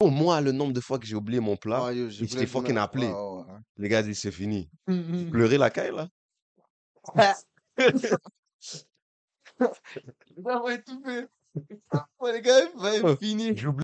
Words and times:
Au 0.00 0.10
moins, 0.10 0.40
le 0.40 0.52
nombre 0.52 0.72
de 0.72 0.80
fois 0.80 1.00
que 1.00 1.06
j'ai 1.06 1.16
oublié 1.16 1.40
mon 1.40 1.56
plat, 1.56 1.86
Ah, 1.86 1.92
yo, 1.92 2.08
te 2.08 2.46
fucking 2.46 2.76
appelé. 2.76 3.08
ouais, 3.08 3.12
ouais, 3.12 3.38
ouais. 3.38 3.58
Les 3.78 3.88
gars 3.88 4.02
disent 4.02 4.20
c'est 4.20 4.30
fini. 4.30 4.70
Mhm. 4.86 5.30
Pleurer 5.30 5.58
la 5.58 5.70
caille, 5.70 5.92
là? 5.92 6.08
Ça 9.56 9.74
va 10.44 10.78
tout 10.78 11.02
fait. 11.04 11.28
Ouais, 12.20 12.32
les 12.32 12.40
gars, 12.42 12.60
il 12.60 12.80
va 12.80 12.94
être 12.94 13.16
fini. 13.16 13.56
J'oublie. 13.56 13.82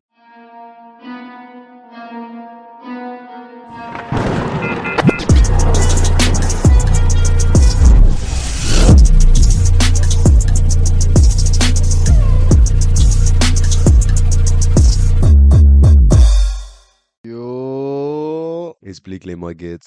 Explique 18.84 19.24
les 19.24 19.34
Muggets. 19.34 19.78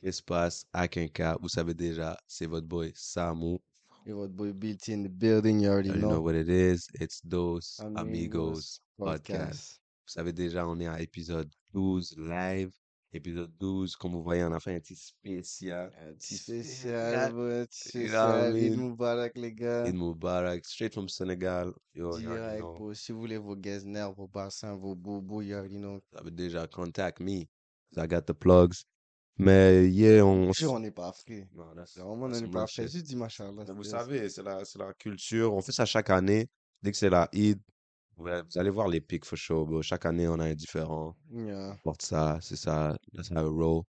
Qu'est-ce 0.00 0.16
qui 0.16 0.16
se 0.16 0.22
passe 0.22 0.64
à 0.72 0.88
Quinca? 0.88 1.36
Vous 1.42 1.48
savez 1.50 1.74
déjà, 1.74 2.16
c'est 2.26 2.46
votre 2.46 2.66
boy 2.66 2.90
Samu. 2.94 3.58
Yo, 4.06 4.16
votre 4.16 4.32
boy 4.32 4.52
built 4.54 4.88
in 4.88 5.02
the 5.02 5.08
building, 5.10 5.60
you 5.60 5.68
already 5.70 5.90
You 5.90 5.96
know 5.96 6.12
know. 6.12 6.20
what 6.22 6.34
it 6.34 6.48
is. 6.48 6.86
It's 6.98 7.20
Dos 7.22 7.78
Amigos 7.80 8.00
Amigos 8.00 8.80
Podcast. 8.96 9.78
Vous 10.06 10.12
savez 10.14 10.32
déjà, 10.32 10.66
on 10.66 10.80
est 10.80 10.86
à 10.86 11.02
épisode 11.02 11.50
12 11.74 12.14
live. 12.16 12.72
Épisode 13.12 13.52
12, 13.58 13.96
comme 13.96 14.12
vous 14.12 14.22
voyez, 14.22 14.44
on 14.44 14.52
a 14.52 14.60
fait 14.60 14.74
un 14.76 14.80
petit 14.80 14.96
spécial. 14.96 15.92
Un 16.00 16.14
petit 16.14 16.36
spécial, 16.38 17.34
un 17.36 17.66
petit 17.66 17.88
know 17.88 17.98
spécial. 18.06 18.56
Eid 18.56 18.76
mean? 18.76 18.88
Mubarak, 18.88 19.36
les 19.36 19.52
gars. 19.52 19.84
Eid 19.86 19.96
Mubarak, 19.96 20.64
straight 20.64 20.94
from 20.94 21.08
Senegal. 21.08 21.74
Yo, 21.92 22.16
Direct, 22.18 22.60
know. 22.60 22.74
bro. 22.74 22.94
Si 22.94 23.12
vous 23.12 23.18
voulez 23.20 23.36
vos 23.36 23.56
Getzner, 23.60 24.06
vos 24.16 24.28
bassins, 24.28 24.76
vos 24.76 24.94
bobos, 24.94 25.42
you 25.42 25.56
already 25.56 25.76
know. 25.78 26.00
Vous 26.12 26.18
avez 26.20 26.30
déjà 26.30 26.66
contact 26.68 27.20
me. 27.20 27.46
I 27.96 28.06
got 28.06 28.22
the 28.22 28.32
plugs. 28.34 28.84
Mais 29.38 29.88
yeah, 29.88 30.22
on... 30.22 30.52
Sûr, 30.52 30.72
on 30.72 30.80
n'est 30.80 30.90
pas 30.90 31.12
frais. 31.12 31.48
Non, 31.54 31.74
that's- 31.74 31.96
Vraiment, 31.96 32.26
on 32.26 32.28
n'est 32.28 32.46
pas 32.50 32.66
shit. 32.66 32.88
Juste 32.90 33.06
dis 33.06 33.16
machallah. 33.16 33.64
Vous 33.72 33.84
savez, 33.84 34.28
c'est 34.28 34.42
la, 34.42 34.64
c'est 34.64 34.78
la 34.78 34.92
culture. 34.92 35.54
On 35.54 35.62
fait 35.62 35.72
ça 35.72 35.86
chaque 35.86 36.10
année. 36.10 36.48
Dès 36.82 36.90
que 36.92 36.96
c'est 36.98 37.08
la 37.10 37.28
Eid, 37.32 37.58
vous 38.16 38.26
allez- 38.26 38.42
vous 38.42 38.58
allez 38.58 38.70
voir 38.70 38.88
les 38.88 39.00
pics 39.00 39.24
for 39.24 39.38
sure, 39.38 39.64
bro. 39.66 39.80
Chaque 39.82 40.04
année, 40.04 40.28
on 40.28 40.38
a 40.40 40.44
un 40.44 40.54
différent. 40.54 41.16
Yeah. 41.32 41.72
On 41.72 41.76
porte 41.82 42.02
ça, 42.02 42.38
c'est 42.42 42.56
ça, 42.56 42.96
that's 43.14 43.30
how 43.30 43.46
it 43.46 43.52
roll. 43.58 43.82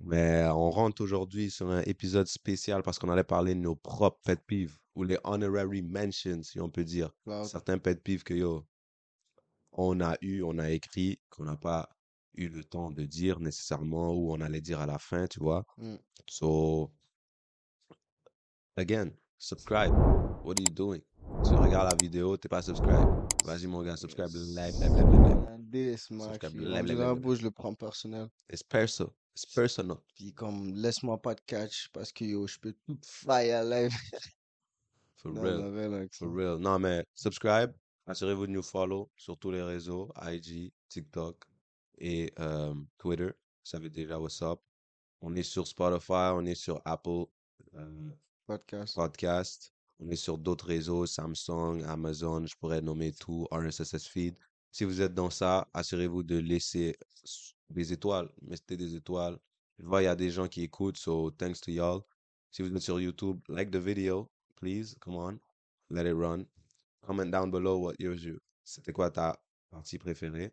Mais 0.00 0.46
on 0.46 0.70
rentre 0.70 1.02
aujourd'hui 1.02 1.50
sur 1.50 1.68
un 1.70 1.80
épisode 1.82 2.28
spécial 2.28 2.82
parce 2.84 3.00
qu'on 3.00 3.08
allait 3.10 3.24
parler 3.24 3.56
de 3.56 3.60
nos 3.60 3.74
propres 3.74 4.20
pet 4.24 4.40
peeves 4.46 4.76
ou 4.94 5.02
les 5.02 5.18
honorary 5.24 5.82
mentions, 5.82 6.40
si 6.44 6.60
on 6.60 6.70
peut 6.70 6.84
dire. 6.84 7.10
Certains 7.44 7.78
pet 7.78 8.00
peeves 8.00 8.22
que 8.22 8.34
yo, 8.34 8.64
on 9.72 10.00
a 10.00 10.16
eu, 10.20 10.42
on 10.44 10.56
a 10.58 10.70
écrit, 10.70 11.18
qu'on 11.30 11.44
n'a 11.44 11.56
pas 11.56 11.88
eu 12.38 12.48
le 12.48 12.64
temps 12.64 12.90
de 12.90 13.04
dire 13.04 13.40
nécessairement 13.40 14.14
ou 14.14 14.32
on 14.32 14.40
allait 14.40 14.60
dire 14.60 14.80
à 14.80 14.86
la 14.86 14.98
fin, 14.98 15.26
tu 15.26 15.40
vois. 15.40 15.64
Mm. 15.76 15.96
So, 16.28 16.92
again, 18.76 19.10
subscribe. 19.38 19.92
What 20.44 20.54
are 20.58 20.62
you 20.62 20.72
doing? 20.74 21.02
Tu 21.44 21.54
regardes 21.54 21.90
la 21.90 21.96
vidéo, 21.96 22.36
t'es 22.36 22.48
pas 22.48 22.62
subscribe. 22.62 23.08
Vas-y, 23.44 23.66
mon 23.66 23.82
gars, 23.82 23.96
subscribe. 23.96 24.30
Like, 24.54 24.74
like, 24.78 24.90
like, 24.90 25.04
like, 25.04 25.10
je 27.36 27.42
le 27.42 27.50
prends 27.50 27.74
personnel. 27.74 28.28
It's 28.50 28.62
personal. 28.62 29.12
It's 29.34 29.44
personal. 29.46 29.98
Puis 30.16 30.32
comme, 30.32 30.74
laisse-moi 30.74 31.20
pas 31.20 31.34
de 31.34 31.40
catch 31.46 31.88
parce 31.92 32.12
que 32.12 32.24
yo, 32.24 32.46
je 32.46 32.58
peux 32.58 32.74
tout 32.86 32.98
fire 33.04 33.64
live. 33.64 33.92
For 35.16 35.32
Non, 35.32 35.42
real. 35.42 35.74
relax. 35.74 36.18
For 36.18 36.28
real. 36.32 36.58
Non, 36.58 36.78
mais 36.78 37.04
subscribe. 37.14 37.72
Assurez-vous 38.06 38.46
de 38.46 38.52
nous 38.52 38.62
follow 38.62 39.10
sur 39.16 39.36
tous 39.36 39.50
les 39.50 39.62
réseaux, 39.62 40.10
IG, 40.22 40.72
TikTok 40.88 41.44
et 42.00 42.32
euh, 42.38 42.74
Twitter. 42.98 43.26
Vous 43.26 43.70
savez 43.70 43.90
déjà 43.90 44.18
what's 44.18 44.42
up. 44.42 44.60
On 45.20 45.34
est 45.34 45.42
sur 45.42 45.66
Spotify, 45.66 46.32
on 46.34 46.44
est 46.46 46.54
sur 46.54 46.80
Apple 46.84 47.26
euh, 47.74 48.10
Podcast. 48.46 48.94
Podcast. 48.94 49.72
On 50.00 50.08
est 50.10 50.16
sur 50.16 50.38
d'autres 50.38 50.66
réseaux, 50.66 51.06
Samsung, 51.06 51.82
Amazon, 51.86 52.46
je 52.46 52.54
pourrais 52.56 52.80
nommer 52.80 53.12
tout, 53.12 53.48
RSS 53.50 54.06
feed. 54.06 54.36
Si 54.70 54.84
vous 54.84 55.00
êtes 55.00 55.14
dans 55.14 55.30
ça, 55.30 55.68
assurez-vous 55.74 56.22
de 56.22 56.38
laisser 56.38 56.96
des 57.68 57.92
étoiles. 57.92 58.30
Mettez 58.42 58.76
des 58.76 58.94
étoiles. 58.94 59.38
Je 59.78 59.84
vois, 59.84 60.02
il 60.02 60.04
y 60.04 60.08
a 60.08 60.14
des 60.16 60.30
gens 60.30 60.46
qui 60.46 60.62
écoutent, 60.62 60.98
so 60.98 61.30
thanks 61.32 61.60
to 61.60 61.72
y'all. 61.72 62.02
Si 62.50 62.62
vous 62.62 62.74
êtes 62.74 62.82
sur 62.82 63.00
YouTube, 63.00 63.40
like 63.48 63.70
the 63.70 63.76
video, 63.76 64.30
please, 64.56 64.96
come 65.00 65.16
on, 65.16 65.38
let 65.90 66.08
it 66.08 66.14
run. 66.14 66.46
Comment 67.02 67.26
down 67.26 67.50
below 67.50 67.78
what 67.78 67.94
yours 67.98 68.22
you. 68.22 68.38
C'était 68.64 68.92
quoi 68.92 69.10
ta 69.10 69.40
partie 69.70 69.98
préférée? 69.98 70.52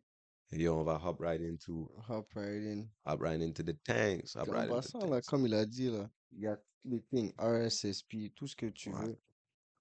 Yo, 0.56 0.78
on 0.80 0.84
va 0.84 0.98
hop 1.04 1.20
right 1.20 1.42
into, 1.42 1.90
Hop 2.08 2.34
right 2.36 2.64
in. 2.64 2.88
hop 3.06 3.22
right 3.22 3.42
into 3.42 3.62
the 3.64 3.74
tanks, 3.84 4.36
hop 4.36 4.48
right 4.50 4.70
into 4.70 4.82
the 4.82 4.98
là, 5.08 5.10
tanks. 5.16 5.28
comme 5.28 5.46
il 5.46 5.54
a 5.54 5.66
dit, 5.66 5.90
là, 5.90 6.10
il 6.32 6.40
y 6.42 6.48
a 6.48 6.58
les 6.86 7.02
things, 7.02 7.34
RSSP, 7.38 8.32
tout 8.36 8.48
ce 8.48 8.56
que 8.56 8.68
tu 8.68 8.90
Ouais. 8.90 9.08
veux. 9.08 9.18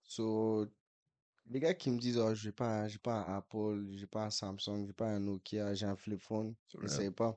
So, 0.03 0.67
les 1.51 1.61
gars 1.61 1.75
qui 1.75 1.91
me 1.91 1.99
disent, 1.99 2.19
oh, 2.19 2.35
j'ai 2.35 2.53
pas, 2.53 2.89
j'ai 2.89 2.99
pas 2.99 3.25
un 3.27 3.37
Apple, 3.37 3.87
j'ai 3.97 4.07
pas 4.07 4.25
un 4.25 4.31
Samsung, 4.31 4.87
j'ai 4.87 4.93
pas 4.93 5.09
un 5.09 5.21
Nokia, 5.21 5.75
j'ai 5.75 5.87
un 5.87 5.97
flip 5.97 6.21
phone, 6.21 6.55
real. 6.75 6.83
n'essaye 6.83 7.11
pas. 7.11 7.37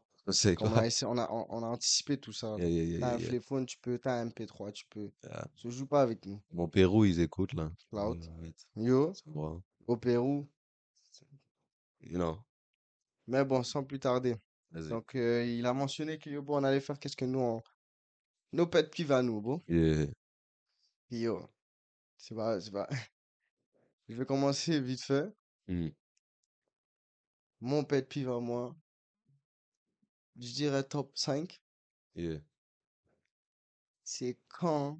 On 0.59 0.73
a, 0.73 0.85
essayé- 0.85 1.07
on 1.09 1.17
a, 1.17 1.29
on, 1.31 1.45
on 1.49 1.63
a 1.63 1.67
anticipé 1.67 2.17
tout 2.17 2.33
ça. 2.33 2.55
Yeah, 2.57 2.67
yeah, 2.67 2.83
yeah, 2.83 2.99
T'as 2.99 3.07
yeah, 3.07 3.15
un 3.15 3.19
flip 3.19 3.43
phone, 3.43 3.65
tu 3.65 3.77
peux, 3.77 3.97
t'as 3.99 4.19
un 4.21 4.25
MP3, 4.27 4.71
tu 4.71 4.85
peux. 4.89 5.09
So, 5.55 5.69
joue 5.69 5.85
pas 5.85 6.01
avec 6.01 6.25
nous. 6.25 6.41
Mon 6.51 6.67
Pérou, 6.67 7.05
ils 7.05 7.19
écoutent 7.19 7.53
là. 7.53 7.71
Cloud. 7.89 8.19
Yo, 8.75 9.13
bon. 9.27 9.61
au 9.87 9.95
Pérou. 9.97 10.47
You 11.99 12.17
know, 12.17 12.39
Mais 13.27 13.43
bon, 13.43 13.63
sans 13.63 13.83
plus 13.83 13.99
tarder. 13.99 14.35
Donc, 14.71 15.15
euh, 15.15 15.45
il 15.45 15.65
a 15.65 15.73
mentionné 15.73 16.17
que 16.17 16.29
yo, 16.29 16.41
bon, 16.41 16.59
on 16.59 16.63
allait 16.63 16.81
faire 16.81 16.99
qu'est-ce 16.99 17.15
que 17.15 17.25
nous, 17.25 17.39
on... 17.39 17.61
nos 18.53 18.67
pet 18.67 18.89
peeves 18.89 19.11
à 19.11 19.21
nous, 19.21 19.41
bon. 19.41 19.61
Yeah. 19.67 20.07
Yo, 21.09 21.49
c'est 22.17 22.35
pas, 22.35 22.59
c'est 22.59 22.71
pas. 22.71 22.87
Je 24.09 24.15
vais 24.15 24.25
commencer 24.25 24.79
vite 24.79 25.01
fait. 25.01 25.33
Mm. 25.67 25.89
Mon 27.59 27.83
pet 27.83 28.07
peeve 28.07 28.29
à 28.29 28.39
moi, 28.39 28.75
je 30.39 30.53
dirais 30.53 30.83
top 30.83 31.17
5, 31.17 31.59
Yeah. 32.15 32.39
c'est 34.03 34.39
quand 34.47 34.99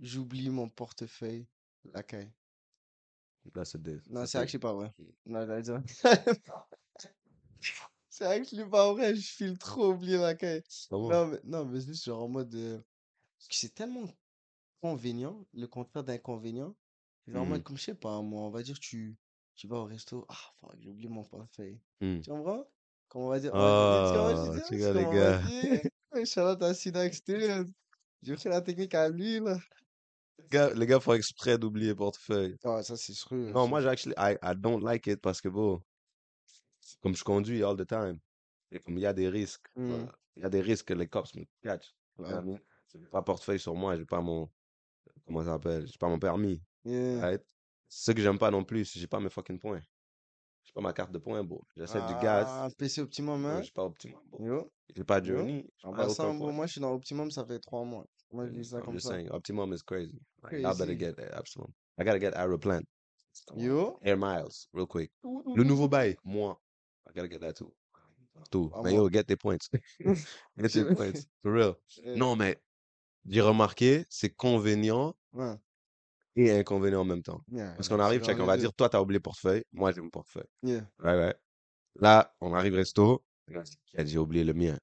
j'oublie 0.00 0.50
mon 0.50 0.68
portefeuille 0.68 1.46
la 1.92 2.02
caille. 2.02 2.32
That's 3.52 3.74
a 3.74 3.78
diff. 3.78 4.08
Non, 4.08 4.26
c'est 4.26 4.38
actually 4.38 4.60
pas 4.60 4.72
vrai. 4.72 4.92
Non, 5.26 5.46
j'allais 5.46 5.62
dire. 5.62 5.82
C'est 8.08 8.26
actually 8.26 8.64
pas 8.70 8.92
vrai, 8.92 9.14
je 9.16 9.26
file 9.26 9.58
trop 9.58 9.92
oublier 9.92 10.18
la 10.18 10.34
caille. 10.34 10.62
Non, 10.92 11.26
mais, 11.26 11.40
non, 11.42 11.64
mais 11.64 11.80
juste 11.80 12.04
genre 12.04 12.22
en 12.22 12.28
mode. 12.28 12.54
euh, 12.54 12.78
parce 13.38 13.48
que 13.48 13.54
c'est 13.56 13.74
tellement 13.74 14.04
convénient, 14.80 15.44
le 15.52 15.66
contraire 15.66 16.04
d'inconvénient. 16.04 16.76
Genre 17.26 17.42
en 17.42 17.46
Mm. 17.46 17.48
mode, 17.48 17.62
comme 17.64 17.76
je 17.76 17.82
sais 17.82 17.94
pas, 17.94 18.20
moi, 18.22 18.42
on 18.42 18.50
va 18.50 18.62
dire, 18.62 18.78
tu, 18.78 19.16
tu 19.56 19.66
vas 19.66 19.78
au 19.78 19.84
resto, 19.84 20.24
ah, 20.28 20.36
fuck, 20.60 20.76
j'ai 20.78 20.90
oublié 20.90 21.08
mon 21.08 21.24
portefeuille. 21.24 21.80
Mm. 22.00 22.20
Tu 22.20 22.30
comprends? 22.30 22.64
Comment 23.08 23.26
on 23.26 23.30
va 23.30 23.40
dire? 23.40 23.52
Dire, 23.52 24.64
tu 24.68 24.78
c'est 24.78 24.94
les 24.94 25.04
gars. 25.04 25.40
a 26.68 26.74
Sida 26.74 27.04
Experience. 27.04 27.66
J'ai 28.22 28.34
pris 28.36 28.48
la 28.48 28.60
technique 28.62 28.94
à 28.94 29.08
lui, 29.08 29.40
là. 29.40 29.58
Les 30.38 30.48
gars, 30.48 30.70
les 30.74 30.86
gars 30.86 31.00
font 31.00 31.12
exprès 31.14 31.58
d'oublier 31.58 31.88
le 31.88 31.94
portefeuille. 31.96 32.56
Ah, 32.64 32.82
ça, 32.82 32.96
c'est 32.96 33.12
sûr. 33.12 33.36
Non, 33.36 33.68
moi, 33.68 33.80
sûr. 33.80 33.88
j'ai 33.88 33.92
actually, 33.92 34.14
I, 34.18 34.36
I 34.42 34.54
don't 34.56 34.82
like 34.82 35.06
it 35.06 35.20
parce 35.20 35.40
que, 35.40 35.48
bon, 35.48 35.80
comme 37.02 37.14
je 37.14 37.24
conduis 37.24 37.62
all 37.62 37.76
the 37.76 37.86
time, 37.86 38.18
et 38.70 38.78
comme 38.80 38.98
il 38.98 39.02
y 39.02 39.06
a 39.06 39.12
des 39.12 39.28
risques, 39.28 39.66
Mm. 39.76 39.88
voilà, 39.88 40.12
il 40.36 40.42
y 40.42 40.46
a 40.46 40.50
des 40.50 40.60
risques 40.60 40.88
que 40.88 40.94
les 40.94 41.06
cops 41.08 41.34
me 41.34 41.44
catch. 41.62 41.94
Ouais. 42.18 42.28
J'ai 42.92 43.00
pas 43.06 43.22
portefeuille 43.22 43.58
sur 43.60 43.74
moi, 43.74 43.96
j'ai 43.96 44.04
pas 44.04 44.20
mon, 44.20 44.48
comment 45.26 45.40
ça 45.40 45.52
s'appelle? 45.52 45.86
J'ai 45.86 45.98
pas 45.98 46.08
mon 46.08 46.18
permis. 46.18 46.62
Yeah. 46.84 47.20
right? 47.20 47.42
Ce 47.88 48.10
que 48.12 48.20
j'aime 48.20 48.38
pas 48.38 48.50
non 48.50 48.64
plus, 48.64 48.92
j'ai 48.96 49.06
pas 49.06 49.20
mes 49.20 49.30
fucking 49.30 49.58
points. 49.58 49.80
J'ai 50.64 50.72
pas 50.72 50.80
ma 50.80 50.92
carte 50.92 51.12
de 51.12 51.18
points, 51.18 51.42
bro. 51.44 51.64
J'achète 51.76 52.06
du 52.06 52.14
gaz. 52.14 52.46
Ah, 52.48 52.68
PC 52.76 53.00
Optimum, 53.02 53.44
euh, 53.44 53.48
hein? 53.58 53.62
J'ai 53.62 53.70
pas 53.70 53.84
Optimum, 53.84 54.20
bro. 54.28 54.70
J'ai 54.94 55.04
pas 55.04 55.18
Yo. 55.18 55.36
Journey. 55.36 55.66
En 55.82 55.92
passant, 55.92 56.34
bro, 56.34 56.46
point. 56.46 56.52
moi, 56.52 56.66
je 56.66 56.72
suis 56.72 56.80
dans 56.80 56.92
Optimum, 56.92 57.30
ça 57.30 57.44
fait 57.44 57.58
trois 57.58 57.84
mois. 57.84 58.06
Moi, 58.34 58.46
je 58.48 58.52
dis 58.52 58.64
ça 58.64 58.78
I'm 58.78 58.84
comme 58.84 58.94
just 58.94 59.06
ça. 59.06 59.12
saying, 59.14 59.28
Optimum 59.30 59.72
is 59.72 59.82
crazy. 59.86 60.18
Like, 60.42 60.60
y'all 60.60 60.74
better 60.76 60.96
Crazy. 60.96 61.14
get 61.16 61.34
Optimum. 61.38 61.72
I 61.98 62.02
gotta 62.04 62.18
get 62.18 62.34
Aeroplan. 62.34 62.82
Yo. 63.56 63.98
Air 64.02 64.16
Miles, 64.16 64.68
real 64.72 64.86
quick. 64.86 65.10
Le 65.22 65.62
nouveau 65.62 65.88
bail, 65.88 66.16
moi. 66.24 66.56
I 67.08 67.12
gotta 67.14 67.28
get 67.28 67.40
that 67.40 67.54
too. 67.54 67.72
Tout. 68.50 68.70
Ah, 68.74 68.80
Mais 68.82 68.90
moi. 68.92 69.02
yo, 69.02 69.08
get 69.08 69.24
tes 69.24 69.36
points. 69.36 69.68
get 70.58 70.68
tes 70.72 70.84
points. 70.96 71.28
For 71.42 71.52
real. 71.52 71.76
Eh, 72.02 72.16
Non, 72.16 72.34
mais 72.36 72.60
j'ai 73.26 73.40
remarqué, 73.40 74.04
c'est 74.10 74.30
convénient 74.30 75.14
Ouais. 75.32 75.54
et 76.34 76.50
inconvénient 76.50 77.02
en 77.02 77.04
même 77.04 77.22
temps. 77.22 77.40
Yeah, 77.52 77.72
Parce 77.76 77.88
qu'on 77.88 78.00
arrive, 78.00 78.24
check, 78.24 78.38
on 78.40 78.46
va 78.46 78.56
dire, 78.56 78.72
toi, 78.74 78.88
t'as 78.88 79.00
oublié 79.00 79.18
le 79.18 79.22
portefeuille. 79.22 79.62
Moi, 79.72 79.92
j'ai 79.92 80.00
mon 80.00 80.10
portefeuille. 80.10 80.48
Yeah. 80.64 80.80
Ouais, 80.98 81.14
ouais. 81.16 81.34
Là, 82.00 82.34
on 82.40 82.52
arrive 82.52 82.74
resto. 82.74 83.24
J'ai 83.46 84.06
j'ai 84.06 84.18
oublié 84.18 84.42
le 84.42 84.54
mien. 84.54 84.76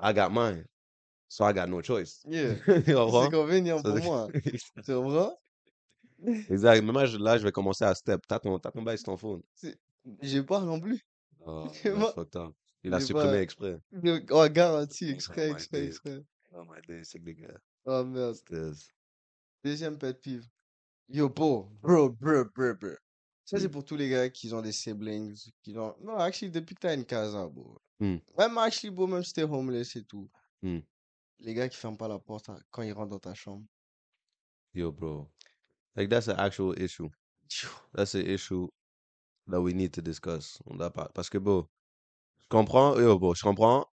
I 0.00 0.12
got 0.14 0.30
mine. 0.30 0.64
So 1.28 1.44
I 1.44 1.52
got 1.52 1.68
no 1.68 1.80
choice. 1.82 2.22
Yeah. 2.28 2.54
C'est 2.66 3.30
convenient 3.30 3.82
pour 3.82 3.96
moi. 3.98 4.28
Tu 4.84 4.92
comprends? 4.94 5.38
exact. 6.50 6.82
Mais 6.82 6.92
moi, 6.92 7.06
je- 7.06 7.18
là, 7.18 7.36
je 7.38 7.44
vais 7.44 7.52
commencer 7.52 7.84
à 7.84 7.94
step. 7.94 8.20
T'as 8.28 8.38
ton, 8.38 8.58
t'as 8.58 8.70
ton 8.70 8.82
bail 8.82 8.96
sur 8.98 9.06
ton 9.06 9.16
phone. 9.16 9.42
J'ai 10.22 10.42
pas 10.42 10.60
non 10.60 10.80
plus. 10.80 11.00
Oh, 11.44 11.68
up. 11.84 12.52
Il 12.84 12.94
a 12.94 13.00
supprimé 13.00 13.30
pas. 13.32 13.40
exprès. 13.42 13.78
Oh, 14.30 14.46
garanti, 14.48 15.10
exprès, 15.10 15.50
exprès, 15.50 15.86
exprès. 15.86 16.22
Oh 16.52 16.62
my 16.64 16.80
days, 16.88 17.04
c'est 17.04 17.22
les 17.24 17.34
gars. 17.34 17.60
Oh 17.84 18.04
merde. 18.04 18.36
Deuxième 19.64 19.98
pet 19.98 20.14
peeve. 20.20 20.46
Yo, 21.08 21.28
bro, 21.28 21.68
bro, 21.82 22.10
bro, 22.10 22.44
bro, 22.54 22.74
bro. 22.74 22.90
Ça, 23.44 23.58
c'est 23.60 23.68
Hmm. 23.68 23.70
pour 23.70 23.84
tous 23.84 23.96
les 23.96 24.08
gars 24.08 24.28
qui 24.28 24.52
ont 24.52 24.60
des 24.62 24.72
siblings, 24.72 25.36
qui 25.62 25.76
ont... 25.78 25.94
Non, 26.02 26.16
actually, 26.18 26.50
depuis 26.50 26.74
que 26.74 26.80
t'as 26.80 26.94
une 26.94 27.04
casa, 27.04 27.46
bro. 27.46 27.78
Hmm. 28.00 28.16
Même, 28.36 28.58
actually, 28.58 28.90
bro, 28.90 29.06
même 29.06 29.22
si 29.22 29.32
t'es 29.32 29.44
homeless 29.44 29.94
et 29.96 30.04
tout. 30.04 30.28
Hmm. 30.62 30.78
Les 31.38 31.54
gars 31.54 31.68
qui 31.68 31.76
ferment 31.78 31.96
pas 31.96 32.08
la 32.08 32.18
porte 32.18 32.48
hein, 32.50 32.58
quand 32.70 32.82
ils 32.82 32.92
rentrent 32.92 33.10
dans 33.10 33.18
ta 33.18 33.34
chambre. 33.34 33.64
Yo, 34.74 34.92
bro. 34.92 35.30
Like, 35.96 36.10
that's 36.10 36.28
an 36.28 36.36
actual 36.38 36.74
issue. 36.78 37.08
That's 37.94 38.14
an 38.14 38.26
issue 38.26 38.68
that 39.46 39.60
we 39.60 39.72
need 39.72 39.92
to 39.94 40.02
discuss. 40.02 40.58
On 40.66 40.76
l'a 40.76 40.90
pas. 40.90 41.08
Parce 41.14 41.30
que, 41.30 41.38
bon, 41.38 41.66
je 42.42 42.46
comprends, 42.48 42.98
yo, 42.98 43.18
bro, 43.18 43.34
je 43.34 43.42
comprends. 43.42 43.86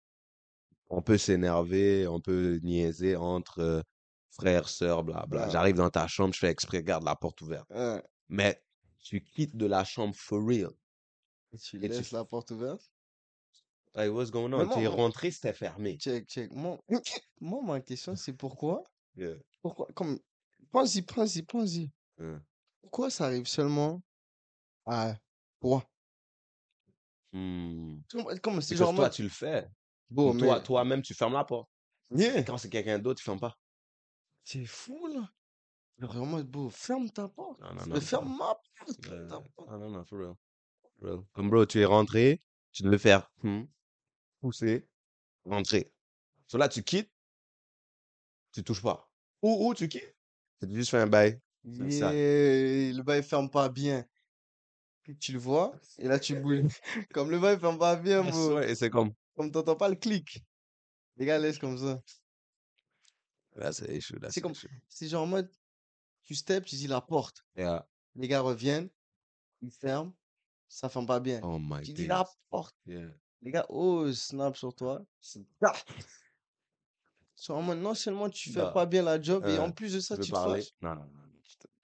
On 0.90 1.02
peut 1.02 1.18
s'énerver, 1.18 2.08
on 2.08 2.20
peut 2.20 2.60
niaiser 2.64 3.16
entre 3.16 3.60
euh, 3.60 3.82
frères, 4.32 4.70
sœurs, 4.70 5.04
blabla. 5.04 5.50
J'arrive 5.50 5.76
dans 5.76 5.90
ta 5.90 6.08
chambre, 6.08 6.34
je 6.34 6.40
fais 6.40 6.50
exprès, 6.50 6.84
garde 6.84 7.04
la 7.04 7.16
porte 7.16 7.42
ouverte. 7.42 7.70
Ouais. 7.70 8.04
Mais 8.30 8.62
tu 9.00 9.22
quittes 9.24 9.56
de 9.56 9.66
la 9.66 9.84
chambre 9.84 10.16
for 10.16 10.46
real. 10.46 10.72
Et 11.54 11.58
tu 11.58 11.78
Et 11.78 11.80
tu- 11.82 11.88
laisses 11.90 12.12
la 12.12 12.26
porte 12.26 12.52
ouverte? 12.52 12.91
Like, 13.94 14.12
what's 14.12 14.32
going 14.32 14.50
Mais 14.50 14.64
on? 14.64 14.70
Tu 14.70 14.80
es 14.84 14.88
rentré, 14.88 15.32
c'était 15.32 15.54
fermé. 15.54 15.98
Check, 15.98 16.28
check. 16.28 16.52
Moi, 16.52 16.80
moi 17.42 17.62
ma 17.64 17.82
question, 17.82 18.16
c'est 18.16 18.34
pourquoi? 18.34 18.84
Yeah. 19.18 19.36
Pourquoi? 19.62 19.88
Comme, 19.94 20.18
pense-y, 20.72 21.02
pense-y, 21.02 21.44
pense-y. 21.44 21.92
Yeah. 22.18 22.40
Pourquoi 22.82 23.10
ça 23.10 23.26
arrive 23.26 23.46
seulement 23.46 24.02
à 24.86 25.16
toi? 25.60 25.86
Hmm. 27.34 27.98
Comme, 28.42 28.62
c'est 28.62 28.78
genre, 28.78 28.96
toi, 28.96 29.10
tu 29.10 29.24
le 29.24 29.30
fais. 29.30 29.68
bon, 30.10 30.34
Ou 30.34 30.40
toi, 30.40 30.56
mais, 30.58 30.64
toi-même, 30.64 31.02
tu 31.02 31.14
fermes 31.14 31.34
la 31.34 31.44
porte. 31.44 31.70
yeah, 32.12 32.42
quand 32.44 32.58
c'est 32.58 32.70
quelqu'un 32.70 33.00
d'autre, 33.00 33.20
tu 33.20 33.26
fermes 33.26 33.40
pas. 33.40 33.58
c'est 34.46 34.66
fou, 34.66 35.08
là. 35.08 35.30
Vraiment, 35.98 36.40
beau, 36.42 36.70
ferme 36.70 37.10
ta 37.12 37.28
porte. 37.28 37.60
Non, 37.62 37.74
non, 37.74 37.82
Euh, 37.82 37.86
non. 37.88 38.02
ferme 38.02 38.38
ma 38.38 38.56
porte. 38.56 39.08
Euh, 39.10 39.28
ta 39.28 39.42
porte. 39.56 39.70
non, 39.72 39.78
non, 39.78 39.90
non, 39.90 40.06
for 40.06 40.20
real. 40.20 40.36
For 41.00 41.08
real. 41.10 41.24
Comme 41.34 41.50
bro, 41.50 41.66
tu 41.66 41.80
es 41.82 41.86
rentré, 41.86 42.42
tu 42.72 42.84
devais 42.84 42.98
faire 42.98 43.30
hmm, 43.44 43.64
pousser, 44.42 44.88
rentrer. 45.46 45.92
So 46.48 46.58
là, 46.58 46.68
tu 46.68 46.84
quittes, 46.84 47.12
tu 48.52 48.64
touches 48.64 48.82
pas. 48.82 49.10
Ou, 49.42 49.70
ou 49.70 49.74
tu 49.74 49.88
quittes, 49.88 50.16
tu 50.60 50.74
juste 50.74 50.92
fais 50.92 50.98
un 50.98 51.08
bail. 51.08 51.40
C'est. 51.64 52.00
Yeah, 52.00 52.94
le 52.94 53.02
bail 53.04 53.24
ferme 53.24 53.50
pas 53.50 53.70
bien. 53.70 54.06
Puis 55.04 55.18
tu 55.18 55.32
le 55.34 55.40
vois, 55.40 55.80
et 55.98 56.08
là 56.08 56.20
tu 56.20 56.36
bouges. 56.36 56.64
Comme 57.14 57.32
le 57.32 57.40
bail 57.40 57.60
ferme 57.60 57.80
pas 57.80 57.96
bien, 57.96 58.24
bro. 58.24 58.60
Et 58.60 58.76
c'est 58.76 58.90
comme, 58.90 59.14
Comme 59.36 59.52
t'entends 59.52 59.76
pas 59.76 59.90
le 59.90 59.96
clic. 59.96 60.44
Les 61.18 61.26
gars 61.26 61.40
laissent 61.40 61.60
comme 61.60 61.78
ça. 61.78 62.02
an 63.58 63.72
issue, 63.90 64.20
that's 64.20 64.34
C'est 64.34 64.42
comme-. 64.42 64.54
C'est 64.88 65.08
genre 65.08 65.24
en 65.24 65.28
mode, 65.28 65.52
tu 66.24 66.36
steps, 66.36 66.68
tu 66.68 66.76
dis 66.76 66.88
la 66.88 67.02
porte. 67.02 67.46
Yeah. 67.56 67.88
Les 68.16 68.28
gars 68.28 68.42
reviennent, 68.42 68.90
ils 69.62 69.72
ferment, 69.72 70.14
ça 70.68 70.90
ferme 70.90 71.06
pas 71.06 71.20
bien. 71.20 71.42
Oh 71.44 71.58
my 71.60 71.82
Tu 71.82 71.94
dis 71.94 72.08
la 72.08 72.28
porte. 72.50 72.76
Yeah. 72.86 73.10
Les 73.44 73.52
gars, 73.52 73.66
oh, 73.70 74.12
snap 74.12 74.56
sur 74.56 74.74
toi. 74.74 75.02
c'est- 75.20 75.42
Ah 75.62 75.74
en 77.50 77.62
mode, 77.64 77.80
non 77.80 77.96
seulement 77.96 78.30
tu 78.30 78.52
fais 78.52 78.60
Bah, 78.62 78.72
pas 78.72 78.86
bien 78.86 79.02
la 79.02 79.20
job, 79.20 79.44
et 79.48 79.58
euh, 79.58 79.62
en 79.62 79.72
plus 79.72 79.94
de 79.94 80.00
ça, 80.00 80.16
Tu 80.16 80.30
te 80.30 80.36
fâches. 80.36 80.70
Non, 80.82 80.94
non, 80.96 81.02
non. 81.06 81.22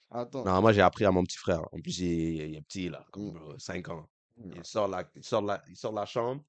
Attends. 0.10 0.46
Non, 0.46 0.62
moi, 0.62 0.72
j'ai 0.72 0.82
appris 0.82 1.04
à 1.04 1.12
mon 1.12 1.24
petit 1.24 1.38
frère. 1.38 1.62
En 1.74 1.82
plus, 1.82 2.00
il 2.00 2.42
est, 2.42 2.50
il 2.50 2.56
est 2.56 2.62
petit, 2.62 2.90
là, 2.90 3.06
comme 3.12 3.32
Mm. 3.32 3.34
bro, 3.34 3.60
5 3.60 3.90
ans. 3.90 4.08
Mm. 4.38 4.52
Il 4.56 4.66
sort, 4.66 4.88
la, 4.88 5.04
il, 5.16 5.24
sort 5.24 5.42
la, 5.42 5.62
il 5.68 5.76
sort 5.76 5.92
de 5.92 5.98
la 5.98 6.06
chambre, 6.06 6.44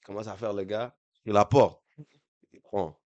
il 0.00 0.04
commence 0.06 0.26
à 0.26 0.34
faire 0.36 0.52
le 0.54 0.64
gars, 0.64 0.96
il 1.26 1.32
la 1.32 1.44
porte. 1.44 1.82
Il 2.52 2.60
prend. 2.60 2.98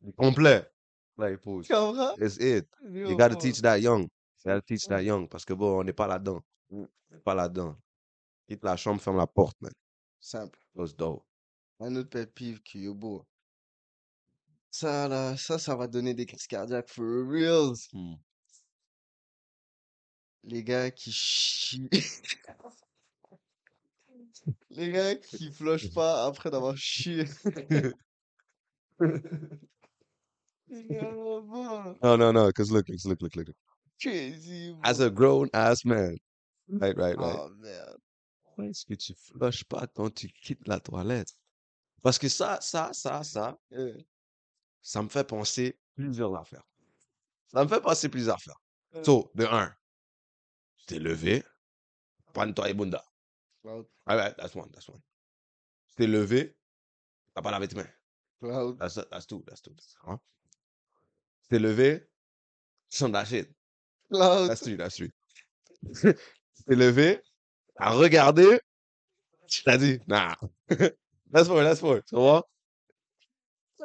Il 0.00 0.10
est 0.10 0.12
complet. 0.12 0.70
Là, 1.18 1.30
il 1.30 1.38
comprends? 1.38 2.14
It's 2.18 2.36
it. 2.36 2.68
Yo, 2.82 3.10
You 3.10 3.16
gotta 3.16 3.34
teach 3.36 3.60
that 3.62 3.78
young. 3.80 4.02
You 4.02 4.08
gotta 4.46 4.62
teach 4.62 4.86
that 4.86 5.02
young. 5.02 5.28
Parce 5.28 5.44
que 5.44 5.52
bon, 5.52 5.80
on 5.80 5.84
n'est 5.84 5.92
pas 5.92 6.06
là-dedans. 6.06 6.40
On 6.70 6.88
n'est 7.10 7.18
pas 7.20 7.34
là-dedans. 7.34 7.76
Quitte 8.48 8.62
la 8.64 8.76
chambre, 8.76 9.00
ferme 9.00 9.16
la 9.16 9.26
porte, 9.26 9.60
man. 9.60 9.72
Simple. 10.24 10.58
That's 10.74 10.94
dope. 10.94 11.22
Un 11.80 11.96
autre 11.96 12.08
pet 12.08 12.24
peeve 12.24 12.62
qui 12.62 12.86
est 12.86 12.94
beau. 12.94 13.26
Ça, 14.70 15.06
là, 15.06 15.36
ça, 15.36 15.58
ça 15.58 15.76
va 15.76 15.86
donner 15.86 16.14
des 16.14 16.24
crises 16.24 16.46
cardiaques 16.46 16.88
for 16.88 17.28
reals. 17.28 17.76
Hmm. 17.92 18.14
Les 20.44 20.64
gars 20.64 20.90
qui 20.90 21.12
chient. 21.12 21.90
Les 24.70 24.92
gars 24.92 25.14
qui 25.14 25.52
flushent 25.52 25.92
pas 25.92 26.24
après 26.24 26.50
d'avoir 26.50 26.76
chié. 26.76 27.24
No, 32.02 32.16
no, 32.16 32.32
no. 32.32 32.46
Because 32.46 32.72
look, 32.72 32.88
look, 32.88 33.04
look, 33.04 33.20
look, 33.20 33.36
look. 33.36 33.56
Crazy, 34.02 34.74
As 34.82 35.00
a 35.00 35.10
grown 35.10 35.50
ass 35.52 35.84
man. 35.84 36.16
Right, 36.68 36.96
right, 36.96 37.18
right. 37.18 37.36
Oh, 37.38 37.50
merde. 37.60 37.93
Pourquoi 38.54 38.70
est-ce 38.70 38.86
que 38.86 38.94
tu 38.94 39.14
flushes 39.14 39.64
pas 39.64 39.88
quand 39.88 40.10
tu 40.14 40.28
quittes 40.28 40.68
la 40.68 40.78
toilette? 40.78 41.34
Parce 42.02 42.18
que 42.20 42.28
ça, 42.28 42.60
ça, 42.60 42.92
ça, 42.92 43.24
ça, 43.24 43.58
Euh, 43.72 43.98
ça 44.80 45.02
me 45.02 45.08
fait 45.08 45.24
penser 45.24 45.76
plusieurs 45.96 46.32
affaires. 46.36 46.62
Ça 47.48 47.64
me 47.64 47.68
fait 47.68 47.80
penser 47.80 48.08
plusieurs 48.08 48.36
affaires. 48.36 48.60
euh, 48.94 49.02
So, 49.02 49.28
de 49.34 49.44
un, 49.46 49.74
tu 50.76 50.86
t'es 50.86 50.98
levé, 51.00 51.42
prends-toi 52.32 52.70
et 52.70 52.74
bunda. 52.74 53.04
Cloud, 53.62 53.86
All 54.06 54.18
right, 54.18 54.36
that's 54.36 54.54
one, 54.54 54.70
that's 54.70 54.88
one. 54.88 55.00
Tu 55.88 55.94
t'es 55.96 56.06
levé, 56.06 56.56
t'as 57.34 57.42
pas 57.42 57.50
lavé 57.50 57.66
tes 57.66 57.74
mains. 57.74 57.90
cloud, 58.40 58.78
That's, 58.78 58.94
that's 59.10 59.26
two, 59.26 59.42
that's 59.48 59.62
two. 59.62 59.74
Hein? 60.06 60.20
Tu 61.42 61.48
t'es 61.48 61.58
levé, 61.58 62.06
tu 62.88 62.98
sens 62.98 63.08
de 63.08 63.14
la 63.14 63.24
shit. 63.24 63.50
cloud. 64.10 64.46
That's 64.48 64.60
three, 64.60 64.76
that's 64.76 64.94
three. 64.94 65.10
tu 65.92 66.62
t'es 66.68 66.76
levé, 66.76 67.20
t'as 67.76 67.90
regardé, 67.90 68.60
tu 69.48 69.62
t'as 69.62 69.76
dit, 69.78 69.98
four, 71.46 71.62
that's 71.62 71.80
four. 71.80 72.00
Tu 72.04 72.14
vois? 72.16 72.42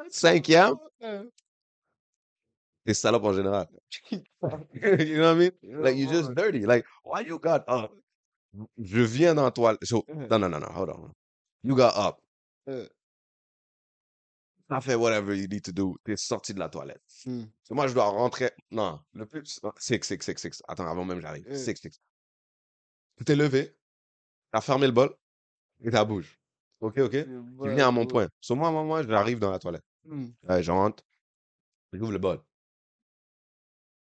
Cinquième, 0.10 0.76
t'es 2.86 2.94
salope 2.94 3.24
en 3.26 3.34
général. 3.34 3.68
you 4.12 5.18
know 5.18 5.24
what 5.24 5.34
I 5.34 5.36
mean? 5.36 5.52
Like, 5.64 5.98
you 5.98 6.08
just 6.08 6.34
dirty. 6.36 6.66
Like, 6.66 6.86
why 7.04 7.22
you 7.22 7.40
got 7.40 7.64
up? 7.68 7.92
Je 8.78 9.02
viens 9.02 9.36
dans 9.36 9.52
toi. 9.52 9.78
So, 9.84 10.04
non, 10.08 10.40
non, 10.40 10.50
non, 10.50 10.60
non, 10.60 10.72
hold 10.74 10.90
on. 10.90 11.14
You 11.64 11.76
got 11.76 11.94
up. 11.96 12.18
T'as 14.68 14.82
fait 14.82 14.96
whatever 14.96 15.34
you 15.36 15.48
need 15.48 15.64
to 15.64 15.72
do. 15.72 15.98
T'es 16.06 16.16
sorti 16.16 16.54
de 16.54 16.60
la 16.60 16.70
toilette. 16.70 17.02
So, 17.64 17.74
moi, 17.76 17.88
je 17.88 17.94
dois 17.94 18.06
rentrer. 18.06 18.52
Non, 18.72 19.00
le 19.14 19.26
plus. 19.26 19.60
non, 19.64 19.72
Six, 19.78 20.00
six, 20.04 20.22
six, 20.24 20.38
six. 20.38 20.62
Attends, 20.68 20.88
avant 20.88 21.06
même 21.06 21.20
j'arrive. 21.22 21.46
euh, 21.48 21.56
Six, 21.56 21.76
six. 21.78 22.00
Tu 23.18 23.26
t'es 23.26 23.36
levé. 23.36 23.76
T'as 24.52 24.62
fermé 24.62 24.88
le 24.88 24.94
bol. 24.94 25.14
Et 25.84 25.92
t'as 25.92 26.04
bouge. 26.06 26.40
Ok, 26.80 26.98
ok? 26.98 27.12
Tu 27.12 27.70
viens 27.76 27.88
à 27.90 27.92
mon 27.92 28.06
point. 28.06 28.28
So, 28.42 28.56
moi, 28.56 28.72
moi, 28.72 28.84
moi, 28.84 29.04
j'arrive 29.04 29.40
dans 29.40 29.52
la 29.52 29.60
toilette. 29.60 29.84
Hmm, 30.06 30.30
Ouais, 30.44 30.64
je 30.64 30.72
rentre. 30.72 31.04
J'ouvre 31.94 32.12
le 32.12 32.20
bol. 32.20 32.40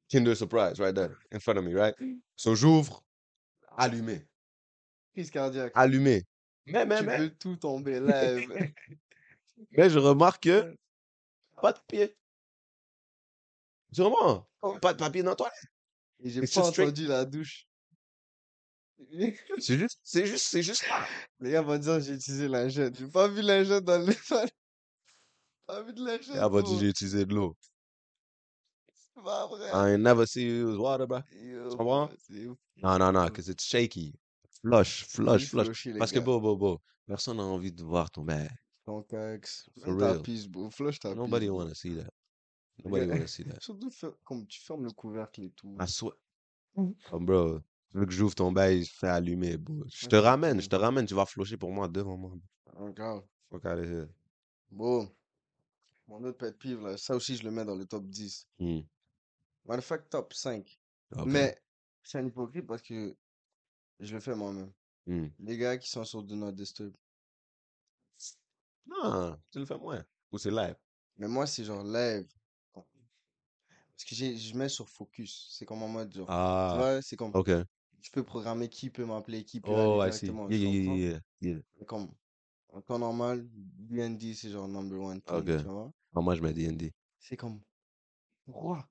Kinder 0.10 0.36
surprise, 0.36 0.80
right 0.80 0.96
there, 0.96 1.16
in 1.34 1.40
front 1.40 1.58
of 1.58 1.64
me, 1.66 1.76
right? 1.76 1.96
So, 2.36 2.56
j'ouvre. 2.56 3.04
Allumé. 3.78 4.26
Crise 5.14 5.30
cardiaque. 5.32 5.74
Allumé. 5.76 6.24
Mais, 6.66 6.86
mais, 6.86 7.00
Tu 7.00 7.06
mais. 7.06 7.18
peux 7.18 7.30
tout 7.32 7.56
tomber. 7.58 8.00
Mais 9.72 9.90
je 9.90 9.98
remarque 10.00 10.44
que 10.44 10.76
pas 11.62 11.74
de 11.74 11.80
pied. 11.88 12.16
Sûrement. 13.92 14.48
oh, 14.62 14.78
Pas 14.80 14.94
de 14.94 15.00
papier 15.00 15.24
dans 15.24 15.32
la 15.32 15.36
toilette. 15.36 15.66
Et 16.20 16.30
j'ai 16.30 16.42
pas 16.42 16.48
straight. 16.48 16.80
entendu 16.80 17.08
la 17.08 17.26
douche. 17.26 17.67
C'est 19.60 19.78
juste, 19.78 20.00
c'est 20.04 20.26
juste, 20.26 20.46
c'est 20.50 20.64
juste. 20.64 20.86
Les 21.40 21.52
gars 21.52 21.62
vont 21.62 21.78
dire 21.78 22.00
j'ai 22.00 22.14
utilisé 22.14 22.48
lingette. 22.48 22.98
J'ai 22.98 23.08
pas 23.08 23.28
vu 23.28 23.42
lingette 23.42 23.84
dans 23.84 24.00
le 24.00 24.14
Pas 25.68 25.84
vu 25.84 25.94
de 25.94 26.00
Et 26.02 26.06
lingette, 26.06 26.36
après, 26.38 26.62
bro. 26.62 26.80
j'ai 26.80 26.88
utilisé 26.88 27.26
de 27.26 27.34
l'eau. 27.36 27.56
C'est 28.90 29.24
pas 29.24 29.48
vrai. 29.48 29.70
I 29.72 29.94
ain't 29.94 30.02
never 30.04 30.26
see 30.26 30.44
you 30.48 30.70
use 30.72 30.78
water, 30.78 31.06
bro. 31.06 31.20
Yo, 31.32 31.70
Tu 31.70 31.78
comprends? 31.78 32.10
Non, 32.78 32.98
non, 32.98 33.12
non, 33.12 33.20
bro. 33.22 33.26
because 33.30 33.50
it's 33.50 33.64
shaky. 33.66 34.14
Flush, 34.62 35.04
flush, 35.06 35.50
flush. 35.50 35.66
flushé, 35.68 35.94
les 35.94 36.00
Parce 36.00 36.12
que, 36.12 36.20
beau, 36.20 36.40
beau, 36.40 36.56
beau. 36.58 36.82
Personne 37.06 37.38
n'a 37.38 37.44
envie 37.44 37.72
de 37.72 37.84
voir 37.84 38.10
ton 38.10 38.24
bain. 38.24 38.48
Ton 38.86 39.04
cax. 39.04 39.70
For 39.84 39.96
real. 39.96 40.22
bro. 40.50 40.70
Flush 40.72 41.00
ta 41.00 41.14
Nobody 41.14 41.50
wanna 41.50 41.76
see 41.76 41.96
that. 41.96 42.12
Nobody 42.84 43.06
wanna 43.08 43.28
see 43.28 43.44
that. 43.44 43.62
Surtout 43.62 43.92
comme 44.24 44.48
tu 44.48 44.60
fermes 44.62 44.86
le 44.86 44.92
couvercle 44.92 45.44
et 45.44 45.52
tout. 45.52 45.76
I 45.80 45.88
swear. 45.88 46.14
Oh, 46.76 47.20
bro, 47.20 47.62
tu 47.92 47.98
veux 48.00 48.06
que 48.06 48.12
j'ouvre 48.12 48.36
ton 48.36 48.52
bail, 48.52 48.84
je 48.84 48.94
fais 48.94 49.08
allumer, 49.08 49.58
bro. 49.58 49.84
Je 49.88 50.08
te 50.08 50.16
ramène, 50.16 50.62
je 50.62 50.70
te 50.70 50.76
ramène, 50.76 51.06
tu 51.06 51.14
vas 51.16 51.26
flusher 51.26 51.58
pour 51.58 51.72
moi 51.72 51.88
devant 51.88 52.18
moi. 52.18 52.34
Encore. 52.76 53.28
Fuck 53.50 53.66
out 53.66 53.80
of 53.80 53.86
here. 53.86 54.08
Bon. 54.72 55.10
Mon 56.08 56.24
autre 56.24 56.38
pet 56.38 56.58
peeve, 56.58 56.82
là, 56.84 56.98
ça 56.98 57.16
aussi, 57.16 57.36
je 57.36 57.44
le 57.44 57.52
mets 57.52 57.66
dans 57.66 57.76
le 57.76 57.86
top 57.86 58.06
10. 58.08 58.48
Hmm. 58.60 58.80
Matter 59.66 59.80
of 59.80 59.86
fact, 59.86 60.10
top 60.10 60.34
5. 60.34 60.80
Ok. 61.16 61.26
Mais 61.26 61.58
c'est 62.04 62.20
un 62.20 62.26
hypocrite 62.26 62.66
parce 62.66 62.82
que 62.82 63.16
je 64.00 64.14
le 64.14 64.20
fais 64.22 64.36
moi-même. 64.36 64.72
Hmm. 65.06 65.28
Les 65.40 65.58
gars 65.58 65.78
qui 65.78 65.90
sont 65.90 66.04
sur 66.06 66.24
Do 66.24 66.36
Not 66.36 66.52
Disturb. 66.54 66.94
Non, 68.86 69.38
tu 69.52 69.60
le 69.60 69.66
fais 69.66 69.78
moins. 69.78 70.04
Ou 70.32 70.38
c'est 70.38 70.52
live? 70.52 70.76
Mais 71.18 71.28
moi, 71.28 71.46
c'est 71.48 71.64
genre 71.64 71.84
live. 71.84 72.28
Parce 72.74 74.06
que 74.10 74.16
j'ai- 74.16 74.38
je 74.38 74.56
mets 74.56 74.70
sur 74.70 74.88
focus. 74.88 75.48
C'est 75.58 75.66
comme 75.66 75.82
en 75.82 75.88
mode 75.88 76.14
genre. 76.14 76.28
Tu 76.28 76.32
Ah, 76.34 76.74
vois, 76.78 77.02
c'est 77.02 77.16
comme. 77.18 77.32
ok. 77.34 77.50
Je 78.08 78.12
peux 78.14 78.24
programmer 78.24 78.70
qui 78.70 78.90
peut 78.90 79.04
m'appeler, 79.04 79.44
qui 79.44 79.60
peut 79.60 79.70
Oh, 79.72 80.02
aller 80.02 80.10
I 80.10 80.14
see. 80.14 80.28
directement. 80.28 80.50
Yeah, 80.50 80.58
tu 80.58 80.66
yeah, 80.66 80.82
comprends? 80.86 80.96
yeah, 80.96 81.20
yeah, 81.42 81.86
Comme 81.88 82.08
en 82.70 82.82
temps 82.82 83.00
normal, 83.00 83.46
BND, 83.52 84.34
c'est 84.34 84.50
genre 84.50 84.68
number 84.70 84.98
one 84.98 85.22
thing, 85.22 85.36
Ok. 85.36 85.46
tu 85.46 85.64
vois. 85.66 85.92
Ah, 86.16 86.22
moi, 86.22 86.36
je 86.36 86.42
mets 86.42 86.54
D&D. 86.54 86.94
C'est 87.20 87.36
comme. 87.36 87.60
Pourquoi? 88.46 88.88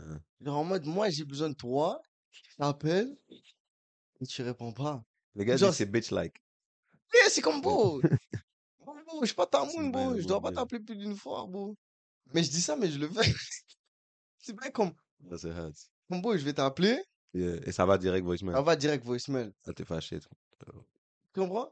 Hein. 0.00 0.18
Genre 0.40 0.56
en 0.58 0.64
mode, 0.64 0.84
moi, 0.84 1.10
j'ai 1.10 1.24
besoin 1.24 1.48
de 1.50 1.54
toi. 1.54 2.02
Je 2.32 2.56
t'appelle 2.58 3.16
et 4.20 4.26
tu 4.26 4.42
réponds 4.42 4.72
pas. 4.72 5.04
Les 5.36 5.44
gars 5.44 5.56
Genre, 5.56 5.72
c'est 5.72 5.86
bitch-like. 5.86 6.42
Eh, 7.14 7.30
c'est 7.30 7.40
comme 7.40 7.60
beau. 7.60 8.02
Bon, 8.84 9.20
je 9.20 9.26
suis 9.26 9.36
pas 9.36 9.46
ta 9.46 9.64
C'est 9.64 9.76
moune, 9.78 9.92
bro. 9.92 10.18
Je 10.18 10.26
dois 10.26 10.40
pas 10.40 10.50
t'appeler 10.50 10.80
plus 10.80 10.96
d'une 10.96 11.14
fois, 11.14 11.46
bro. 11.46 11.76
Mais 12.34 12.42
je 12.42 12.50
dis 12.50 12.60
ça, 12.60 12.74
mais 12.74 12.90
je 12.90 12.98
le 12.98 13.08
fais. 13.08 13.22
C'est 14.38 14.54
pas 14.54 14.70
comme, 14.70 14.92
c'est 15.36 15.50
hot. 15.50 15.72
comme 16.08 16.20
beau, 16.22 16.36
je 16.36 16.44
vais 16.44 16.52
t'appeler. 16.52 17.02
Yeah. 17.36 17.60
Et 17.66 17.72
ça 17.72 17.84
va 17.84 17.98
direct 17.98 18.22
Ça 18.24 18.26
voicemail. 18.26 18.64
va 18.64 18.76
direct 18.76 19.04
voicemail. 19.04 19.52
Ah, 19.66 19.72
t'es 19.72 19.84
fâché. 19.84 20.18
Tu 20.20 21.40
comprends? 21.40 21.70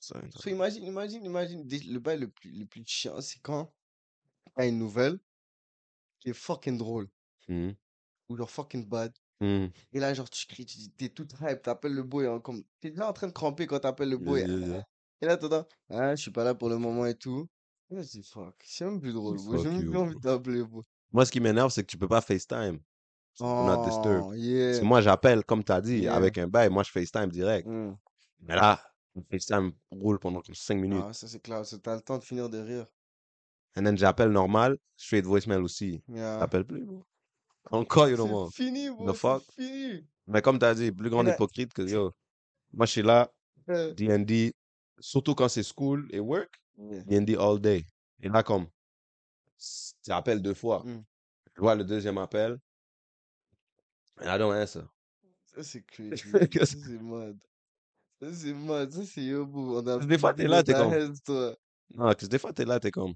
Ça, 0.00 0.20
ça. 0.20 0.38
So, 0.40 0.50
imagine, 0.50 0.84
imagine, 0.84 1.24
imagine. 1.24 1.66
Le 1.68 1.98
bail 1.98 2.18
le 2.18 2.28
plus, 2.28 2.50
le 2.50 2.66
plus 2.66 2.82
chiant, 2.84 3.20
c'est 3.20 3.38
quand 3.40 3.72
t'as 4.54 4.66
une 4.66 4.78
nouvelle 4.78 5.18
qui 6.20 6.30
est 6.30 6.34
fucking 6.34 6.76
drôle. 6.78 7.08
Hmm. 7.48 7.70
Ou 8.28 8.36
genre 8.36 8.50
fucking 8.50 8.88
bad. 8.88 9.12
Hmm. 9.40 9.66
Et 9.92 10.00
là, 10.00 10.12
genre, 10.14 10.28
tu 10.28 10.46
cries, 10.46 10.66
tu 10.66 10.78
dis, 10.78 10.90
t'es 10.90 11.08
tout 11.08 11.28
hype, 11.40 11.62
t'appelles 11.62 11.94
le 11.94 12.02
boy, 12.02 12.26
hein, 12.26 12.40
comme, 12.40 12.64
t'es 12.80 12.90
déjà 12.90 13.08
en 13.08 13.12
train 13.12 13.28
de 13.28 13.32
cramper 13.32 13.66
quand 13.66 13.78
t'appelles 13.78 14.10
le 14.10 14.18
boy. 14.18 14.40
yeah, 14.40 14.66
yeah. 14.66 14.86
Et 15.20 15.26
là, 15.26 15.36
t'entends, 15.36 15.66
ah, 15.90 16.14
je 16.14 16.22
suis 16.22 16.30
pas 16.30 16.44
là 16.44 16.54
pour 16.54 16.68
le 16.68 16.78
moment 16.78 17.06
et 17.06 17.14
tout. 17.14 17.48
Et 17.90 17.94
là, 17.94 18.02
je 18.02 18.08
dis, 18.08 18.22
fuck, 18.22 18.54
c'est 18.64 18.84
même 18.84 19.00
plus 19.00 19.12
drôle. 19.12 19.38
J'ai 19.38 19.70
même 19.70 19.90
plus 19.90 19.98
envie 20.28 20.62
bro. 20.64 20.84
Moi, 21.12 21.24
ce 21.24 21.30
qui 21.30 21.40
m'énerve, 21.40 21.70
c'est 21.70 21.82
que 21.82 21.90
tu 21.90 21.98
peux 21.98 22.08
pas 22.08 22.20
FaceTime. 22.20 22.80
Do 23.40 23.44
not 23.44 23.84
disturb. 23.84 24.22
Oh, 24.24 24.28
Parce 24.30 24.38
yeah. 24.40 24.78
que 24.80 24.84
moi, 24.84 25.00
j'appelle, 25.00 25.44
comme 25.44 25.64
t'as 25.64 25.80
dit, 25.80 26.00
Yeah. 26.00 26.14
avec 26.14 26.38
un 26.38 26.46
bail. 26.46 26.70
Moi, 26.70 26.82
je 26.84 26.90
FaceTime 26.90 27.28
direct. 27.28 27.66
Hmm. 27.66 27.94
Mais 28.40 28.54
là, 28.54 28.80
le 29.16 29.22
FaceTime 29.30 29.72
roule 29.90 30.18
pendant 30.18 30.40
5 30.52 30.76
minutes. 30.76 31.02
Ah, 31.04 31.12
ça, 31.12 31.26
c'est 31.26 31.40
clair. 31.40 31.64
ça, 31.66 31.78
T'as 31.78 31.96
le 31.96 32.00
temps 32.00 32.18
de 32.18 32.24
finir 32.24 32.48
de 32.48 32.58
rire. 32.58 32.86
Et 33.76 33.82
then, 33.82 33.96
j'appelle 33.98 34.30
normal, 34.30 34.78
straight 34.96 35.24
voicemail 35.24 35.58
aussi. 35.58 36.02
Yeah. 36.08 36.38
T'appelles 36.38 36.64
plus, 36.64 36.84
bro? 36.84 37.04
Encore, 37.70 38.08
you 38.08 38.16
know 38.16 38.26
more. 38.26 38.50
C'est 38.52 38.64
fini, 38.64 38.88
bro. 38.90 39.10
The 39.10 39.16
fuck? 39.16 39.42
Fini. 39.56 40.06
Mais 40.26 40.40
comme 40.42 40.58
t'as 40.58 40.74
dit, 40.74 40.92
plus 40.92 41.10
grand 41.10 41.26
hypocrite 41.26 41.72
que 41.72 41.82
yo. 41.82 42.12
Moi, 42.72 42.86
je 42.86 42.92
suis 42.92 43.02
là, 43.02 43.30
D&D, 43.66 44.54
surtout 45.00 45.34
quand 45.34 45.48
c'est 45.48 45.62
school 45.62 46.06
et 46.10 46.20
work. 46.20 46.50
D&D 46.76 47.36
all 47.36 47.60
day. 47.60 47.84
Et 48.20 48.28
là, 48.28 48.42
comme, 48.42 48.66
tu 50.04 50.10
appelles 50.12 50.42
deux 50.42 50.54
fois. 50.54 50.82
Mm. 50.84 51.04
Je 51.56 51.60
vois 51.60 51.74
le 51.74 51.84
deuxième 51.84 52.18
appel. 52.18 52.58
And 54.20 54.28
I 54.28 54.38
don't 54.38 54.54
answer. 54.54 54.84
Ça, 55.54 55.62
c'est 55.62 55.82
crazy. 55.86 56.30
Ça, 56.30 56.66
c'est 56.66 57.00
mad. 57.00 57.38
Ça, 58.20 58.32
c'est 58.32 58.52
mad. 58.54 58.90
Ça, 58.92 59.04
c'est 59.04 59.22
yo, 59.24 59.46
bro. 59.46 59.78
On 59.80 59.86
a 59.86 59.98
Des 60.04 60.18
fois, 60.18 60.34
t'es 60.34 60.46
là, 60.48 60.62
t'es 60.62 60.72
comme- 60.72 61.18
toi. 61.24 61.56
Non, 61.90 62.04
parce 62.06 62.16
que 62.16 62.26
des 62.26 62.38
fois, 62.38 62.52
t'es 62.52 62.64
là, 62.64 62.80
t'es 62.80 62.90
comme, 62.90 63.14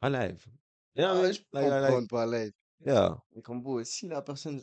à 0.00 0.10
live. 0.10 0.44
What 0.96 1.02
I 1.02 1.04
Ah, 1.04 1.14
mean? 1.14 1.32
je 1.32 1.40
peux 1.40 1.60
comprendre 1.60 2.08
par 2.08 2.26
live. 2.26 2.52
yeah. 2.84 3.16
Mais 3.34 3.42
comme, 3.42 3.62
bro, 3.62 3.82
si 3.84 4.08
la 4.08 4.22
personne. 4.22 4.62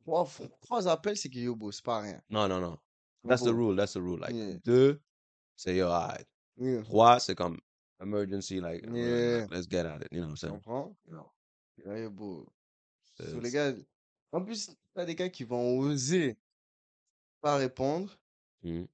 Trois, 0.00 0.28
trois 0.60 0.86
appels, 0.88 1.16
c'est 1.16 1.30
que 1.30 1.38
yo, 1.38 1.54
bro, 1.56 1.72
c'est 1.72 1.84
pas 1.84 2.00
rien. 2.00 2.20
Non, 2.28 2.46
non, 2.48 2.60
non. 2.60 2.78
That's 3.26 3.42
the 3.42 3.48
rule, 3.54 3.74
that's 3.76 3.94
the 3.94 4.00
rule. 4.00 4.20
Like, 4.20 4.34
Yeah. 4.34 4.58
deux, 4.64 5.00
c'est 5.56 5.74
yo, 5.76 5.86
alright. 5.88 6.26
yeah. 6.58 6.82
Trois, 6.82 7.20
c'est 7.20 7.34
comme, 7.34 7.58
emergency, 8.00 8.60
like, 8.60 8.84
Yeah. 8.84 9.46
let's 9.50 9.66
get 9.68 9.86
at 9.86 10.02
it. 10.02 10.08
You 10.12 10.20
know 10.20 10.28
what 10.28 10.30
I'm 10.30 10.34
Tu 10.34 10.40
saying? 10.40 10.60
comprends? 10.62 10.96
Yeah, 11.78 11.98
yo, 12.02 12.10
bro. 12.10 12.46
C'est- 13.16 13.30
So, 13.30 13.40
les 13.40 13.50
gars, 13.50 13.72
en 14.34 14.44
plus, 14.44 14.70
t'as 14.94 15.04
des 15.04 15.14
gars 15.14 15.28
qui 15.28 15.44
vont 15.44 15.78
oser 15.78 16.36
pas 17.40 17.56
répondre. 17.56 18.10
Mhm. 18.62 18.86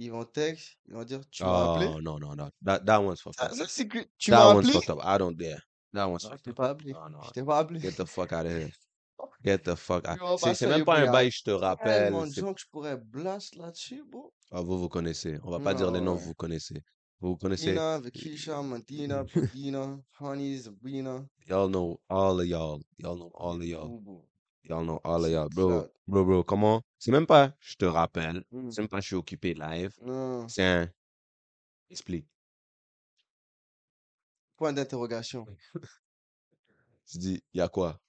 Ils 0.00 0.10
vont 0.10 0.24
texte, 0.24 0.76
ils 0.86 0.94
vont 0.94 1.04
dire, 1.04 1.20
tu 1.30 1.44
m'as 1.44 1.74
appelé? 1.74 1.86
Oh, 1.94 2.00
no, 2.00 2.18
no, 2.18 2.34
no. 2.34 2.48
That, 2.64 2.80
that 2.80 3.00
one's 3.00 3.20
fucked 3.20 3.38
Ça, 3.38 3.46
up. 3.46 3.52
ça, 3.54 3.64
c'est 3.68 3.86
que 3.86 3.98
tu 4.18 4.30
That 4.32 4.54
one's 4.54 4.66
appelé? 4.68 4.72
fucked 4.72 4.90
up. 4.90 4.98
I 5.04 5.18
don't 5.18 5.36
dare. 5.36 5.62
That 5.92 6.08
one's 6.08 6.24
Non, 6.24 6.30
je 6.30 6.36
fucked 6.36 6.42
t'ai 6.44 6.50
up. 6.50 6.56
pas 6.56 6.68
appelé. 6.70 6.92
Non, 6.92 7.08
non. 7.10 7.22
Je 7.22 7.30
t'ai 7.30 7.44
pas 7.44 7.58
appelé. 7.58 7.80
Get 7.80 7.92
the 7.92 8.04
fuck 8.06 8.32
out 8.32 8.44
of 8.46 8.52
here. 8.52 8.70
Get 9.44 9.58
the 9.58 9.76
fuck 9.76 10.06
out. 10.08 10.14
Tu 10.14 10.20
vois 10.20 10.36
C'est 10.38 10.54
ça, 10.54 10.66
même 10.68 10.84
pas 10.84 10.98
y 10.98 11.02
un 11.06 11.08
a 11.08 11.12
bail, 11.12 11.30
je 11.30 11.42
te 11.44 11.50
rappelle. 11.50 12.04
Tellement 12.04 12.26
de 12.26 12.32
c'est- 12.32 12.40
gens 12.40 12.52
que 12.52 12.60
je 12.60 12.66
pourrais 12.66 12.96
blast 12.96 13.54
là-dessus, 13.54 14.02
bro. 14.04 14.34
Ah, 14.50 14.60
vous, 14.60 14.78
vous 14.80 14.88
connaissez. 14.88 15.38
On 15.44 15.50
va 15.50 15.60
pas 15.60 15.74
dire 15.74 15.90
les 15.92 16.00
noms, 16.00 16.14
Ouais. 16.14 16.18
vous 16.18 16.26
vous 16.28 16.34
connaissez. 16.34 16.82
Vous 17.20 17.36
connaissez. 17.36 17.70
Tina, 17.70 18.00
Vakisha, 18.00 18.58
Honey, 20.20 20.58
Sabrina. 20.58 21.24
Y'all 21.48 21.68
know 21.68 22.00
all 22.08 22.40
of 22.40 22.46
y'all. 22.46 22.82
Y'all 22.98 23.16
know 23.16 23.30
all 23.34 23.56
of 23.56 23.64
y'all. 23.64 24.00
Y'all 24.64 24.82
know 24.84 25.00
all 25.04 25.24
of 25.24 25.30
y'all. 25.30 25.48
Bro, 25.50 25.88
bro, 26.06 26.24
bro, 26.24 26.42
comment? 26.44 26.82
C'est 26.98 27.10
même 27.12 27.26
pas 27.26 27.52
je 27.60 27.74
te 27.76 27.84
rappelle. 27.84 28.44
Mm. 28.50 28.70
C'est 28.70 28.80
même 28.82 28.88
pas 28.88 29.00
je 29.00 29.06
suis 29.08 29.16
occupé 29.16 29.54
live. 29.54 29.92
Non, 30.02 30.48
C'est 30.48 30.64
un. 30.64 30.90
Explique. 31.90 32.26
point 34.56 34.72
d'interrogation. 34.72 35.44
Tu 37.06 37.18
dis, 37.18 37.42
y 37.52 37.60
a 37.60 37.68
quoi? 37.68 38.00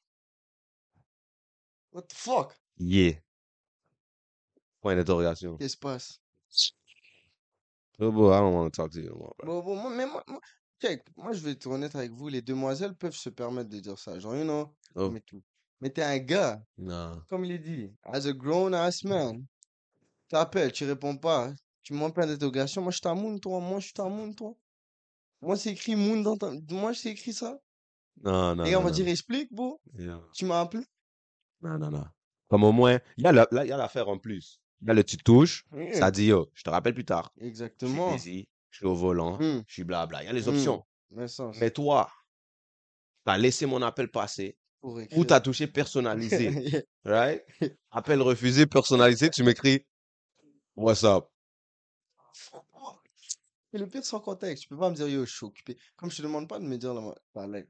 What 1.91 2.03
the 2.03 2.13
fuck? 2.13 2.55
Yeah. 2.77 3.13
Point 4.79 4.95
d'interrogation. 4.95 5.57
Qu'est-ce 5.57 5.75
qui 5.75 5.77
se 5.77 5.77
passe? 5.77 6.21
Oh, 7.99 8.11
bro, 8.11 8.31
I 8.33 8.39
don't 8.39 8.53
want 8.53 8.69
to 8.69 8.75
talk 8.81 8.91
to 8.91 8.99
you 9.01 9.09
no 9.09 9.15
more, 9.17 9.35
bro. 9.37 9.61
Bon, 9.61 9.75
moi, 9.75 9.89
mais 9.89 10.05
moi, 10.05 10.23
moi, 10.27 10.39
check, 10.81 11.03
moi, 11.17 11.33
je 11.33 11.39
vais 11.41 11.51
être 11.51 11.67
honnête 11.67 11.95
avec 11.95 12.11
vous, 12.11 12.29
les 12.29 12.41
demoiselles 12.41 12.95
peuvent 12.95 13.15
se 13.15 13.29
permettre 13.29 13.69
de 13.69 13.79
dire 13.79 13.97
ça. 13.99 14.17
Genre, 14.19 14.35
you 14.37 14.43
know, 14.43 14.73
Oh. 14.95 15.09
mais 15.09 15.19
tout. 15.21 15.41
Mais 15.81 15.89
t'es 15.89 16.03
un 16.03 16.17
gars, 16.19 16.61
Non. 16.77 17.21
comme 17.29 17.45
il 17.45 17.61
dit, 17.61 17.91
as 18.03 18.25
a 18.25 18.31
grown 18.33 18.73
ass 18.73 19.03
man, 19.03 19.45
t'appelles, 20.29 20.71
tu 20.71 20.85
réponds 20.85 21.17
pas, 21.17 21.53
tu 21.83 21.93
m'en 21.93 22.09
point 22.11 22.25
d'interrogation, 22.25 22.81
moi 22.81 22.91
je 22.91 22.99
t'amoune 22.99 23.39
toi, 23.39 23.59
moi 23.59 23.79
je 23.79 23.91
t'amoune 23.91 24.33
toi. 24.35 24.55
Moi 25.41 25.57
c'est 25.57 25.71
écrit 25.71 25.95
moon 25.95 26.21
dans 26.21 26.37
ta... 26.37 26.51
Moi 26.71 26.93
c'est 26.93 27.11
écrit 27.11 27.33
ça. 27.33 27.59
Non, 28.23 28.55
non. 28.55 28.65
Et 28.65 28.75
on 28.75 28.81
va 28.81 28.89
non. 28.89 28.95
dire 28.95 29.07
explique, 29.07 29.53
bro, 29.53 29.79
Yeah. 29.97 30.21
tu 30.33 30.45
m'as 30.45 30.61
appelé. 30.61 30.83
Non, 31.61 31.77
non, 31.77 31.91
non. 31.91 32.05
Comme 32.47 32.63
au 32.63 32.71
moins, 32.71 32.99
il 33.17 33.23
y 33.23 33.27
a 33.27 33.31
la- 33.31 33.47
là, 33.51 33.63
l'affaire 33.65 34.07
en 34.07 34.17
plus. 34.17 34.59
Il 34.81 34.87
y 34.87 34.91
a 34.91 34.93
le 34.93 35.03
tu 35.03 35.17
touches, 35.17 35.65
ça 35.93 36.09
dit 36.11 36.25
yo, 36.27 36.49
je 36.53 36.63
te 36.63 36.69
rappelle 36.69 36.93
plus 36.93 37.05
tard. 37.05 37.31
Je 37.35 37.41
suis 37.41 37.47
Exactement. 37.49 38.13
busy, 38.13 38.47
je 38.69 38.77
suis 38.77 38.85
au 38.85 38.95
volant, 38.95 39.37
Hmm, 39.37 39.61
je 39.67 39.73
suis 39.73 39.83
blabla. 39.83 40.23
Il 40.23 40.25
y 40.25 40.29
a 40.29 40.33
les 40.33 40.47
hmm, 40.47 40.49
options. 40.49 40.85
Mais 41.59 41.71
toi, 41.71 42.09
tu 43.25 43.31
as 43.31 43.37
laissé 43.37 43.65
mon 43.65 43.81
appel 43.81 44.09
passer 44.09 44.57
ou 44.85 44.99
écrire. 44.99 45.25
tu 45.25 45.33
as 45.33 45.41
touché 45.41 45.67
personnalisé. 45.67 46.85
right? 47.05 47.43
Appel 47.91 48.21
refusé, 48.21 48.65
personnalisé, 48.65 49.29
tu 49.29 49.43
m'écris 49.43 49.85
What's 50.75 51.03
up? 51.03 51.25
Et 53.73 53.77
le 53.77 53.87
pire 53.87 54.05
sans 54.05 54.21
contexte, 54.21 54.63
tu 54.63 54.69
peux 54.69 54.77
pas 54.77 54.89
me 54.89 54.95
dire 54.95 55.07
yo, 55.07 55.25
je 55.25 55.35
suis 55.35 55.45
occupé. 55.45 55.77
Comme 55.97 56.09
je 56.09 56.17
te 56.17 56.21
demande 56.21 56.47
pas 56.47 56.59
de 56.59 56.65
me 56.65 56.77
dire 56.77 56.93
là, 56.93 57.13
par 57.33 57.47
Non. 57.47 57.61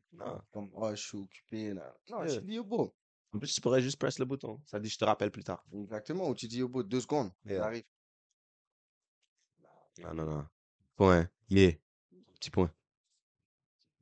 comme 0.52 0.70
oh, 0.74 0.92
je 0.92 1.02
suis 1.02 1.18
occupé 1.18 1.74
là. 1.74 1.96
Non, 2.10 2.24
je 2.26 2.34
Yeah. 2.34 2.42
dis 2.42 2.54
yo, 2.54 2.64
bro. 2.64 2.96
En 3.34 3.40
plus, 3.40 3.52
tu 3.54 3.60
pourrais 3.60 3.82
juste 3.82 3.98
press 3.98 4.20
le 4.20 4.26
bouton. 4.26 4.62
Ça 4.66 4.80
dit 4.80 4.88
je 4.90 4.98
te 4.98 5.06
rappelle 5.06 5.32
plus 5.32 5.44
tard. 5.44 5.64
Exactement. 5.74 6.30
Ou 6.30 6.36
tu 6.36 6.48
dis 6.48 6.60
yo, 6.60 6.70
bro, 6.70 6.84
deux 6.84 7.02
secondes, 7.02 7.32
Yeah. 7.46 7.58
j'arrive. 7.58 7.84
Non, 10.04 10.14
non, 10.14 10.26
non. 10.26 10.46
Point. 10.96 11.28
Yeah. 11.50 11.72
Petit 12.40 12.50
point. 12.52 12.72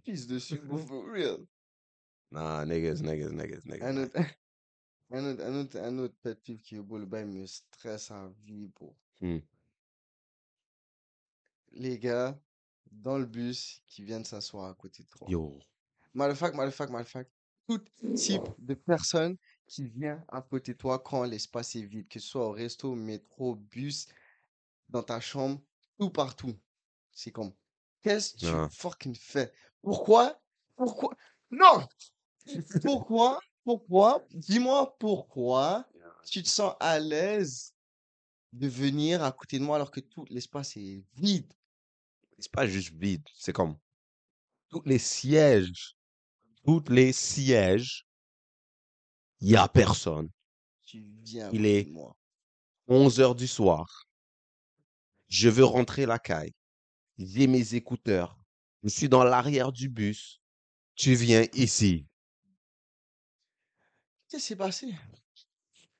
Pisse 0.04 0.28
dessus, 0.28 0.58
bro, 0.60 0.78
for 0.80 1.06
real. 1.10 1.38
Nah, 2.34 2.66
niggas, 2.66 3.04
niggas, 3.04 3.32
niggas, 3.32 3.64
niggas. 3.64 3.86
Un 3.86 3.98
autre, 3.98 4.20
un 5.12 5.26
autre, 5.26 5.44
un 5.44 5.56
autre, 5.56 5.78
un 5.78 5.98
autre 6.00 6.16
pet 6.24 6.36
peeve 6.44 6.62
qui 6.62 6.76
est 6.76 6.82
beau, 6.82 6.98
le 6.98 7.06
bail 7.06 7.26
me 7.26 7.46
stresse 7.46 8.10
à 8.10 8.28
vie, 8.44 8.66
bro. 8.70 8.98
Hmm. 9.22 9.38
Les 11.74 12.00
gars, 12.00 12.36
dans 12.92 13.20
le 13.20 13.28
bus, 13.28 13.84
qui 13.86 14.04
viennent 14.04 14.26
s'asseoir 14.26 14.68
à 14.68 14.74
côté 14.74 15.04
de 15.04 15.10
toi. 15.10 15.28
Yo. 15.30 15.60
Motherfuck, 16.16 16.56
motherfuck, 16.56 16.90
motherfuck. 16.90 17.28
Tout 17.68 17.80
type 18.16 18.50
de 18.58 18.74
personne 18.74 19.38
qui 19.68 19.86
vient 19.88 20.26
à 20.28 20.42
côté 20.42 20.74
de 20.74 20.78
toi 20.80 20.98
quand 20.98 21.24
l'espace 21.26 21.76
est 21.76 21.86
vide, 21.86 22.08
que 22.08 22.20
ce 22.20 22.28
soit 22.28 22.48
au 22.48 22.52
resto, 22.52 22.96
métro, 22.96 23.56
bus, 23.56 24.08
dans 24.90 25.04
ta 25.04 25.20
chambre, 25.20 25.62
tout 26.00 26.10
partout. 26.10 26.60
C'est 27.12 27.32
comme, 27.32 27.54
qu'est-ce 28.02 28.34
que 28.34 28.40
tu 28.40 28.76
fucking 28.76 29.16
fais? 29.16 29.54
Pourquoi? 29.84 30.42
Pourquoi? 30.76 31.16
Non! 31.52 31.88
Pourquoi? 32.84 33.40
Pourquoi? 33.64 34.26
Dis-moi 34.34 34.98
pourquoi 35.00 35.88
tu 36.30 36.42
te 36.44 36.50
sens 36.50 36.74
à 36.80 37.00
l'aise 37.00 37.74
de 38.52 38.68
venir 38.68 39.24
à 39.24 39.32
côté 39.32 39.60
de 39.60 39.64
moi 39.64 39.76
alors 39.78 39.92
que 39.92 40.00
tout 40.00 40.26
l'espace 40.30 40.78
est 40.78 41.04
vide? 41.16 41.52
C'est 42.40 42.52
pas 42.52 42.68
juste 42.68 42.94
vide. 42.94 43.24
C'est 43.36 43.54
comme 43.54 43.78
tous 44.70 44.82
les 44.86 45.00
sièges. 45.00 45.96
Tous 46.66 46.84
les 46.90 47.14
sièges. 47.14 48.06
Il 49.40 49.50
y 49.50 49.56
a 49.56 49.68
personne. 49.68 50.30
Tu 50.84 51.02
viens 51.24 51.48
à 51.48 51.52
Il 51.54 51.66
est- 51.66 51.90
moi. 51.90 52.16
11 52.88 53.20
heures 53.20 53.36
du 53.36 53.48
soir. 53.48 54.08
Je 55.28 55.50
veux 55.50 55.66
rentrer 55.66 56.06
la 56.06 56.20
caille. 56.20 56.54
J'ai 57.18 57.48
mes 57.48 57.76
écouteurs. 57.76 58.38
Je 58.84 58.90
suis 58.90 59.10
dans 59.10 59.24
l'arrière 59.24 59.72
du 59.72 59.90
bus. 59.90 60.42
Tu 60.96 61.16
viens 61.16 61.46
ici. 61.54 62.06
Qu'est-ce 64.34 64.46
qui 64.46 64.48
s'est 64.48 64.56
passé? 64.56 64.96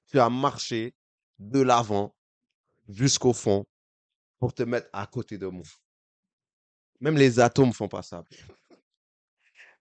Tu 0.08 0.20
as 0.20 0.28
marché 0.28 0.96
de 1.38 1.62
l'avant 1.62 2.16
jusqu'au 2.90 3.32
fond 3.32 3.64
pour 4.40 4.56
te 4.56 4.64
mettre 4.64 4.90
à 4.92 5.06
côté 5.06 5.38
de 5.38 5.46
moi. 5.46 5.62
Même 7.00 7.16
les 7.16 7.40
atomes 7.40 7.74
font 7.74 7.88
pas 7.88 8.02
ça. 8.02 8.24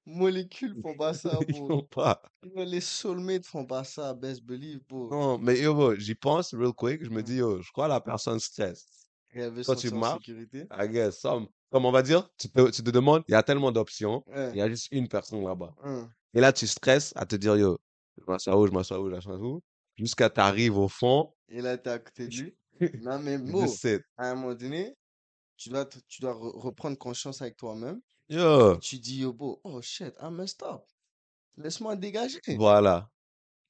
Molécules 0.05 0.77
font 0.83 0.95
pas 0.95 1.15
ça, 1.15 1.39
Ils 1.49 1.55
bro. 1.55 1.67
font 1.67 1.83
pas. 1.85 2.21
Les 2.55 2.83
soulmates 2.83 3.47
font 3.47 3.65
pas 3.65 3.85
ça, 3.85 4.13
best 4.13 4.43
believe, 4.43 4.81
bro. 4.87 5.09
Non, 5.09 5.39
mais 5.39 5.59
yo, 5.59 5.95
j'y 5.95 6.15
pense 6.15 6.53
real 6.53 6.75
quick. 6.75 7.03
Je 7.03 7.09
me 7.09 7.23
dis, 7.23 7.37
yo, 7.37 7.63
je 7.63 7.73
crois 7.73 7.89
la 7.89 8.03
personne 8.03 8.39
veut 9.35 9.63
Quand 9.65 9.77
tu 9.77 9.91
marches. 9.93 10.29
I 10.29 10.89
guess, 10.91 11.21
some. 11.21 11.47
Comme 11.71 11.87
on 11.87 11.91
va 11.91 12.03
dire, 12.03 12.29
tu 12.37 12.51
te, 12.51 12.69
tu 12.71 12.83
te 12.83 12.91
demandes, 12.91 13.25
il 13.29 13.33
y 13.33 13.35
a 13.35 13.43
tellement 13.43 13.73
d'options. 13.73 14.23
Il 14.29 14.35
Ouais. 14.35 14.57
y 14.59 14.61
a 14.61 14.69
juste 14.69 14.89
une 14.91 15.09
personne 15.09 15.43
là-bas. 15.43 15.75
hein. 15.83 16.11
Et 16.35 16.41
là, 16.41 16.53
tu 16.53 16.67
stresses 16.67 17.15
à 17.17 17.25
te 17.25 17.37
dire, 17.37 17.57
yo, 17.57 17.79
je 18.27 18.31
m'assois 18.31 18.57
où, 18.59 18.67
je 18.67 18.73
m'assois 18.73 19.01
où, 19.01 19.09
je 19.11 19.15
m'assois 19.15 19.37
où. 19.39 19.61
Jusqu'à 19.97 20.31
t'arrives 20.31 20.79
au 20.79 20.89
fond. 20.89 21.35
Et 21.49 21.61
là, 21.61 21.77
t'es 21.77 21.91
à 21.91 21.99
côté 21.99 22.29
de 22.29 22.35
lui. 22.35 22.57
Non, 23.03 23.19
mais 23.21 23.39
sit. 23.69 24.01
à 24.17 24.31
un 24.31 24.35
moment 24.35 24.55
donné, 24.55 24.97
tu 25.57 25.69
dois, 25.69 25.85
tu 26.09 26.21
dois 26.23 26.33
re- 26.35 26.59
reprendre 26.59 26.97
conscience 26.99 27.41
avec 27.43 27.57
toi-même. 27.57 28.01
Yo, 28.29 28.77
Tu 28.79 28.99
dis, 28.99 29.19
yo, 29.21 29.33
bro, 29.33 29.61
oh 29.65 29.81
shit, 29.83 30.15
I 30.21 30.31
messed 30.31 30.63
up. 30.63 30.83
Laisse-moi 31.57 31.97
dégager. 31.97 32.41
Tu 32.43 32.57
voilà. 32.57 33.09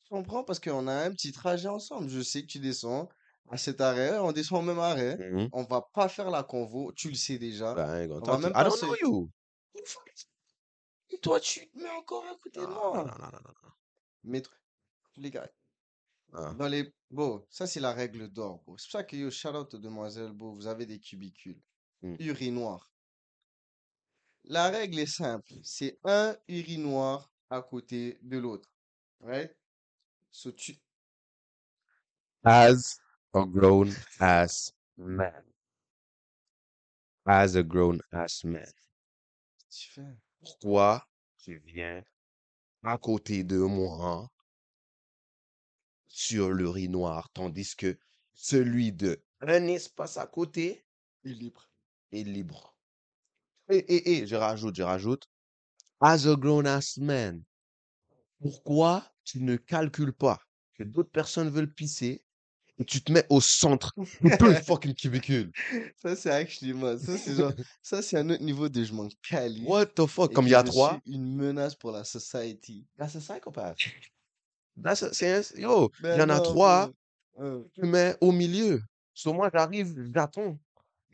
comprends? 0.09 0.45
Parce 0.45 0.61
qu'on 0.61 0.87
a 0.87 0.95
un 0.95 1.11
petit 1.11 1.33
trajet 1.33 1.69
ensemble. 1.69 2.09
Je 2.09 2.21
sais 2.21 2.43
que 2.43 2.47
tu 2.47 2.61
descends 2.61 3.09
à 3.51 3.57
cet 3.57 3.81
arrêt, 3.81 4.19
on 4.21 4.31
descend 4.33 4.61
au 4.63 4.67
même 4.67 4.79
arrêt. 4.79 5.17
Mhm. 5.19 5.49
On 5.53 5.65
va 5.65 5.83
pas 5.93 6.09
faire 6.09 6.31
la 6.31 6.43
convo, 6.45 6.93
tu 6.93 7.09
le 7.09 7.15
sais 7.17 7.39
déjà. 7.39 7.75
Ben, 7.75 8.09
On 8.13 8.21
toi, 8.21 8.37
va 8.37 8.37
tu- 8.37 8.43
même 8.45 8.53
I 8.57 8.65
don't 8.65 8.79
know 8.81 8.95
you. 9.03 9.31
Et 11.11 11.19
toi, 11.19 11.41
tu 11.41 11.69
te 11.69 11.79
mets 11.79 11.91
encore 11.91 12.25
à 12.25 12.35
côté 12.37 12.61
de 12.61 12.67
moi. 12.67 12.93
non, 12.95 13.05
non, 13.05 13.31
non, 13.33 13.41
non. 13.65 13.71
Mais 14.25 14.43
les 15.17 15.31
gars, 15.31 15.51
Ah. 16.33 16.55
dans 16.55 16.69
les... 16.69 16.95
Bon, 17.11 17.45
ça 17.51 17.67
c'est 17.67 17.81
la 17.81 17.93
règle 17.93 18.29
d'or, 18.29 18.63
bro. 18.65 18.79
C'est 18.79 18.87
pour 18.87 18.93
ça 18.93 19.05
que 19.05 19.17
yo, 19.17 19.31
shout 19.31 19.49
out 19.49 19.75
aux 19.75 19.79
demoiselles, 19.79 20.33
bro. 20.33 20.53
Vous 20.53 20.67
avez 20.67 20.87
des 20.87 20.99
cubicules. 20.99 21.61
Mm. 22.03 22.17
Urinoir. 22.21 22.91
La 24.45 24.71
règle 24.71 24.99
est 24.99 25.07
simple. 25.07 25.53
C'est 25.63 25.99
un 26.05 26.37
urinoir 26.49 27.31
à 27.51 27.63
côté 27.63 28.19
de 28.23 28.39
l'autre. 28.39 28.69
Right? 29.21 29.55
So, 30.31 30.51
tu... 30.53 30.75
As 32.45 32.99
a 33.35 33.45
grown 33.45 33.93
ass 34.19 34.73
man. 34.97 35.45
As 37.25 37.55
a 37.55 37.63
grown 37.63 38.01
ass 38.11 38.43
man. 38.43 38.67
tu 39.71 39.91
fais. 39.91 40.17
Pourquoi 40.41 41.07
tu 41.39 41.59
viens 41.65 42.03
à 42.85 42.99
côté 42.99 43.45
de 43.45 43.59
moi 43.59 44.31
sur 46.09 46.51
l'urinoir, 46.51 47.31
tandis 47.33 47.75
que 47.77 47.99
celui 48.35 48.93
de 48.93 49.23
un 49.41 49.67
espace 49.67 50.17
à 50.17 50.27
côté 50.27 50.85
est 51.25 51.29
libre. 51.31 51.71
est 52.13 52.25
libre. 52.25 52.77
Et, 53.69 53.79
et, 53.79 54.19
et, 54.19 54.27
je 54.27 54.37
rajoute, 54.37 54.77
je 54.77 54.83
rajoute, 54.83 55.29
as 56.01 56.27
a 56.27 56.37
grown 56.37 56.67
ass 56.67 56.99
man, 56.99 57.43
pourquoi 58.41 59.05
tu 59.25 59.41
ne 59.41 59.57
calcules 59.57 60.13
pas 60.13 60.41
que 60.75 60.83
d'autres 60.83 61.11
personnes 61.11 61.49
veulent 61.49 61.73
pisser 61.73 62.25
et 62.83 62.85
tu 62.85 63.01
te 63.03 63.13
mets 63.13 63.25
au 63.31 63.41
centre 63.41 63.93
le 64.23 64.55
fucking 64.55 64.95
cubicule? 64.95 65.51
Ça, 65.97 66.17
c'est 66.17 66.31
actually 66.31 66.73
moi. 66.73 66.99
Ça, 66.99 67.17
c'est 67.17 67.35
genre... 67.37 67.53
Ça, 67.83 68.03
c'est 68.03 68.19
un 68.19 68.29
autre 68.31 68.43
niveau 68.43 68.69
de 68.69 68.83
je 68.85 68.93
m'en 68.93 69.09
calise. 69.29 69.69
What 69.69 69.87
the 69.95 70.07
fuck? 70.07 70.33
et 70.33 70.35
Comme 70.35 70.47
il 70.47 70.51
y 70.51 70.55
a 70.55 70.63
je 70.63 70.71
trois? 70.71 71.01
une 71.07 71.35
menace 71.37 71.75
pour 71.75 71.93
la 71.93 72.05
society. 72.05 72.85
That's 72.99 73.17
a 73.17 73.21
psychopath. 73.21 73.79
That's 74.83 75.03
a- 75.03 75.13
c'est 75.13 75.33
un- 75.33 75.61
yo, 75.61 75.91
il 76.03 76.19
y 76.19 76.23
en 76.23 76.29
a 76.29 76.41
non, 76.41 76.41
trois. 76.41 76.91
Hein. 77.39 77.63
tu 77.75 77.83
mets 77.83 78.17
au 78.21 78.33
milieu. 78.33 78.81
Sur 79.15 79.35
moi, 79.35 79.51
j'arrive, 79.53 79.95
j'attends. 80.15 80.59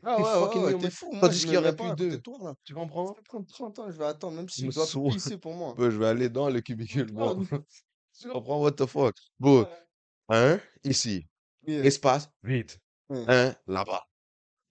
Ah 0.03 0.15
ouais, 0.15 0.23
fucking 0.23 0.61
ouais, 0.61 0.65
ouais, 0.67 0.71
yo, 0.71 0.79
t'es 0.79 0.89
fou. 0.89 1.11
Moi, 1.11 1.21
Tandis 1.21 1.39
je 1.39 1.45
qu'il 1.45 1.53
y 1.53 1.57
aurait 1.57 1.75
plus 1.75 1.91
deux. 1.93 2.09
de 2.11 2.15
toi, 2.17 2.37
là. 2.41 2.55
Tu 2.63 2.73
Ça 2.73 2.79
comprends? 2.79 3.13
peut 3.13 3.21
prendre 3.23 3.45
30 3.47 3.79
ans, 3.79 3.91
je 3.91 3.97
vais 3.97 4.05
attendre, 4.05 4.37
même 4.37 4.47
si 4.49 4.63
tu 4.63 4.69
dois 4.69 4.85
saoule. 4.85 5.11
pisser 5.11 5.37
pour 5.37 5.53
moi. 5.53 5.75
Je 5.77 5.97
vais 5.97 6.07
aller 6.07 6.29
dans 6.29 6.49
le 6.49 6.61
cubicule, 6.61 7.11
bro. 7.11 7.43
Tu 8.19 8.29
comprends? 8.29 8.61
What 8.61 8.71
the 8.73 8.85
fuck? 8.85 9.15
Bro, 9.39 9.65
un, 10.29 10.59
ici. 10.83 11.25
Yeah. 11.67 11.83
Espace. 11.85 12.29
Ouais. 12.43 12.65
Un, 13.09 13.55
là-bas. 13.67 14.03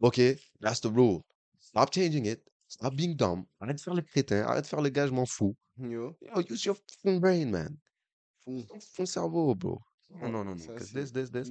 OK? 0.00 0.20
That's 0.60 0.80
the 0.80 0.86
rule. 0.94 1.22
Stop 1.60 1.92
changing 1.92 2.26
it. 2.26 2.42
Stop 2.68 2.94
being 2.94 3.14
dumb. 3.16 3.44
Arrête 3.60 3.76
de 3.76 3.80
faire 3.80 3.94
le 3.94 4.02
crétin. 4.02 4.42
Arrête 4.44 4.62
de 4.64 4.68
faire 4.68 4.80
le 4.82 4.90
gars, 4.90 5.06
je 5.06 5.12
m'en 5.12 5.26
fous. 5.26 5.56
Yo, 5.78 6.16
Yo, 6.20 6.42
use 6.50 6.64
your 6.64 6.76
fucking 6.76 7.20
brain, 7.20 7.46
man. 7.50 7.76
fou. 8.44 8.64
Ton 8.96 9.06
cerveau, 9.06 9.54
bro. 9.54 9.80
Non, 10.10 10.28
non, 10.30 10.44
non, 10.44 10.54
non. 10.54 10.76
This, 10.76 11.12
this, 11.12 11.30
this. 11.30 11.46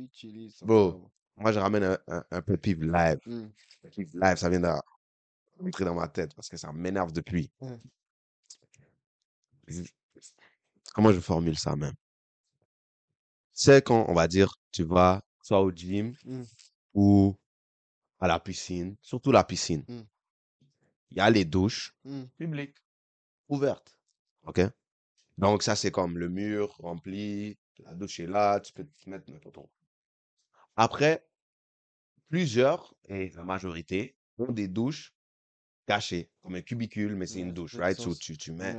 son 0.55 0.65
Bro. 0.65 0.91
cerveau. 0.91 1.11
Moi, 1.37 1.51
je 1.51 1.59
ramène 1.59 1.83
un, 1.83 1.97
un, 2.07 2.23
un 2.31 2.41
pet 2.41 2.57
peeve 2.57 2.83
live. 2.83 3.19
Hmm. 3.25 3.49
Pet 3.81 3.89
peeve 3.95 4.11
live, 4.15 4.37
ça 4.37 4.49
vient 4.49 4.59
d'entrer 4.59 5.85
dans 5.85 5.93
ma 5.95 6.07
tête 6.07 6.33
parce 6.35 6.49
que 6.49 6.57
ça 6.57 6.71
m'énerve 6.73 7.11
depuis. 7.11 7.51
Je- 9.67 9.83
Comment 10.93 11.11
je 11.11 11.19
formule 11.19 11.57
ça 11.57 11.75
même? 11.75 11.93
C'est 13.53 13.83
quand, 13.85 14.05
on 14.07 14.13
va 14.13 14.27
dire, 14.27 14.55
tu 14.71 14.83
vas 14.83 15.21
soit 15.47 15.61
au 15.61 15.71
gym 15.71 16.13
Mm. 16.25 16.43
ou 16.93 17.35
à 18.19 18.27
la 18.27 18.39
piscine, 18.39 18.97
surtout 19.01 19.31
la 19.31 19.45
piscine. 19.45 19.85
Mm. 19.87 20.01
Il 21.11 21.17
y 21.17 21.21
a 21.21 21.29
les 21.29 21.45
douches 21.45 21.95
Hmm. 22.03 22.25
publiques 22.37 22.77
ouvertes. 23.47 23.97
OK? 24.43 24.59
Donc, 25.37 25.63
ça, 25.63 25.75
c'est 25.77 25.91
comme 25.91 26.17
le 26.17 26.27
mur 26.27 26.75
rempli, 26.79 27.57
la 27.79 27.93
douche 27.93 28.19
est 28.19 28.27
là, 28.27 28.59
tu 28.59 28.73
peux 28.73 28.85
te 28.85 29.09
mettre 29.09 29.31
n'importe 29.31 29.57
où. 29.57 29.69
Après, 30.75 31.25
plusieurs, 32.27 32.93
et 33.05 33.29
la 33.29 33.43
majorité, 33.45 34.17
ont 34.37 34.51
des 34.51 34.67
douches 34.67 35.13
cachées, 35.85 36.29
comme 36.41 36.55
un 36.55 36.61
cubicule, 36.61 37.15
mais 37.15 37.25
c'est 37.25 37.39
une 37.39 37.53
douche, 37.53 37.75
right? 37.75 37.97
So, 37.97 38.13
tu, 38.15 38.37
tu 38.37 38.51
mets. 38.51 38.75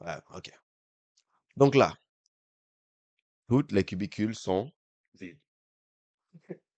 Ouais, 0.00 0.18
OK. 0.34 0.52
Donc 1.56 1.74
là, 1.74 1.96
toutes 3.48 3.72
les 3.72 3.84
cubicules 3.84 4.34
sont 4.34 4.70
vides 5.14 5.38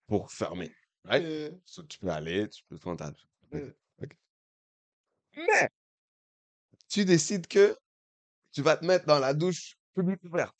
pour 0.06 0.30
fermer, 0.30 0.70
right? 1.04 1.24
Euh, 1.24 1.50
So, 1.64 1.82
tu 1.84 1.98
peux 1.98 2.08
aller, 2.10 2.48
tu 2.48 2.62
peux 2.68 2.78
prendre 2.78 2.98
ta 2.98 3.10
douche. 3.10 3.26
OK, 3.52 3.54
euh, 3.54 3.72
OK. 4.02 4.16
Mais, 5.36 5.68
tu 6.88 7.04
décides 7.04 7.46
que 7.46 7.76
tu 8.52 8.62
vas 8.62 8.76
te 8.76 8.84
mettre 8.84 9.06
dans 9.06 9.18
la 9.18 9.32
douche 9.34 9.76
publique 9.94 10.22
ouverte. 10.24 10.56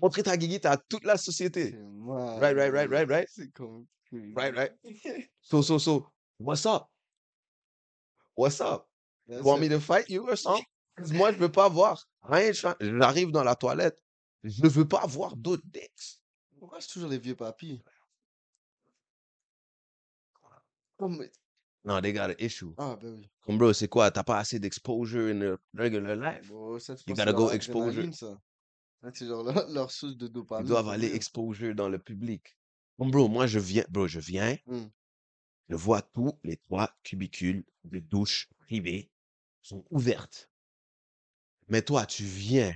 Montrer 0.00 0.22
ta 0.22 0.36
guiguite 0.36 0.64
à 0.66 0.76
toute 0.76 1.04
la 1.04 1.16
société. 1.16 1.74
Right, 2.40 2.56
right, 2.56 2.72
right, 2.72 2.88
right, 2.90 3.08
right. 3.08 3.28
C'est 3.28 3.50
comme... 3.52 3.86
Right, 4.36 4.54
right. 4.54 4.72
So, 5.40 5.62
so, 5.62 5.78
so, 5.78 6.06
what's 6.38 6.64
up? 6.66 6.86
What's 8.36 8.60
up? 8.60 8.86
You 9.26 9.42
want 9.42 9.56
c'est- 9.58 9.60
me 9.60 9.68
to 9.70 9.80
fight 9.80 10.08
you 10.08 10.26
or 10.28 10.36
something? 10.36 10.64
moi, 11.12 11.32
je 11.32 11.38
veux 11.38 11.50
pas 11.50 11.68
voir 11.68 12.06
rien. 12.22 12.52
J'arrive 12.52 13.30
dans 13.30 13.42
la 13.44 13.54
toilette. 13.56 13.98
Je 14.44 14.62
ne 14.62 14.68
veux 14.68 14.86
pas 14.86 15.06
voir 15.06 15.36
d'autres 15.36 15.62
dicks. 15.66 16.20
Pourquoi 16.58 16.80
c'est 16.80 16.88
toujours 16.92 17.10
les 17.10 17.18
vieux 17.18 17.34
papis? 17.36 17.82
Comme... 21.02 21.28
Non, 21.84 22.00
they 22.00 22.12
got 22.12 22.30
an 22.30 22.34
issue. 22.38 22.74
Ah, 22.78 22.96
ben 23.00 23.14
oui. 23.16 23.28
Comme 23.40 23.58
bro, 23.58 23.72
c'est 23.72 23.88
quoi? 23.88 24.10
T'as 24.12 24.22
pas 24.22 24.38
assez 24.38 24.60
d'exposure 24.60 25.34
in 25.34 25.40
the 25.40 25.58
regular 25.76 26.14
life? 26.14 26.46
Bon, 26.48 26.78
ça, 26.78 26.94
tu 26.94 27.02
You 27.10 27.16
gotta 27.16 27.32
go 27.32 27.50
exposure. 27.50 28.14
ça. 28.14 28.40
Là, 29.02 29.10
C'est 29.12 29.26
genre 29.26 29.42
leur, 29.42 29.68
leur 29.68 29.90
source 29.90 30.16
de 30.16 30.26
Ils 30.26 30.32
dopamine. 30.32 30.68
doivent 30.68 30.84
for 30.84 30.92
aller 30.92 31.08
real. 31.08 31.16
exposure 31.16 31.74
dans 31.74 31.88
le 31.88 31.98
public. 31.98 32.56
Comme 32.98 33.10
bro, 33.10 33.26
moi, 33.26 33.48
je 33.48 33.58
viens, 33.58 33.84
bro, 33.90 34.06
je 34.06 34.20
viens, 34.20 34.56
Hmm. 34.66 34.86
je 35.68 35.74
vois 35.74 36.02
tous 36.02 36.38
les 36.44 36.56
trois 36.58 36.88
cubicules 37.02 37.64
de 37.82 37.98
douche 37.98 38.48
privées 38.60 39.10
sont 39.60 39.84
ouvertes. 39.90 40.48
Mais 41.66 41.82
toi, 41.82 42.06
tu 42.06 42.22
viens 42.22 42.72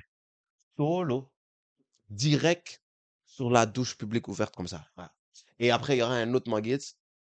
solo, 0.76 1.30
direct 2.10 2.82
sur 3.24 3.50
la 3.50 3.66
douche 3.66 3.96
publique 3.96 4.26
ouverte 4.26 4.56
comme 4.56 4.66
ça. 4.68 4.84
Et 5.60 5.70
après, 5.70 5.96
il 5.96 6.00
y 6.00 6.02
aura 6.02 6.16
un 6.16 6.34
autre 6.34 6.50
Muggets 6.50 6.78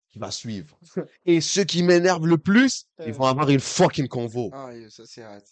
qui 0.10 0.19
va 0.19 0.32
suivre. 0.32 0.78
Et 1.26 1.41
ceux 1.41 1.63
qui 1.63 1.84
m'énervent 1.84 2.28
le 2.28 2.38
plus, 2.38 2.86
ils 3.00 3.10
Euh. 3.10 3.12
vont 3.13 3.26
avoir 3.26 3.50
une 3.50 3.60
fucking 3.60 4.08
convo. 4.08 4.50
Ah, 4.54 4.72
ça 4.89 5.06
c'est 5.06 5.24
hard. 5.24 5.43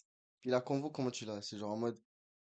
Puis 0.42 0.50
la 0.50 0.62
convo, 0.62 0.90
comment 0.90 1.12
tu 1.12 1.26
l'as? 1.26 1.42
C'est 1.42 1.58
genre 1.58 1.72
en 1.72 1.78
mode 1.78 2.00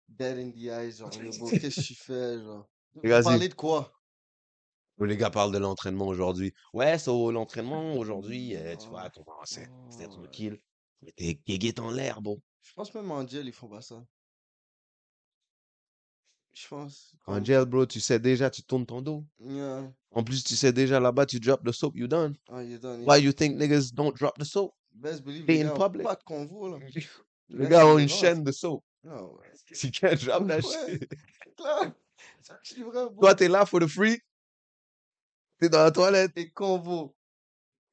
dead 0.10 0.38
in 0.38 0.52
the 0.52 0.66
eyes, 0.66 0.98
genre, 0.98 1.10
qu'est-ce 1.10 1.82
que 1.82 1.82
tu 1.82 1.96
fais, 1.96 2.40
genre? 2.42 2.68
Vous 2.96 3.02
parlez 3.24 3.50
de 3.50 3.54
quoi? 3.54 3.94
Les 5.00 5.18
gars 5.18 5.32
parlent 5.32 5.52
de 5.52 5.58
l'entraînement 5.58 6.06
aujourd'hui. 6.08 6.54
Ouais, 6.74 6.98
l'entraînement 7.08 7.96
aujourd'hui, 7.96 8.56
euh, 8.56 8.76
tu 8.76 8.88
vois, 8.88 9.06
Oh, 9.08 9.24
comment 9.26 9.38
c'est 9.46 9.68
c'est 9.90 10.06
oh, 10.06 10.10
tranquille. 10.14 10.62
Mais 11.02 11.12
t'es 11.12 11.80
en 11.80 11.90
l'air, 11.90 12.22
bon. 12.22 12.40
Je 12.62 12.74
pense 12.74 12.94
même 12.94 13.10
en 13.10 13.26
gel, 13.28 13.48
ils 13.48 13.54
font 13.54 13.68
pas 13.68 13.82
ça. 13.82 14.04
Je 16.54 16.68
pense. 16.68 17.14
En 17.28 17.44
jail, 17.44 17.66
bro, 17.66 17.86
tu 17.86 18.00
sais 18.02 18.20
déjà, 18.20 18.50
tu 18.50 18.62
tournes 18.64 18.86
ton 18.86 19.02
dos. 19.02 19.24
Yeah. 19.40 19.90
En 20.12 20.24
plus, 20.24 20.44
tu 20.44 20.56
sais 20.56 20.74
déjà 20.74 21.00
là-bas, 21.00 21.26
tu 21.26 21.40
drop 21.40 21.64
the 21.66 21.72
soap, 21.72 21.96
you 21.96 22.08
done. 22.08 22.36
Oh, 22.50 22.60
you 22.60 22.78
done. 22.78 23.04
Why 23.08 23.20
you 23.22 23.32
think 23.32 23.58
niggas 23.58 23.92
don't 23.94 24.14
drop 24.14 24.38
the 24.38 24.44
soap? 24.44 24.74
Best 24.94 25.24
believe 25.24 25.46
les 25.48 25.62
in 25.62 25.68
gars 25.68 25.74
ont 25.76 25.78
public. 25.90 26.04
pas 26.06 26.16
de 26.16 26.24
convo, 26.24 26.68
là. 26.78 26.80
Le 27.50 27.68
gars, 27.68 27.96
des 27.96 28.04
une 28.04 28.10
chaîne 28.10 28.44
de 28.44 28.52
soap. 28.52 28.84
Ah 29.08 29.24
ouais. 29.24 29.48
Tu 29.74 29.90
can't 29.92 30.16
drop 30.16 30.48
that 30.48 30.58
Ouais. 30.58 31.00
shit. 31.00 31.10
Toi, 31.56 33.36
t'es 33.36 33.48
là 33.48 33.66
for 33.66 33.80
the 33.80 33.88
free? 33.88 34.20
T'es 35.60 35.70
dans 35.70 35.84
la 35.84 35.92
toilette. 35.92 36.32
Et 36.36 36.50
convo. 36.52 37.16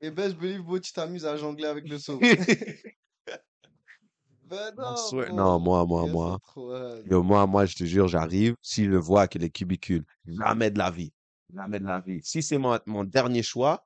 Et 0.01 0.11
best 0.11 0.37
believe, 0.37 0.62
bro, 0.62 0.79
tu 0.81 0.92
t'amuses 0.92 1.25
à 1.27 1.37
jongler 1.37 1.66
avec 1.66 1.88
le 1.88 1.99
saut. 1.99 2.21
Ben 4.48 4.74
non, 5.32 5.58
moi, 5.61 5.84
moi, 5.87 6.06
moi. 6.06 6.38
Yo, 7.11 7.22
moi, 7.22 7.46
moi, 7.46 7.66
je 7.66 7.74
te 7.76 7.84
jure, 7.84 8.08
j'arrive. 8.08 8.54
Si 8.62 8.84
je 8.84 8.96
vois 8.96 9.26
que 9.28 9.38
les 9.38 9.50
cubicules, 9.50 10.04
jamais 10.26 10.70
de 10.70 10.78
la 10.78 10.90
vie. 10.90 11.12
Jamais 11.54 11.78
de 11.80 11.84
la 11.87 12.00
vie. 12.00 12.20
Si 12.22 12.42
c'est 12.42 12.58
mon, 12.58 12.78
mon 12.87 13.04
dernier 13.04 13.42
choix, 13.42 13.84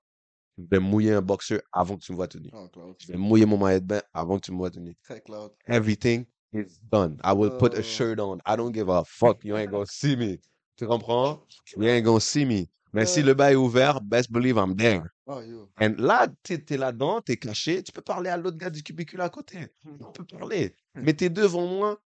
je 0.59 0.65
vais 0.71 0.79
mouiller 0.79 1.13
un 1.15 1.23
boxeur 1.23 1.61
avant 1.73 1.97
que 1.97 2.03
tu 2.05 2.13
me 2.13 2.17
vois 2.17 2.29
tenir. 2.29 2.53
Oh. 2.55 2.69
Je 2.99 3.07
vais 3.09 3.17
mouiller 3.19 3.47
mon 3.47 3.59
maillot 3.59 3.81
de 3.81 3.87
bain 3.87 4.03
avant 4.13 4.37
que 4.37 4.43
tu 4.47 4.53
me 4.53 4.59
vois 4.59 4.71
tenir. 4.71 4.95
Très 5.05 5.21
Cloud. 5.21 5.53
Everything 5.67 6.27
is 6.53 6.79
done. 6.91 7.19
I 7.25 7.33
will 7.33 7.57
put 7.57 7.73
Oh. 7.75 7.79
a 7.79 7.83
shirt 7.83 8.21
on. 8.21 8.39
I 8.47 8.57
don't 8.57 8.73
give 8.73 8.89
a 8.91 9.03
fuck. 9.05 9.45
You 9.45 9.57
ain't 9.57 9.71
gonna 9.71 9.87
see 9.87 10.17
me. 10.17 10.39
Tu 10.77 10.87
comprends? 10.87 11.41
You 11.77 11.85
ain't 11.85 12.05
gonna 12.05 12.21
see 12.21 12.45
me. 12.45 12.69
Mais 12.93 13.07
si 13.07 13.21
Euh. 13.21 13.25
le 13.27 13.35
bail 13.35 13.53
est 13.55 13.57
ouvert, 13.57 14.01
best 14.03 14.31
believe 14.31 14.57
I'm 14.59 14.77
there. 14.77 15.03
Oh, 15.27 15.41
yo. 15.41 15.69
And 15.81 15.95
là, 15.99 16.27
t'es, 16.43 16.59
t'es 16.59 16.77
là-dedans, 16.77 17.21
t'es 17.21 17.37
caché, 17.37 17.83
tu 17.83 17.93
peux 17.93 18.03
parler 18.03 18.29
à 18.29 18.37
l'autre 18.37 18.57
gars 18.57 18.71
du 18.71 18.83
cubicule 18.83 19.21
à 19.21 19.29
côté. 19.29 19.69
On 20.01 20.11
peut 20.11 20.25
parler. 20.25 20.75
Mais 20.95 21.15
t'es 21.15 21.31
devant 21.31 21.67
moi, 21.67 22.01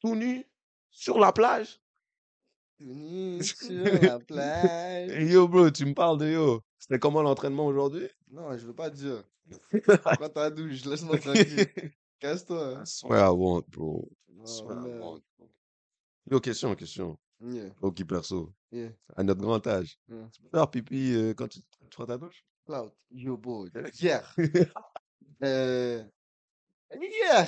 tout 0.00 0.14
nu, 0.14 0.44
sur 0.90 1.18
la 1.18 1.32
plage. 1.32 1.80
Venu 2.78 3.42
sur 3.42 3.84
la 4.02 4.18
plage. 4.20 5.30
Yo, 5.32 5.48
bro, 5.48 5.70
tu 5.70 5.84
me 5.86 5.94
parles 5.94 6.18
de 6.18 6.26
yo. 6.30 6.62
C'était 6.78 6.98
comment 6.98 7.22
l'entraînement 7.22 7.66
aujourd'hui? 7.66 8.08
Non, 8.30 8.56
je 8.56 8.66
veux 8.66 8.74
pas 8.74 8.90
dire. 8.90 9.24
Prends 10.18 10.28
ta 10.28 10.50
douche, 10.50 10.84
laisse-moi 10.84 11.18
tranquille. 11.18 11.66
Casse-toi. 12.20 12.82
I 12.82 12.86
swear 12.86 13.26
I 13.26 13.30
won't, 13.30 13.68
bro. 13.70 14.08
I 14.28 14.32
Oh, 14.40 14.46
swear 14.46 14.78
I 14.78 14.98
won't. 14.98 15.22
Yo, 16.30 16.40
question, 16.40 16.74
question. 16.74 17.16
Yeah, 17.40 17.68
Ok, 17.82 18.04
perso. 18.04 18.52
yeah. 18.72 18.90
À 19.16 19.22
notre 19.22 19.40
grand 19.40 19.66
âge. 19.66 19.98
Mm. 20.08 20.28
Tu 20.32 20.40
peux 20.42 20.48
faire 20.56 20.70
pipi 20.70 21.12
euh, 21.14 21.34
quand 21.34 21.48
tu, 21.48 21.60
Cloud. 22.66 22.92
Yo, 23.10 23.36
bro. 23.36 23.66
Hier. 23.92 24.22
Euh... 25.42 26.02
Hier. 26.92 27.46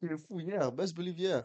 C'est 0.00 0.16
fou, 0.18 0.38
hier. 0.40 0.70
Best 0.70 0.94
believe 0.94 1.18
hier. 1.18 1.44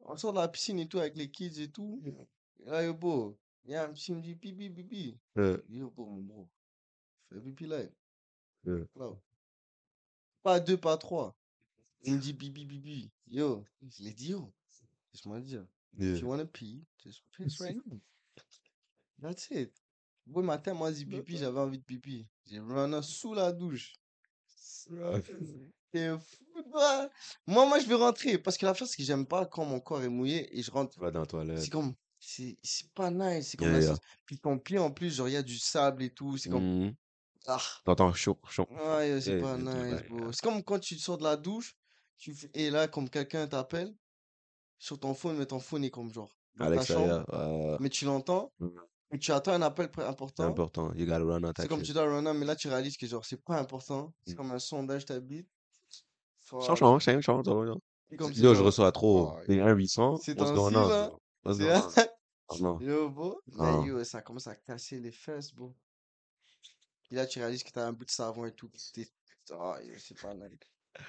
On 0.00 0.16
sort 0.16 0.32
de 0.32 0.38
la 0.38 0.48
piscine 0.48 0.78
et 0.80 0.88
tout 0.88 0.98
avec 0.98 1.16
les 1.16 1.30
kids 1.30 1.60
et 1.62 1.70
tout. 1.70 2.02
Et 2.04 2.66
là, 2.66 2.82
yo, 2.82 2.92
bro. 2.94 3.38
Il 3.64 3.70
y 3.70 3.74
a 3.76 3.84
un 3.84 3.92
petit 3.92 4.12
me 4.12 4.20
dit 4.20 4.34
pipi, 4.34 4.68
pipi. 4.68 5.18
Euh, 5.38 5.62
Yo, 5.68 5.90
bro, 5.90 6.06
mon 6.06 6.22
bro. 6.22 6.48
Fais 7.32 7.40
pipi 7.40 7.66
là. 7.66 7.82
euh, 8.66 8.84
Cloud. 8.94 9.18
Pas 10.42 10.60
deux, 10.60 10.76
pas 10.78 10.96
trois. 10.98 11.36
Il 12.02 12.14
me 12.14 12.18
dit 12.18 12.34
pipi, 12.34 12.66
pipi. 12.66 13.10
Yo. 13.28 13.64
Je 13.82 14.02
l'ai 14.02 14.12
dit, 14.12 14.30
yo. 14.30 14.52
Laisse-moi 15.14 15.38
le 15.38 15.44
dire. 15.44 15.66
yeah. 15.98 16.14
If 16.14 16.20
you 16.20 16.28
wanna 16.28 16.46
pee, 16.46 16.84
just 17.04 17.22
piss 17.32 17.60
right 17.60 17.76
now. 17.86 18.00
That's 19.20 19.50
it. 19.50 19.72
Bon 20.30 20.44
matin, 20.44 20.74
moi, 20.74 20.92
dit 20.92 21.04
pipi, 21.06 21.38
j'avais 21.38 21.58
envie 21.58 21.78
de 21.78 21.82
pipi. 21.84 22.28
J'ai 22.46 22.60
run 22.60 23.02
sous 23.02 23.34
la 23.34 23.50
douche. 23.52 23.92
C'est 25.92 26.08
fou, 26.18 26.62
toi. 26.70 27.10
Moi, 27.48 27.66
moi, 27.66 27.80
je 27.80 27.86
vais 27.88 27.96
rentrer. 27.96 28.38
Parce 28.38 28.56
que 28.56 28.64
la 28.64 28.74
chose, 28.74 28.94
que 28.94 29.02
j'aime 29.02 29.26
pas 29.26 29.44
quand 29.46 29.64
mon 29.64 29.80
corps 29.80 30.02
est 30.02 30.08
mouillé 30.08 30.56
et 30.56 30.62
je 30.62 30.70
rentre. 30.70 30.94
Tu 30.94 31.00
vas 31.00 31.10
dans 31.10 31.20
la 31.20 31.26
toilette. 31.26 31.58
C'est 31.58 31.70
comme. 31.70 31.94
C'est 32.20 32.56
pas 32.94 33.10
nice. 33.10 33.48
C'est 33.48 33.56
comme 33.56 33.68
Yeah, 33.68 33.78
la 33.78 33.84
yeah. 33.84 33.94
sauce. 33.94 34.00
Puis 34.24 34.38
ton 34.38 34.58
pied, 34.58 34.78
en 34.78 34.92
plus, 34.92 35.16
genre, 35.16 35.28
il 35.28 35.32
y 35.32 35.36
a 35.36 35.42
du 35.42 35.58
sable 35.58 36.04
et 36.04 36.10
tout. 36.10 36.36
C'est 36.36 36.48
comme. 36.48 36.84
Mhm. 36.84 36.94
Ah. 37.48 37.58
T'entends 37.84 38.12
chaud, 38.12 38.38
chaud. 38.48 38.66
Ouais, 38.70 39.20
c'est 39.20 39.32
Yeah, 39.32 39.42
pas 39.42 39.56
nice, 39.58 40.02
bro. 40.08 40.30
C'est 40.32 40.42
comme 40.42 40.62
quand 40.62 40.78
tu 40.78 40.96
sors 40.96 41.18
de 41.18 41.24
la 41.24 41.36
douche. 41.36 41.74
Tu 42.18 42.36
Et 42.54 42.70
là, 42.70 42.86
comme 42.86 43.10
quelqu'un 43.10 43.48
t'appelle 43.48 43.92
sur 44.78 45.00
ton 45.00 45.14
phone, 45.14 45.38
mais 45.38 45.46
ton 45.46 45.58
phone 45.58 45.84
est 45.84 45.90
comme 45.90 46.12
genre 46.12 46.30
dans 46.54 46.66
ta 46.66 46.84
chambre. 46.84 47.16
l'extérieur, 47.16 47.34
euh, 47.34 47.78
Mais 47.80 47.88
tu 47.88 48.04
l'entends. 48.04 48.52
Mhm. 48.60 48.80
Et 49.12 49.18
tu 49.18 49.32
attends 49.32 49.52
un 49.52 49.62
appel 49.62 49.86
pr- 49.86 50.02
c'est 50.02 50.06
important. 50.08 50.44
important. 50.44 50.92
You 50.94 51.04
gotta 51.06 51.24
run 51.24 51.42
on 51.44 51.52
that 51.52 51.62
C'est 51.62 51.68
comme 51.68 51.78
shit. 51.80 51.88
tu 51.88 51.92
dois 51.94 52.04
run 52.04 52.24
on, 52.26 52.34
mais 52.34 52.46
là 52.46 52.54
tu 52.54 52.68
réalises 52.68 52.96
que 52.96 53.06
genre 53.06 53.24
c'est 53.24 53.42
pas 53.42 53.58
important. 53.58 54.12
C'est 54.24 54.34
Mm. 54.34 54.36
comme 54.36 54.50
un 54.52 54.58
sondage 54.60 55.04
t'habite. 55.04 55.48
Change, 56.48 56.64
change, 56.78 56.78
change, 57.04 57.22
change, 57.22 57.44
change. 57.44 57.78
C'est 58.08 58.16
comme 58.16 58.32
si 58.32 58.40
Yo, 58.40 58.50
je 58.50 58.54
genre- 58.58 58.66
reçois 58.66 58.92
trop. 58.92 59.32
Oh, 59.36 59.40
T'es 59.46 59.60
1 59.60 59.72
800. 59.74 60.16
Ces 60.18 60.32
What's 60.32 60.38
temps-ci, 60.50 60.54
going 60.54 60.74
on? 60.76 60.88
là, 60.88 61.08
bro? 61.08 61.20
What's 61.44 61.58
c'est- 61.58 61.64
going 61.66 62.06
on? 62.06 62.06
Non. 62.60 62.80
Yo, 62.80 63.08
bro. 63.10 63.40
Non. 63.52 63.82
Mais 63.82 63.88
yo, 63.88 64.02
ça 64.04 64.22
commence 64.22 64.48
à 64.48 64.56
casser 64.56 64.98
les 64.98 65.12
fesses, 65.12 65.54
bro. 65.54 65.72
Et 67.10 67.14
là 67.16 67.26
tu 67.26 67.38
réalises 67.38 67.62
que 67.64 67.70
t'as 67.70 67.86
un 67.86 67.92
bout 67.92 68.04
de 68.04 68.10
savon 68.10 68.44
et 68.46 68.52
tout. 68.52 68.68
t'es- 68.92 69.08
Oh, 69.52 69.74
yo, 69.84 69.94
c'est 69.98 70.20
pas 70.20 70.34
nice. 70.34 70.58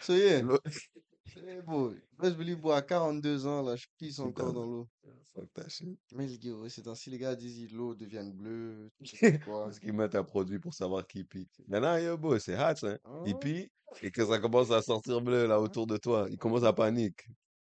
So 0.01 0.13
yeah. 0.15 0.41
C'est 1.33 1.61
beau. 1.61 1.93
Best 2.17 2.37
believe, 2.37 2.59
bro, 2.59 2.71
à 2.71 2.81
42 2.81 3.45
ans, 3.47 3.61
là, 3.61 3.75
je 3.75 3.85
pisse 3.97 4.19
encore 4.19 4.53
dans 4.53 4.65
l'eau. 4.65 4.87
Fuck 5.33 5.69
shit. 5.69 5.99
Mais 6.13 6.27
les 6.27 6.37
gars, 6.37 6.51
ouais, 6.53 6.69
c'est 6.69 6.87
ainsi, 6.87 7.09
les 7.09 7.17
gars 7.17 7.35
disent 7.35 7.71
l'eau 7.71 7.95
devient 7.95 8.29
bleue. 8.33 8.89
je 9.01 9.11
sais 9.15 9.39
quoi? 9.39 9.63
Parce 9.65 9.79
qu'ils 9.79 9.93
mettent 9.93 10.15
un 10.15 10.23
produit 10.23 10.59
pour 10.59 10.73
savoir 10.73 11.07
qui 11.07 11.23
pie. 11.23 11.47
Maintenant, 11.67 11.97
yo, 11.97 12.17
boy, 12.17 12.39
c'est 12.39 12.55
hot. 12.57 12.97
Ah 13.03 13.21
Il 13.23 13.37
ouais? 13.37 13.39
pie 13.39 13.71
et 14.01 14.11
que 14.11 14.25
ça 14.25 14.39
commence 14.39 14.71
à 14.71 14.81
sortir 14.81 15.21
bleu 15.21 15.47
là 15.47 15.59
autour 15.61 15.87
de 15.87 15.97
toi. 15.97 16.27
Il 16.29 16.37
commence 16.37 16.63
à 16.63 16.73
paniquer. 16.73 17.25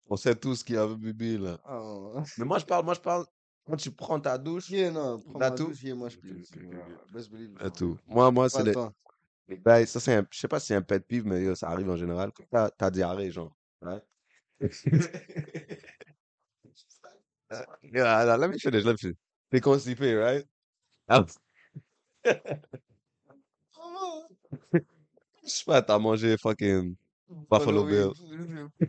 On 0.08 0.18
sait 0.18 0.36
tous 0.36 0.64
qu'il 0.64 0.76
y 0.76 0.78
a 0.78 0.88
bébé 0.88 1.38
là. 1.38 1.60
Ah. 1.64 2.24
Mais 2.38 2.46
moi, 2.46 2.60
je 2.60 2.66
parle, 2.66 2.86
moi, 2.86 2.94
je 2.94 3.00
parle. 3.02 3.26
Quand 3.66 3.78
tu 3.78 3.92
prends 3.92 4.20
ta 4.20 4.38
douche, 4.38 4.70
Yeah, 4.70 4.92
non, 4.92 5.20
prends 5.22 5.40
ma 5.40 5.50
tout? 5.58 5.68
douche, 5.68 5.82
yeah, 5.84 5.96
moi 5.96 6.10
je 6.10 6.18
Ok, 6.18 6.26
pisse. 6.26 6.52
ok, 6.52 6.64
ok, 6.64 6.74
Voilà, 6.74 6.86
ok. 6.90 7.12
Best 7.14 7.30
believe. 7.32 7.58
à 7.60 7.64
genre, 7.66 7.72
tout. 7.72 7.98
Moi, 8.08 8.32
moi, 8.32 8.50
c'est 8.50 8.64
le 8.64 8.72
les. 8.72 8.76
Bails, 9.50 9.88
ça, 9.88 10.00
c'est 10.00 10.16
un. 10.16 10.26
Je 10.32 10.40
sais 10.40 10.48
pas 10.48 10.60
si 10.60 10.68
c'est 10.68 10.76
un 10.76 10.82
pet 10.82 11.00
peeve, 11.06 11.26
mais 11.26 11.44
yo, 11.44 11.56
ça 11.56 11.70
arrive 11.70 11.90
en 11.90 11.96
général. 11.98 12.32
Quand 12.34 12.44
t'as, 12.52 12.70
t'as 12.72 12.90
diarrhée, 12.92 13.32
genre. 13.32 13.56
Ouais. 13.82 14.02
yeah, 17.84 18.38
let 18.38 18.50
me 18.50 18.58
finish, 18.58 18.84
let 18.84 18.94
me 18.94 18.98
finish. 18.98 19.18
T'es 19.52 19.62
constipé, 19.62 20.16
right? 20.18 20.46
Ah, 21.08 21.24
je 25.44 25.50
sais 25.50 25.64
pas, 25.66 25.82
t'as 25.82 26.00
mangé 26.00 26.36
fucking 26.38 26.96
Buffalo 27.50 27.84
Bill. 27.86 28.12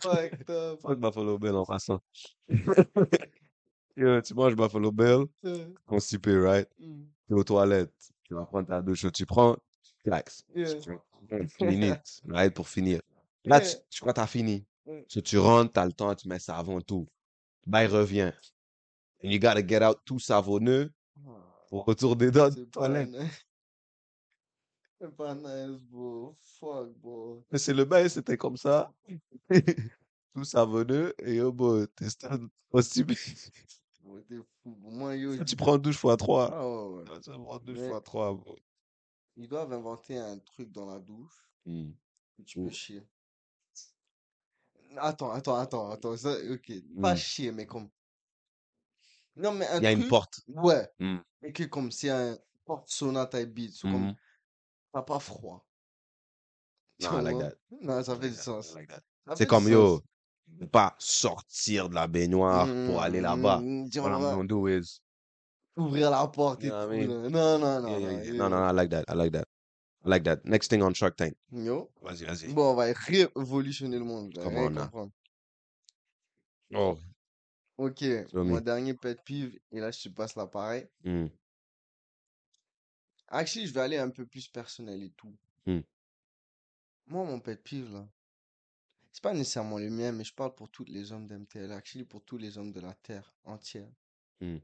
Fuck 0.81 0.99
Buffalo 0.99 1.39
Bill 1.39 1.55
en 1.55 1.65
passant. 1.67 2.01
Yo, 3.97 4.21
tu 4.23 4.35
manges 4.35 4.57
Buffalo 4.57 4.91
Bill, 4.93 5.27
Euh, 5.45 5.69
constipé, 5.87 6.39
right? 6.39 6.69
mm, 6.79 7.05
T'es 7.29 7.35
aux 7.35 7.45
toilettes, 7.45 7.93
tu 8.25 8.35
vas 8.35 8.45
prendre 8.47 8.69
ta 8.69 8.81
douche, 8.83 9.07
tu 9.13 9.27
prends, 9.27 9.57
tu 10.07 10.11
relaxes. 10.11 10.45
Yeah. 10.55 11.49
Tu 11.59 11.65
minutes, 11.67 12.21
right, 12.29 12.55
pour 12.55 12.69
finir. 12.69 13.01
Là, 13.45 13.61
tu, 13.61 13.67
Yeah. 13.67 13.77
tu 13.91 14.01
crois 14.01 14.13
que 14.13 14.21
t'as 14.21 14.27
fini? 14.29 14.65
Mm. 14.87 15.01
So, 15.09 15.21
tu 15.21 15.39
rentres, 15.39 15.73
t'as 15.73 15.85
le 15.85 15.93
temps, 15.93 16.15
tu 16.15 16.29
mets 16.29 16.39
ça 16.39 16.57
avant 16.57 16.81
tout. 16.81 17.09
Il 17.67 17.75
revient. 17.87 18.33
And 19.25 19.31
you 19.31 19.41
gotta 19.41 19.67
get 19.67 19.83
out 19.83 19.99
tout 20.05 20.21
savonneux 20.21 20.93
Ah, 21.27 21.31
pour 21.69 21.85
retourner 21.85 22.31
dans 22.31 22.45
la 22.45 22.51
C'est 22.53 22.71
pas 22.71 22.89
nice. 22.89 23.17
C'est 25.01 25.17
pas 25.17 25.35
nice, 25.35 25.79
bro. 25.91 26.37
Fuck, 26.61 26.93
bro. 27.01 27.45
Mais 27.51 27.59
c'est 27.59 27.75
le 27.75 27.85
bail, 27.85 28.09
c'était 28.09 28.37
comme 28.37 28.57
ça. 28.57 28.93
tout 30.35 30.45
savonneux, 30.45 31.13
et 31.19 31.41
t'es 31.97 32.09
stade 32.09 32.43
constipé. 32.71 33.15
Bro, 34.03 34.21
t'es. 34.21 34.37
Moi, 34.65 35.17
yo, 35.17 35.45
Tu 35.45 35.57
prends 35.57 35.77
douche 35.79 35.97
fois 35.99 36.17
trois. 36.17 36.51
Ah 36.53 36.67
ouais, 36.67 37.03
ouais. 37.03 37.21
Tu 37.21 37.31
prends 37.31 37.59
douche 37.59 37.79
Mais- 37.79 37.89
fois 37.89 38.01
trois, 38.01 38.33
bro. 38.35 38.57
Ils 39.37 39.49
doivent 39.49 39.73
inventer 39.73 40.17
un 40.19 40.39
truc 40.39 40.73
dans 40.73 40.87
la 40.87 40.99
douche 40.99 41.49
où 42.39 42.43
tu 42.45 42.59
peux 42.59 42.69
Mm. 42.69 42.73
chier. 42.73 43.03
Attends, 44.97 45.31
attends, 45.33 45.57
attends, 45.57 45.91
attends. 45.91 46.17
Ça, 46.17 46.35
ok. 46.51 46.73
Pas 47.01 47.15
Mm. 47.15 47.17
chier, 47.17 47.53
mais 47.53 47.67
comme. 47.67 47.89
Non, 49.37 49.53
mais 49.53 49.67
un 49.69 49.79
Il 49.81 49.85
y 49.85 49.87
a 49.87 49.93
une 49.93 49.99
truc. 49.99 50.11
porte. 50.11 50.41
Ouais. 50.49 50.89
Mm. 50.99 51.17
Et 51.43 51.53
que 51.53 51.65
comme 51.65 51.91
c'est 51.93 52.11
un 52.11 52.39
porte 52.65 52.89
sauna 52.89 53.27
type 53.27 53.53
beat. 53.53 53.75
c'est 53.75 53.83
comme. 53.83 54.07
Mhm. 54.07 54.15
T'as 54.93 55.03
pas 55.03 55.19
froid. 55.19 55.67
Tu 56.99 57.05
Non, 57.07 57.19
I 57.19 57.23
like 57.23 57.35
vois? 57.35 57.51
that. 57.51 57.57
Non, 57.83 58.03
ça 58.03 58.17
fait 58.19 58.31
du 58.31 58.35
sens. 58.37 58.71
I 58.71 58.75
like 58.77 58.89
that. 58.89 59.03
Ça 59.27 59.37
C'est 59.37 59.47
comme 59.47 59.69
yo, 59.69 60.01
ne 60.61 60.65
pas 60.67 60.95
sortir 60.99 61.91
de 61.91 61.95
la 61.95 62.07
baignoire 62.07 62.67
pour 62.87 63.03
aller 63.03 63.21
là-bas. 63.21 63.61
Mm, 63.61 63.91
tu 63.91 64.01
What 64.01 64.09
I'm 64.11 64.19
vois, 64.21 64.35
gonna 64.37 64.47
do 64.47 64.69
is, 64.69 65.01
Ouvrir 65.77 66.11
la 66.11 66.27
porte 66.29 66.65
et 66.65 66.71
tout. 66.71 66.89
mean? 66.89 67.29
Non, 67.29 67.59
non, 67.59 67.81
non. 67.83 67.89
yeah, 67.89 67.99
yeah, 67.99 68.11
non, 68.11 68.19
yeah. 68.19 68.25
yo. 68.25 68.35
No, 68.35 68.49
no, 68.49 68.57
no, 68.57 68.67
I 68.67 68.73
like 68.73 68.91
that. 68.91 69.05
I 69.09 69.15
like 69.15 69.33
that. 69.33 69.47
I 70.05 70.09
like 70.09 70.25
that. 70.25 70.45
Next 70.45 70.69
thing 70.69 70.83
on 70.83 70.95
Shark 70.95 71.17
Tank. 71.17 71.35
Yo. 71.53 71.91
Vas-y, 72.03 72.25
vas-y. 72.25 72.53
Bon, 72.53 72.71
on 72.71 72.75
va 72.75 72.93
révolutionner 72.93 73.99
le 73.99 74.05
monde. 74.05 74.33
rien 74.39 74.91
on. 74.93 75.11
Oh. 76.75 76.99
Ok, 77.79 78.03
mon 78.33 78.45
me? 78.45 78.61
dernier 78.61 78.95
pet 78.95 79.19
peeve, 79.25 79.59
et 79.71 79.81
là 79.81 79.91
je 79.91 80.05
te 80.05 80.09
passe 80.09 80.35
l'appareil. 80.35 80.89
Hmm. 81.05 81.27
Actually, 83.29 83.67
je 83.67 83.75
vais 83.75 83.81
aller 83.81 83.99
un 83.99 84.09
peu 84.09 84.25
plus 84.25 84.49
personnel 84.49 85.03
et 85.03 85.11
tout. 85.11 85.37
Hmm. 85.67 85.81
Moi, 87.07 87.25
mon 87.25 87.39
pet 87.39 87.63
peeve, 87.63 87.93
là, 87.93 88.09
c'est 89.13 89.23
pas 89.23 89.35
nécessairement 89.35 89.79
le 89.79 89.91
mien, 89.91 90.13
mais 90.13 90.25
je 90.25 90.35
parle 90.35 90.55
pour 90.55 90.71
tous 90.71 90.85
les 90.85 91.13
hommes 91.13 91.27
d'MTL, 91.27 91.71
actually 91.73 92.05
pour 92.05 92.25
tous 92.25 92.39
les 92.39 92.57
hommes 92.57 92.73
de 92.73 92.81
la 92.81 92.95
Terre 92.95 93.31
entière. 93.45 93.91
Hmm. 94.41 94.59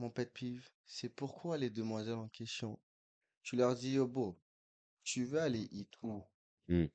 Mon 0.00 0.08
pet 0.08 0.32
peeve, 0.32 0.66
c'est 0.86 1.10
pourquoi 1.10 1.58
les 1.58 1.68
demoiselles 1.68 2.14
en 2.14 2.28
question, 2.28 2.80
tu 3.42 3.54
leur 3.54 3.74
dis, 3.74 3.92
yo, 3.92 4.06
beau, 4.06 4.40
tu 5.04 5.26
veux 5.26 5.38
aller 5.38 5.68
hit 5.72 5.90
où? 6.02 6.22
Hmm. 6.68 6.86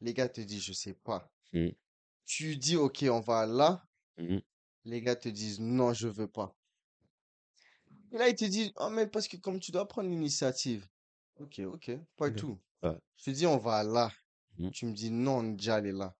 Les 0.00 0.14
gars 0.14 0.30
te 0.30 0.40
disent, 0.40 0.62
je 0.62 0.72
sais 0.72 0.94
pas. 0.94 1.30
Hmm. 1.52 1.72
Tu 2.24 2.56
dis, 2.56 2.76
ok, 2.76 3.04
on 3.10 3.20
va 3.20 3.44
là. 3.44 3.86
Les 4.86 5.02
gars 5.02 5.14
te 5.14 5.28
disent, 5.28 5.60
non, 5.60 5.92
je 5.92 6.08
veux 6.08 6.26
pas. 6.26 6.56
Et 8.12 8.16
là, 8.16 8.30
ils 8.30 8.34
te 8.34 8.46
disent, 8.46 8.72
oh, 8.76 8.88
mais 8.88 9.08
parce 9.08 9.28
que 9.28 9.36
comme 9.36 9.60
tu 9.60 9.70
dois 9.70 9.86
prendre 9.86 10.08
l'initiative. 10.08 10.88
Ok, 11.40 11.58
ok, 11.58 11.90
pas 12.16 12.30
tout. 12.30 12.58
Ouais. 12.82 12.98
Je 13.18 13.24
te 13.24 13.30
dis, 13.30 13.46
on 13.46 13.58
va 13.58 13.82
là. 13.82 14.10
Tu 14.72 14.86
me 14.86 14.94
dis, 14.94 15.10
non, 15.10 15.40
on 15.40 15.52
est 15.52 15.56
déjà 15.56 15.74
allé 15.74 15.92
là. 15.92 16.16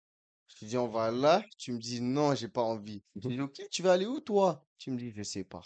Je 0.49 0.57
te 0.57 0.67
dis, 0.67 0.77
on 0.77 0.89
va 0.89 1.11
là. 1.11 1.43
Tu 1.57 1.73
me 1.73 1.79
dis, 1.79 2.03
non, 2.03 2.35
j'ai 2.35 2.49
pas 2.49 2.63
envie. 2.63 3.03
Je 3.17 3.21
te 3.23 3.29
dis, 3.29 3.41
ok, 3.41 3.63
tu 3.71 3.83
vas 3.83 3.93
aller 3.93 4.05
où, 4.05 4.21
toi? 4.21 4.63
Tu 4.77 4.91
me 4.91 4.99
dis, 4.99 5.11
je 5.11 5.23
sais 5.23 5.45
pas. 5.45 5.63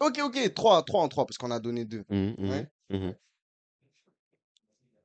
Ok, 0.00 0.18
ok, 0.22 0.54
trois, 0.54 0.82
trois 0.82 1.02
en 1.02 1.08
trois, 1.08 1.24
parce 1.26 1.38
qu'on 1.38 1.50
a 1.50 1.60
donné 1.60 1.84
deux. 1.84 2.04
Mhm, 2.08 2.34
mhm, 2.38 2.50
Ouais. 2.50 2.70
mhm. 2.90 3.14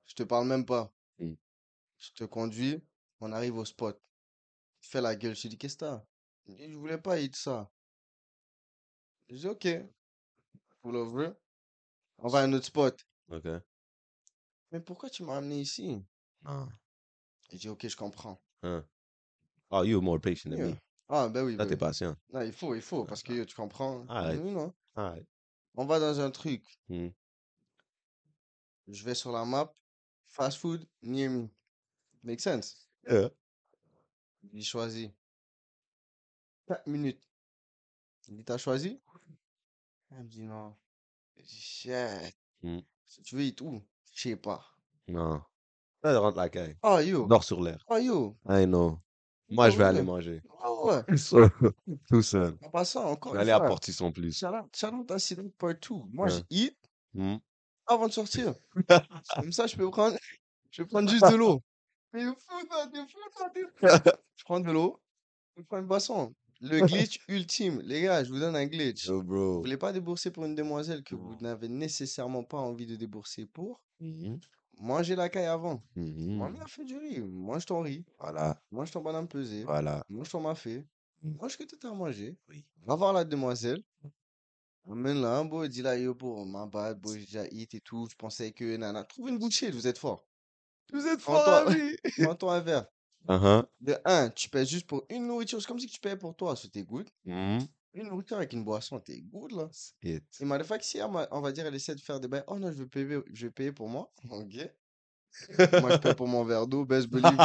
Je 0.08 0.13
te 0.15 0.23
parle 0.23 0.47
même 0.47 0.65
pas. 0.65 0.91
Mm. 1.19 1.34
Je 1.99 2.12
te 2.13 2.23
conduis, 2.23 2.82
on 3.21 3.32
arrive 3.32 3.58
au 3.58 3.65
spot. 3.65 4.02
Tu 4.82 4.89
fais 4.89 5.02
la 5.02 5.15
gueule, 5.15 5.36
je 5.36 5.43
te 5.43 5.47
dis, 5.49 5.58
qu'est-ce 5.58 5.75
que 5.75 5.86
t'as? 5.86 6.04
Il 6.47 6.56
dit, 6.56 6.71
Je 6.71 6.78
voulais 6.78 6.97
pas 6.97 7.19
hit 7.19 7.36
ça. 7.36 7.69
Je 9.30 9.36
dis, 9.36 9.47
ok. 9.47 9.67
Pull 10.82 10.95
over. 10.95 11.32
On 12.17 12.28
va 12.28 12.39
à 12.39 12.43
un 12.43 12.54
autre 12.54 12.65
spot. 12.65 13.06
Ok. 13.30 13.45
Mais 14.71 14.80
pourquoi 14.80 15.10
tu 15.10 15.23
m'as 15.23 15.38
amené 15.38 15.60
ici? 15.62 16.04
Ah. 16.45 16.67
Je 17.52 17.58
dis, 17.58 17.69
ok, 17.69 17.88
je 17.88 17.95
comprends. 17.95 18.41
Hein. 18.63 18.84
Oh, 19.71 19.84
you 19.84 20.02
more 20.02 20.19
patient 20.19 20.52
than 20.52 20.58
Yeah. 20.58 20.67
me. 20.71 20.78
Ah, 21.09 21.27
ben 21.27 21.43
oui, 21.43 21.53
Là, 21.55 21.65
ben 21.65 21.69
t'es 21.69 21.73
oui. 21.73 21.79
patient. 21.79 22.15
Non, 22.31 22.41
il 22.41 22.53
faut, 22.53 22.75
il 22.75 22.81
faut, 22.81 23.03
parce 23.03 23.23
que 23.23 23.33
yo, 23.33 23.43
tu 23.45 23.55
comprends. 23.55 24.05
Arrête. 24.07 24.39
Oui, 24.43 24.51
non. 24.51 24.73
Alright. 24.95 25.27
On 25.75 25.85
va 25.85 25.99
dans 25.99 26.19
un 26.19 26.29
truc. 26.29 26.63
Hmm. 26.87 27.09
Je 28.87 29.03
vais 29.03 29.15
sur 29.15 29.31
la 29.31 29.43
map. 29.43 29.73
Fast 30.27 30.59
food, 30.59 30.87
me. 31.01 31.47
Make 32.23 32.39
sense? 32.39 32.87
Yeah. 33.09 33.29
Il 34.53 34.63
choisit. 34.63 35.11
4 36.67 36.85
minutes. 36.85 37.23
Il 38.27 38.37
dit, 38.37 38.43
t'as 38.45 38.57
choisi? 38.59 39.01
Elle 40.11 40.23
me 40.23 40.27
dit, 40.27 40.43
non. 40.43 40.75
Shit. 41.43 42.35
Hmm. 42.61 42.79
Si 43.07 43.23
tu 43.23 43.35
veux 43.35 43.43
hit 43.43 43.59
où? 43.61 43.81
Je 44.11 44.29
sais 44.29 44.35
pas. 44.35 44.63
Non. 45.07 45.41
Là, 46.03 46.19
rentre 46.19 46.37
la 46.37 46.49
caille. 46.49 46.77
Oh, 46.83 46.99
yo. 46.99 47.25
Dors 47.25 47.43
sur 47.43 47.61
l'air. 47.61 47.83
Oh, 47.87 47.97
yo. 47.97 48.37
I 48.47 48.65
know. 48.65 48.99
Moi, 49.49 49.69
je 49.69 49.77
vais 49.77 49.83
Ouais, 49.83 49.89
aller 49.89 50.01
manger. 50.03 50.41
Oh, 50.63 50.89
ouais. 50.91 51.03
Tout 52.09 52.21
seul. 52.21 52.57
En 52.63 52.69
passant, 52.69 53.07
Je 53.07 53.07
encore 53.13 53.33
vais 53.33 53.38
une 53.38 53.41
aller 53.41 53.51
à. 53.51 53.59
Portisson 53.59 54.12
plus. 54.12 54.43
Out 54.43 55.12
à 55.12 55.19
Cédric 55.19 55.55
Partout. 55.57 56.07
Moi, 56.13 56.27
Ouais. 56.27 56.31
j'ai 56.31 56.43
hit 56.49 56.77
Hmm. 57.13 57.38
avant 57.88 58.07
de 58.07 58.13
sortir. 58.13 58.53
Comme 59.35 59.51
ça, 59.51 59.65
je 59.67 59.75
peux 59.75 59.89
prendre, 59.89 60.15
je 60.71 60.83
vais 60.83 60.88
prendre 60.88 61.09
juste 61.09 61.27
de 61.29 61.35
l'eau. 61.35 61.62
Mais 62.13 62.23
fou, 62.25 62.65
toi, 62.69 62.88
t'es 62.93 62.99
fou, 62.99 63.19
toi, 63.35 63.49
t'es 63.53 63.63
fou. 63.63 63.88
Je 64.35 64.43
prends 64.43 64.59
de 64.59 64.71
l'eau, 64.71 65.01
je 65.57 65.63
prends 65.63 65.79
une 65.79 65.88
boisson. 65.88 66.33
Le 66.62 66.81
glitch 66.81 67.19
ultime. 67.27 67.81
Les 67.85 68.01
gars, 68.03 68.23
je 68.23 68.31
vous 68.31 68.39
donne 68.39 68.55
un 68.55 68.65
glitch. 68.67 69.05
Yo, 69.07 69.17
Vous 69.17 69.23
bro. 69.23 69.59
voulez 69.62 69.77
pas 69.77 69.91
débourser 69.93 70.31
pour 70.31 70.45
une 70.45 70.55
demoiselle 70.55 71.03
que 71.03 71.15
vous 71.15 71.35
n'avez 71.41 71.69
nécessairement 71.69 72.43
pas 72.43 72.57
envie 72.59 72.85
de 72.85 72.95
débourser 72.95 73.45
pour? 73.47 73.81
Mhm. 73.99 74.39
Mangez 74.79 75.15
la 75.15 75.29
caille 75.29 75.45
avant. 75.45 75.83
Mhm. 75.95 76.37
Ma 76.37 76.49
mère 76.49 76.69
fait 76.69 76.85
du 76.85 76.97
riz. 76.97 77.19
Mange 77.19 77.65
ton 77.65 77.81
riz. 77.81 78.05
Voilà. 78.19 78.61
Mange 78.71 78.91
ton 78.91 79.01
banane 79.01 79.27
pesée. 79.27 79.63
Voilà. 79.63 80.03
Mange 80.09 80.29
ton 80.29 80.39
mafé. 80.39 80.85
Mm. 81.21 81.35
Mange 81.41 81.51
ce 81.51 81.57
que 81.57 81.63
tu 81.63 81.85
as 81.85 81.93
mangé. 81.93 82.37
Oui. 82.47 82.65
Va 82.85 82.95
voir 82.95 83.13
la 83.13 83.25
demoiselle. 83.25 83.83
Amène 84.89 85.21
là, 85.21 85.43
beau, 85.43 85.67
dis 85.67 85.83
là, 85.83 85.97
yo, 85.97 86.15
pour 86.15 86.43
ma 86.45 86.65
bad, 86.65 86.99
beau, 86.99 87.13
j'ai 87.13 87.19
déjà 87.19 87.45
hit 87.51 87.75
et 87.75 87.81
tout. 87.81 88.07
Je 88.09 88.15
pensais 88.15 88.51
que, 88.51 88.75
nana, 88.75 89.03
trouve 89.03 89.29
une 89.29 89.37
bullshit, 89.37 89.71
vous 89.71 89.85
êtes 89.85 89.99
fort. 89.99 90.25
Vous 90.91 91.05
êtes 91.05 91.21
fort, 91.21 91.47
ami. 91.47 91.95
Prends-toi 92.33 92.55
un 92.55 92.59
verre. 92.61 92.85
Uh-huh. 93.27 93.63
De 93.81 93.95
un, 94.05 94.29
tu 94.29 94.49
payes 94.49 94.65
juste 94.65 94.87
pour 94.87 95.05
une 95.09 95.27
nourriture. 95.27 95.61
C'est 95.61 95.67
comme 95.67 95.79
si 95.79 95.87
tu 95.87 95.99
payais 95.99 96.17
pour 96.17 96.35
toi, 96.35 96.55
c'était 96.55 96.83
good. 96.83 97.07
Mhm. 97.25 97.67
Une 97.93 98.08
nourriture 98.08 98.38
avec 98.38 98.54
une 98.54 98.63
boisson, 98.63 98.99
t'es 98.99 99.21
good 99.21 99.52
là. 99.52 99.67
It. 100.04 100.23
Et 100.39 100.45
motherfucker, 100.45 100.84
si 100.84 100.97
elle 100.99 101.10
m'a- 101.12 101.28
on 101.32 101.41
va 101.41 101.52
dire, 101.52 101.65
elle 101.65 101.73
essaie 101.75 101.95
de 101.95 101.99
faire 102.02 102.19
des 102.19 102.28
bails, 102.28 102.43
oh 102.47 102.60
non, 102.60 102.71
je 102.71 102.78
vais 102.84 102.86
payer, 102.86 103.19
je 103.34 103.45
vais 103.47 103.52
payer 103.52 103.71
pour 103.71 103.89
moi. 103.89 104.12
Ok. 104.32 104.69
Moi, 105.82 105.91
je 105.91 105.97
paye 105.97 106.15
pour 106.15 106.28
mon 106.28 106.43
verre 106.43 106.65
d'eau. 106.67 106.86
Best 106.86 107.08
believe. 107.08 107.38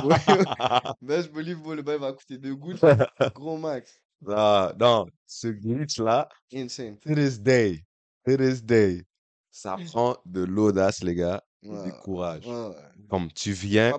Best 1.02 1.30
believe, 1.32 1.58
le 1.74 1.82
bail 1.82 1.98
va 1.98 2.12
coûter 2.12 2.38
deux 2.38 2.54
gouttes. 2.54 2.80
Gros 3.34 3.58
max. 3.58 4.00
Ah, 4.26 4.72
non, 4.80 5.06
ce 5.26 5.48
glitch-là, 5.48 6.28
Insane. 6.52 6.98
to 7.00 7.14
this 7.14 7.38
day, 7.38 7.84
to 8.24 8.36
this 8.38 8.62
day, 8.62 9.02
ça 9.50 9.76
prend 9.86 10.16
de 10.24 10.42
l'audace, 10.44 11.02
les 11.02 11.14
gars, 11.14 11.44
Ouais, 11.62 11.84
du 11.84 11.92
courage. 12.02 12.46
ouais. 12.46 12.74
Comme 13.10 13.30
tu 13.32 13.52
viens, 13.52 13.92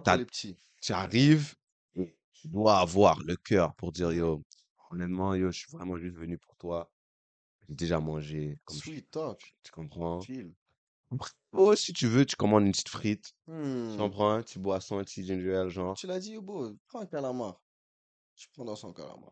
tu 0.82 0.94
arrives, 0.94 1.54
et 1.96 2.18
tu 2.34 2.48
dois 2.48 2.80
avoir 2.80 3.20
le 3.24 3.36
cœur 3.36 3.76
pour 3.76 3.92
dire, 3.92 4.12
yo, 4.12 4.42
honnêtement, 4.96 5.36
yo, 5.36 5.52
je 5.52 5.60
suis 5.60 5.72
vraiment 5.72 5.98
juste 5.98 6.16
venu 6.16 6.38
pour 6.38 6.56
toi. 6.56 6.92
J'ai 7.68 7.76
déjà 7.76 8.00
mangé, 8.00 8.58
comme 8.66 8.78
je- 8.78 8.82
Sweet 8.82 9.12
talk. 9.12 9.56
tu 9.64 9.72
comprends? 9.72 10.22
Chill. 10.22 10.54
Oh, 11.54 11.76
si 11.76 11.94
tu 11.94 12.08
veux, 12.08 12.26
tu 12.26 12.36
commandes 12.36 12.66
une 12.66 12.72
petite 12.72 12.90
frite, 12.90 13.34
tu 13.46 13.52
Hmm. 13.52 13.98
comprends? 13.98 14.32
Un 14.32 14.42
petit 14.42 14.60
boisson, 14.60 15.00
un 15.00 15.04
petit 15.04 15.26
ginger 15.26 15.56
ale, 15.56 15.70
genre. 15.70 15.96
Tu 15.96 16.08
l'as 16.08 16.20
dit, 16.20 16.38
beau, 16.38 16.76
prends 16.88 17.00
un 17.02 17.06
calamar. 17.06 17.62
Tu 18.36 18.48
prends 18.50 18.66
dans 18.66 18.76
son 18.76 18.94
calamar. 18.94 19.32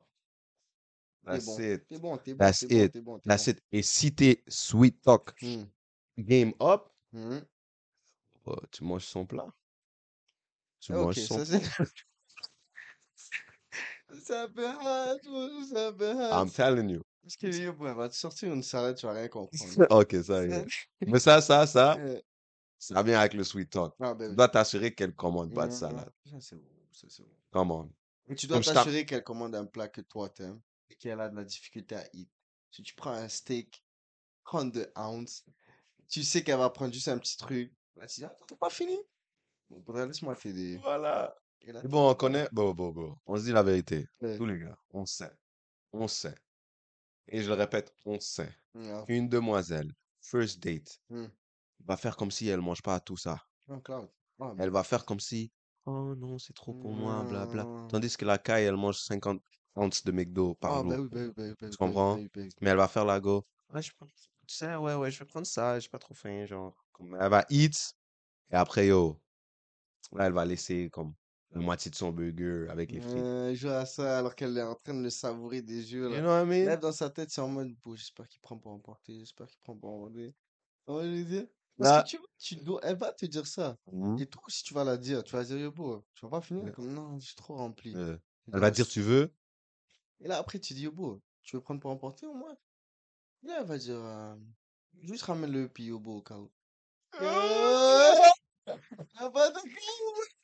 T'es 1.26 1.32
That's 1.32 1.46
bon. 1.46 1.60
it. 1.60 1.86
T'es 1.88 2.00
bon, 2.00 2.18
t'es 2.18 2.34
bon, 2.34 2.38
That's 2.38 2.62
t'es 2.62 2.68
bon, 2.68 2.76
it. 2.76 2.92
t'es 2.92 3.02
bon, 3.02 3.20
t'es 3.20 3.30
That's 3.30 3.48
bon. 3.48 3.52
it. 3.52 3.64
Et 3.72 3.82
si 3.82 4.14
t'es 4.14 4.44
sweet 4.48 5.02
talk, 5.02 5.34
Hmm. 5.42 5.64
game 6.18 6.54
up, 6.62 6.90
Hmm. 7.14 7.40
oh, 8.46 8.60
tu 8.72 8.84
manges 8.84 9.06
son 9.06 9.26
plat. 9.26 9.48
Tu 10.80 10.94
Ah, 10.94 11.02
Ok, 11.02 11.14
manges 11.14 11.16
son 11.16 11.40
ça. 11.40 11.46
C'est 11.46 11.62
peu 14.54 14.66
hard. 14.66 15.20
I'm 16.32 16.50
telling 16.52 16.90
you. 16.90 17.02
Parce 17.24 17.38
que 17.38 17.48
yo, 17.48 17.74
bro, 17.74 17.88
elle 17.88 17.96
va 17.96 18.10
te 18.10 18.16
sortir 18.16 18.54
une 18.54 18.64
salade, 18.64 18.98
tu 18.98 19.06
vas 19.06 19.14
rien 19.14 19.28
comprendre. 19.30 19.88
Ok, 19.92 20.16
ça 20.24 20.46
y 20.46 20.52
est. 20.52 20.66
Mais 21.08 21.20
ça, 21.20 21.42
ça, 21.42 21.66
ça, 21.66 21.98
ça 22.78 23.02
vient 23.02 23.20
avec 23.20 23.34
le 23.34 23.44
sweet 23.46 23.70
talk. 23.70 23.94
ah, 24.00 24.14
ben 24.14 24.30
Tu 24.32 24.36
dois 24.36 24.50
t'assurer 24.50 24.94
qu'elle 24.94 25.16
commande 25.16 25.54
pas 25.54 25.68
de 25.68 25.72
salade. 25.72 26.12
Ça 26.26 26.38
c'est 26.42 26.58
bon, 26.58 26.70
ça 26.92 27.08
c'est 27.10 27.24
bon. 27.24 27.30
Come 27.52 27.72
on. 27.72 27.90
Et 28.28 28.36
tu 28.36 28.48
dois 28.48 28.62
Comme 28.62 28.74
t'assurer 28.74 29.06
qu'elle 29.06 29.24
commande 29.24 29.56
un 29.56 29.66
plat 29.66 29.88
que 29.88 30.02
toi 30.02 30.30
t'aimes 30.30 30.60
et 30.90 30.96
qu'elle 30.96 31.20
a 31.22 31.30
de 31.30 31.36
la 31.36 31.44
difficulté 31.46 31.96
à 31.96 32.04
eat. 32.14 32.30
Si 32.72 32.82
tu 32.84 32.94
prends 32.94 33.12
un 33.12 33.30
steak 33.30 33.84
32 34.46 34.92
ounces, 34.98 35.46
tu 36.10 36.24
sais 36.24 36.44
qu'elle 36.44 36.58
va 36.58 36.70
prendre 36.70 36.94
juste 36.94 37.08
un 37.08 37.18
petit 37.18 37.38
truc. 37.38 37.74
Tu 38.02 38.06
dis, 38.20 38.26
attends, 38.26 38.46
t'as 38.48 38.56
pas 38.56 38.70
fini? 38.70 38.98
Bon, 39.70 39.94
laisse-moi 40.06 40.36
t'aider. 40.36 40.78
Voilà. 40.78 41.36
Et 41.64 41.72
là, 41.72 41.82
Et 41.84 41.88
bon, 41.88 42.10
on 42.10 42.16
connaît. 42.16 42.48
Bon, 42.52 42.74
bon, 42.74 42.92
bon. 42.92 43.16
On 43.26 43.38
se 43.38 43.44
dit 43.44 43.52
la 43.52 43.64
vérité. 43.64 44.08
Ouais. 44.22 44.38
Tous 44.38 44.46
les 44.46 44.60
gars, 44.60 44.78
on 44.92 45.06
sait. 45.06 45.32
On 45.94 46.08
sait. 46.08 46.36
Et 47.28 47.42
je 47.42 47.48
le 47.48 47.54
répète, 47.56 47.94
on 48.06 48.20
sait. 48.20 48.54
Non, 48.76 49.06
Une 49.08 49.30
demoiselle, 49.30 49.94
first 50.22 50.62
date, 50.62 51.00
Hmm. 51.10 51.28
va 51.86 51.96
faire 51.98 52.18
comme 52.18 52.32
si 52.32 52.48
elle 52.50 52.60
mange 52.62 52.82
pas 52.82 53.00
tout 53.00 53.18
ça. 53.18 53.42
Cloud. 53.84 54.10
Ah, 54.40 54.54
Elle 54.58 54.72
va 54.72 54.84
faire 54.84 55.06
comme 55.06 55.20
si, 55.22 55.52
oh 55.86 56.16
non, 56.16 56.38
c'est 56.38 56.54
trop 56.54 56.74
pour 56.74 56.92
moi, 56.92 57.24
blabla. 57.24 57.64
Hmm. 57.64 57.88
Tandis 57.88 58.18
que 58.18 58.26
la 58.26 58.38
caille, 58.38 58.66
elle 58.66 58.76
mange 58.76 58.98
50 59.00 59.42
ounces 59.76 60.04
de 60.04 60.12
McDo 60.12 60.56
par 60.56 60.74
Ah, 60.74 60.82
jour. 60.82 60.90
bah 60.90 60.98
bah 61.12 61.28
bah 61.38 61.44
bah 61.62 61.70
Tu 61.70 61.78
comprends? 61.78 62.18
Mais 62.62 62.70
elle 62.70 62.78
va 62.78 62.88
faire 62.90 63.06
la 63.06 63.20
go. 63.22 63.46
Ouais, 63.74 63.82
je 63.82 63.92
prends. 63.96 64.08
Tu 64.48 64.56
sais, 64.56 64.76
ouais, 64.76 64.96
ouais, 64.96 65.10
je 65.12 65.20
vais 65.20 65.26
prendre 65.26 65.48
ça, 65.48 65.80
j'ai 65.80 65.88
pas 65.88 66.00
trop 66.00 66.14
faim, 66.14 66.46
genre. 66.46 66.76
Comme 66.92 67.16
elle 67.20 67.30
va 67.30 67.46
eat, 67.50 67.96
et 68.52 68.56
après, 68.56 68.88
yo, 68.88 69.22
là, 70.12 70.26
elle 70.28 70.34
va 70.34 70.44
laisser 70.46 70.90
comme 70.92 71.14
la 71.54 71.62
moitié 71.62 71.92
de 71.92 71.96
son 71.96 72.12
burger 72.12 72.68
avec 72.70 72.92
les 72.92 73.00
frites. 73.00 73.16
Euh, 73.16 73.50
elle 73.50 73.56
joue 73.56 73.70
à 73.70 73.86
ça 73.86 74.18
alors 74.20 74.36
qu'elle 74.36 74.58
est 74.58 74.64
en 74.64 74.76
train 74.76 74.94
de 74.94 75.04
le 75.04 75.10
savourer 75.10 75.62
des 75.62 75.94
yeux. 75.94 76.06
You 76.06 76.10
Là. 76.10 76.20
know 76.22 76.28
what 76.30 76.42
I 76.44 76.46
mean? 76.46 76.66
Même 76.66 76.80
dans 76.80 76.92
sa 76.92 77.10
tête, 77.10 77.30
c'est 77.30 77.42
en 77.42 77.48
mode, 77.48 77.76
bon, 77.84 77.96
j'espère 77.96 78.28
qu'il 78.28 78.42
prend 78.42 78.58
pour 78.58 78.72
emporter, 78.72 79.20
j'espère 79.20 79.48
qu'il 79.48 79.60
prend 79.60 79.76
pour 79.76 79.90
emporter. 79.92 80.34
On 80.88 80.96
va 80.96 81.06
lui 81.06 81.24
dire? 81.26 81.46
Parce 81.78 81.90
Là- 81.90 82.04
que 82.04 82.10
tu, 82.10 82.18
tu 82.38 82.56
dois, 82.58 82.80
elle 82.84 82.98
va 82.98 83.12
te 83.14 83.26
dire 83.26 83.48
ça. 83.48 83.78
Mhm. 83.92 84.20
Et 84.20 84.26
toi 84.26 84.42
aussi, 84.48 84.64
tu 84.64 84.74
vas 84.74 84.84
la 84.84 84.98
dire. 84.98 85.24
Tu 85.24 85.36
vas 85.36 85.44
dire, 85.44 85.58
yo, 85.58 85.72
beau, 85.72 86.06
tu 86.14 86.26
vas 86.26 86.30
pas 86.30 86.42
finir 86.42 86.66
Ouais. 86.66 86.72
comme, 86.72 86.94
non, 86.94 87.20
je 87.20 87.26
suis 87.28 87.36
trop 87.36 87.56
rempli. 87.56 87.94
Euh, 87.96 88.18
elle 88.52 88.60
va 88.60 88.72
dire, 88.72 88.88
tu 88.88 89.02
veux? 89.02 89.34
Et 90.20 90.28
là, 90.28 90.38
après, 90.38 90.60
tu 90.60 90.74
dis, 90.74 90.84
yo, 90.84 90.92
beau, 90.92 91.22
tu 91.44 91.56
veux 91.56 91.62
prendre 91.62 91.80
pour 91.80 91.92
emporter 91.92 92.26
au 92.26 92.34
moins? 92.34 92.56
Et 93.44 93.48
là, 93.48 93.58
elle 93.62 93.68
va 93.68 93.78
dire, 93.78 93.96
euh, 94.00 94.36
juste 95.02 95.24
ramène-le, 95.24 95.68
puis 95.68 95.86
yo, 95.86 96.00
beau, 96.00 96.18
au 96.18 96.22
cas 96.22 96.38
où. 96.38 96.52
Ah, 97.14 98.32
d'accord. 99.20 99.54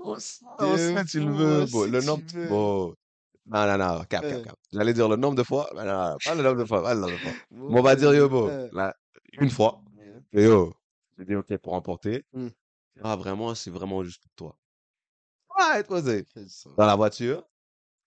Le 0.00 0.96
fou, 1.06 1.36
veux. 1.36 1.62
hein, 1.62 1.66
Bon, 1.70 1.90
le 1.90 2.00
nombre. 2.02 2.22
Bon. 2.48 2.94
Non, 3.46 3.66
non, 3.66 3.78
non, 3.78 4.04
cap, 4.04 4.22
cap, 4.28 4.42
cap. 4.44 4.56
J'allais 4.72 4.92
dire 4.92 5.08
le 5.08 5.16
nombre 5.16 5.34
de 5.36 5.42
fois. 5.42 5.68
non, 5.74 5.84
non, 5.84 6.16
pas 6.24 6.34
le 6.34 6.42
nombre 6.42 6.58
de 6.58 6.64
fois, 6.64 6.82
pas 6.82 6.94
le 6.94 7.00
nombre 7.00 7.12
de 7.12 7.18
fois. 7.18 7.32
On 7.50 7.82
va 7.82 7.96
dire, 7.96 8.14
yo, 8.14 8.28
bon, 8.28 8.68
là, 8.72 8.94
une 9.32 9.50
fois. 9.50 9.82
Et 10.32 10.44
yo, 10.44 10.74
j'ai 11.18 11.24
dit, 11.24 11.34
ok, 11.34 11.56
pour 11.58 11.74
emporter. 11.74 12.24
Hmm. 12.32 12.48
Ah, 13.02 13.16
vraiment, 13.16 13.54
c'est 13.54 13.70
vraiment 13.70 14.04
juste 14.04 14.22
pour 14.22 14.30
toi. 14.36 14.56
Posé. 15.86 16.24
Fais 16.32 16.48
ça. 16.48 16.70
Dans 16.76 16.86
la 16.86 16.96
voiture, 16.96 17.44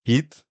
hit, 0.06 0.46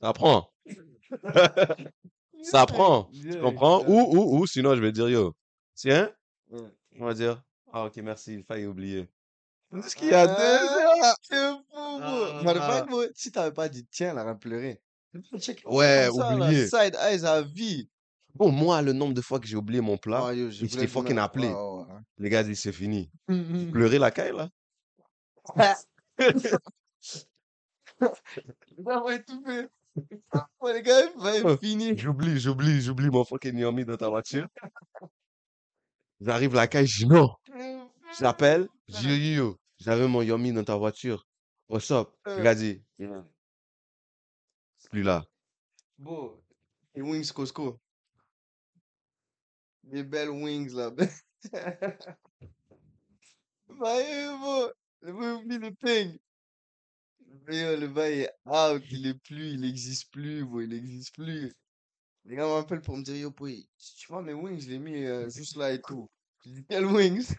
ça 0.00 0.12
prend. 0.12 0.50
Ça 2.42 2.64
prend. 2.64 3.10
Tu 3.12 3.38
comprends? 3.38 3.84
Ou, 3.86 4.00
ou, 4.16 4.38
ou, 4.38 4.46
sinon, 4.46 4.74
je 4.74 4.80
vais 4.80 4.92
dire, 4.92 5.10
yo, 5.10 5.34
tiens, 5.74 6.10
on 6.98 7.04
va 7.04 7.12
dire, 7.12 7.42
ah, 7.72 7.84
ok, 7.84 7.96
merci, 7.98 8.34
il 8.34 8.44
failli 8.44 8.66
oublier. 8.66 9.08
C'est 9.72 9.88
ce 9.90 9.96
qu'il 9.96 10.08
y 10.08 10.14
a 10.14 10.26
deux 10.26 10.32
heures. 10.32 10.94
Ah, 11.02 11.14
C'est 11.22 11.36
fou, 11.36 11.62
bro. 11.70 12.00
Ah. 12.02 12.40
Matter 12.44 12.58
of 12.58 12.66
fact, 12.66 12.88
bro, 12.88 13.02
si 13.14 13.30
t'avais 13.30 13.52
pas 13.52 13.68
dit 13.68 13.86
tiens, 13.90 14.10
elle 14.12 14.18
aurait 14.18 14.38
pleuré. 14.38 14.80
Check 15.38 15.62
Ouais, 15.66 16.08
ça, 16.14 16.34
oublié. 16.34 16.66
Side 16.66 16.96
eyes 17.00 17.24
à 17.24 17.42
vie. 17.42 17.88
Bon, 18.34 18.50
moi, 18.50 18.80
le 18.82 18.92
nombre 18.92 19.14
de 19.14 19.20
fois 19.20 19.40
que 19.40 19.46
j'ai 19.46 19.56
oublié 19.56 19.80
mon 19.80 19.96
plat, 19.96 20.26
Ah, 20.28 20.34
yo, 20.34 20.50
je 20.50 20.86
fucking 20.86 21.18
appelé. 21.18 21.48
Ouais, 21.48 21.54
ouais, 21.54 21.78
ouais. 21.84 22.00
Les 22.18 22.30
gars 22.30 22.44
c'est 22.54 22.72
fini. 22.72 23.10
Hum, 23.28 23.38
hum. 23.40 23.70
Pleurer 23.72 23.98
la 23.98 24.10
caille, 24.10 24.32
là? 24.36 24.48
Ça 27.98 28.10
va 28.84 29.14
étouffer. 29.14 29.66
Ouais, 30.60 30.72
les 30.74 30.82
gars, 30.82 31.00
va 31.16 31.32
Oh. 31.44 31.56
finir. 31.56 31.94
J'oublie, 31.98 32.38
j'oublie, 32.38 32.80
j'oublie 32.80 33.10
mon 33.10 33.24
fucking 33.24 33.56
Yomi 33.58 33.84
dans 33.84 33.96
ta 33.96 34.08
voiture. 34.08 34.46
J'arrive 36.20 36.54
la 36.54 36.66
caille, 36.66 36.86
je 36.86 37.04
dis 37.04 37.06
non. 37.06 37.30
Je 38.16 38.24
l'appelle, 38.24 38.68
je 38.88 38.98
dis 38.98 39.06
yo, 39.06 39.14
yo, 39.14 39.34
yo, 39.34 39.56
j'avais 39.78 40.08
mon 40.08 40.22
Yomi 40.22 40.52
dans 40.52 40.64
ta 40.64 40.76
voiture. 40.76 41.26
What's 41.68 41.90
up? 41.90 42.10
Le 42.26 42.44
Euh. 42.44 42.54
dit, 42.54 42.82
c'est 44.78 44.90
plus 44.90 45.02
là. 45.02 45.24
Bon, 45.98 46.36
les 46.94 47.02
wings 47.02 47.30
Costco. 47.32 47.78
Des 49.84 50.02
belles 50.02 50.30
wings 50.30 50.72
là. 50.74 50.90
bah, 53.68 53.98
bon, 54.40 54.72
le 55.02 55.34
oublie 55.34 55.58
le 55.58 55.70
ping. 55.72 56.18
Mais 57.46 57.76
le 57.76 57.88
bail 57.88 58.20
est 58.20 58.32
out, 58.44 58.82
il 58.90 59.06
est 59.06 59.18
plus, 59.22 59.52
il 59.52 59.64
existe 59.64 60.10
plus, 60.12 60.44
bon, 60.44 60.60
il 60.60 60.72
existe 60.72 61.14
plus. 61.14 61.52
Les 62.24 62.36
gars 62.36 62.46
m'appellent 62.46 62.82
pour 62.82 62.96
me 62.96 63.02
dire, 63.02 63.16
yo, 63.16 63.30
boy, 63.30 63.66
tu 63.96 64.08
vois 64.08 64.22
mes 64.22 64.34
wings, 64.34 64.60
je 64.60 64.68
les 64.68 64.78
mis 64.78 65.04
euh, 65.04 65.28
juste 65.30 65.56
là 65.56 65.72
et 65.72 65.80
tout. 65.80 66.10
Je 66.44 66.50
dis, 66.50 66.64
quelles 66.68 66.86
wings? 66.86 67.34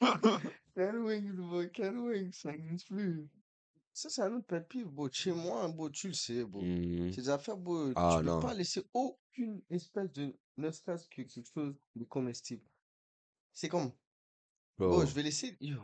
Wings, 0.76 1.30
wings? 1.38 2.32
Ça 2.32 2.52
n'existe 2.52 2.86
plus. 2.88 3.28
Ça, 3.92 4.08
c'est 4.08 4.22
un 4.22 4.32
autre 4.34 4.46
pet 4.46 4.66
peeve, 4.68 4.88
bro. 4.88 5.08
Chez 5.10 5.32
moi, 5.32 5.68
bro, 5.68 5.90
tu 5.90 6.08
le 6.08 6.14
sais, 6.14 6.44
bro. 6.44 6.62
Mhm. 6.62 7.12
Ces 7.12 7.28
affaires, 7.28 7.56
bro, 7.56 7.92
Ah, 7.96 8.16
tu 8.18 8.24
peux 8.24 8.30
non. 8.30 8.40
pas 8.40 8.54
laisser 8.54 8.82
aucune 8.94 9.62
espèce 9.68 10.10
de, 10.12 10.34
ne 10.56 10.70
serait-ce 10.70 11.06
que 11.08 11.22
quelque 11.22 11.48
chose 11.52 11.74
de 11.96 12.04
comestible. 12.04 12.64
C'est 13.52 13.68
comme, 13.68 13.90
bro, 14.78 14.88
Bro. 14.88 15.06
je 15.06 15.14
vais 15.14 15.22
laisser, 15.24 15.56
yo, 15.60 15.80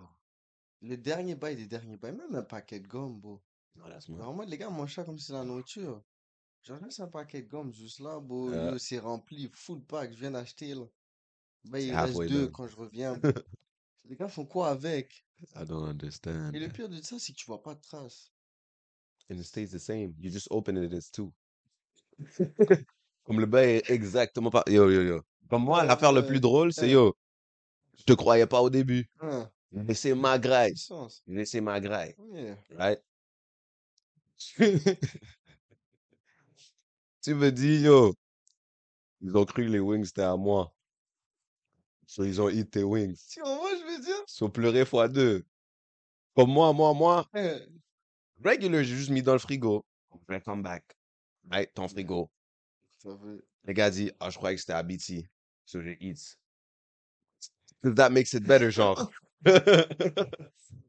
le 0.83 0.97
dernier 0.97 1.35
bail 1.35 1.57
des 1.57 1.67
derniers 1.67 1.97
bails, 1.97 2.15
même 2.17 2.35
un 2.35 2.43
paquet 2.43 2.81
de 2.81 2.87
gomme, 2.87 3.21
bro. 3.21 3.43
Non, 3.75 3.87
laisse-moi. 3.89 4.19
Normalement, 4.19 4.45
les 4.51 4.57
gars 4.57 4.71
mangent 4.71 4.95
ça 4.95 5.05
comme 5.05 5.19
si 5.19 5.27
c'est 5.27 5.33
la 5.35 5.45
nourriture. 5.45 6.03
Genre, 6.63 6.79
laisse 6.83 7.01
un 7.01 7.09
paquet 7.09 7.43
de 7.43 7.49
gomme 7.49 7.73
juste 7.73 7.99
là, 8.01 8.19
bro, 8.21 8.51
Euh. 8.51 8.73
yo, 8.73 8.79
c'est 8.79 8.99
rempli, 9.01 9.51
full 9.53 9.85
pack, 9.85 10.13
je 10.13 10.19
viens 10.19 10.31
d'acheter, 10.31 10.75
là. 10.75 10.87
Bah, 11.65 11.81
C'est 11.81 11.87
il 11.89 11.91
reste 11.95 12.09
halfway 12.11 12.29
deux 12.29 12.43
done. 12.45 12.53
quand 12.53 12.67
je 12.69 12.77
reviens. 12.77 13.19
bro. 13.19 13.33
les 14.09 14.17
gars 14.17 14.29
font 14.29 14.45
quoi 14.45 14.69
avec? 14.71 15.25
I 15.55 15.65
don't 15.65 15.85
understand. 15.89 16.55
Et 16.55 16.59
le 16.59 16.69
pire 16.69 16.89
de 16.89 17.01
ça, 17.03 17.19
c'est 17.19 17.33
que 17.33 17.39
tu 17.39 17.47
vois 17.47 17.63
pas 17.63 17.75
de 17.75 17.81
traces. 17.81 18.33
And 19.31 19.37
it 19.37 19.45
stays 19.45 19.71
the 19.71 19.79
same. 19.79 20.15
You 20.19 20.31
just 20.31 20.49
open 20.51 20.77
it 20.77 20.93
as 20.93 21.11
two. 21.11 21.33
Comme 23.25 23.41
le 23.41 23.47
bail 23.47 23.77
est 23.77 23.91
exactement 23.91 24.51
pas. 24.51 24.63
Yo, 24.69 24.89
yo, 24.91 25.03
yo. 25.03 25.23
Comme 25.51 25.65
moi, 25.65 25.81
Ouais, 25.81 25.87
l'affaire 25.87 26.13
le 26.13 26.25
plus 26.25 26.41
drôle, 26.41 26.73
c'est 26.73 26.89
yo. 26.91 27.17
Je 27.99 28.05
te 28.05 28.13
croyais 28.13 28.47
pas 28.47 28.61
au 28.63 28.71
début. 28.71 29.11
Hein, 29.21 29.51
J'ai 29.73 29.83
laissé 29.83 30.15
ma 30.15 30.39
graille. 30.39 30.75
J'ai 30.77 31.35
laissé 31.35 31.61
ma 31.61 31.81
graille. 31.81 32.15
Yeah. 32.33 32.57
Right? 32.77 33.03
tu 37.23 37.35
me 37.35 37.51
dis, 37.51 37.81
yo. 37.81 38.15
Ils 39.23 39.37
ont 39.37 39.45
cru 39.45 39.65
que 39.65 39.71
les 39.71 39.81
wings 39.81 40.05
c'était 40.05 40.23
à 40.23 40.37
moi. 40.37 40.73
So, 42.07 42.25
ils 42.25 42.41
ont 42.41 42.49
eat 42.49 42.71
tes 42.71 42.85
wings. 42.85 43.19
Tu 43.31 43.41
vois, 43.41 43.55
moi, 43.57 43.71
je 43.73 43.85
veux 43.85 44.01
dire, 44.03 44.23
Ils 44.29 44.33
sont 44.33 44.49
pleurés 44.49 44.85
fois 44.85 45.09
deux. 45.09 45.45
Comme 46.35 46.51
moi, 46.51 46.73
moi, 46.73 46.95
moi. 46.95 47.29
Regular, 48.45 48.83
j'ai 48.85 48.97
juste 48.97 49.11
mis 49.11 49.23
dans 49.23 49.33
le 49.33 49.39
frigo. 49.39 49.85
Vais 50.29 50.41
come 50.41 50.63
back. 50.63 50.85
Right? 51.51 51.73
Ton 51.75 51.89
frigo. 51.89 52.31
ça 52.99 53.11
veut. 53.15 53.45
Le 53.65 53.73
gars 53.73 53.91
dit, 53.91 54.11
ah, 54.21 54.31
je 54.31 54.37
croyais 54.37 54.55
que 54.55 54.61
c'était 54.61 54.73
à 54.75 54.83
BT. 54.83 55.29
So 55.65 55.83
j'ai 55.83 55.99
eat. 56.01 56.39
Cause 57.83 57.95
that 57.95 58.11
makes 58.11 58.33
it 58.33 58.45
better, 58.45 58.71
genre? 58.71 59.11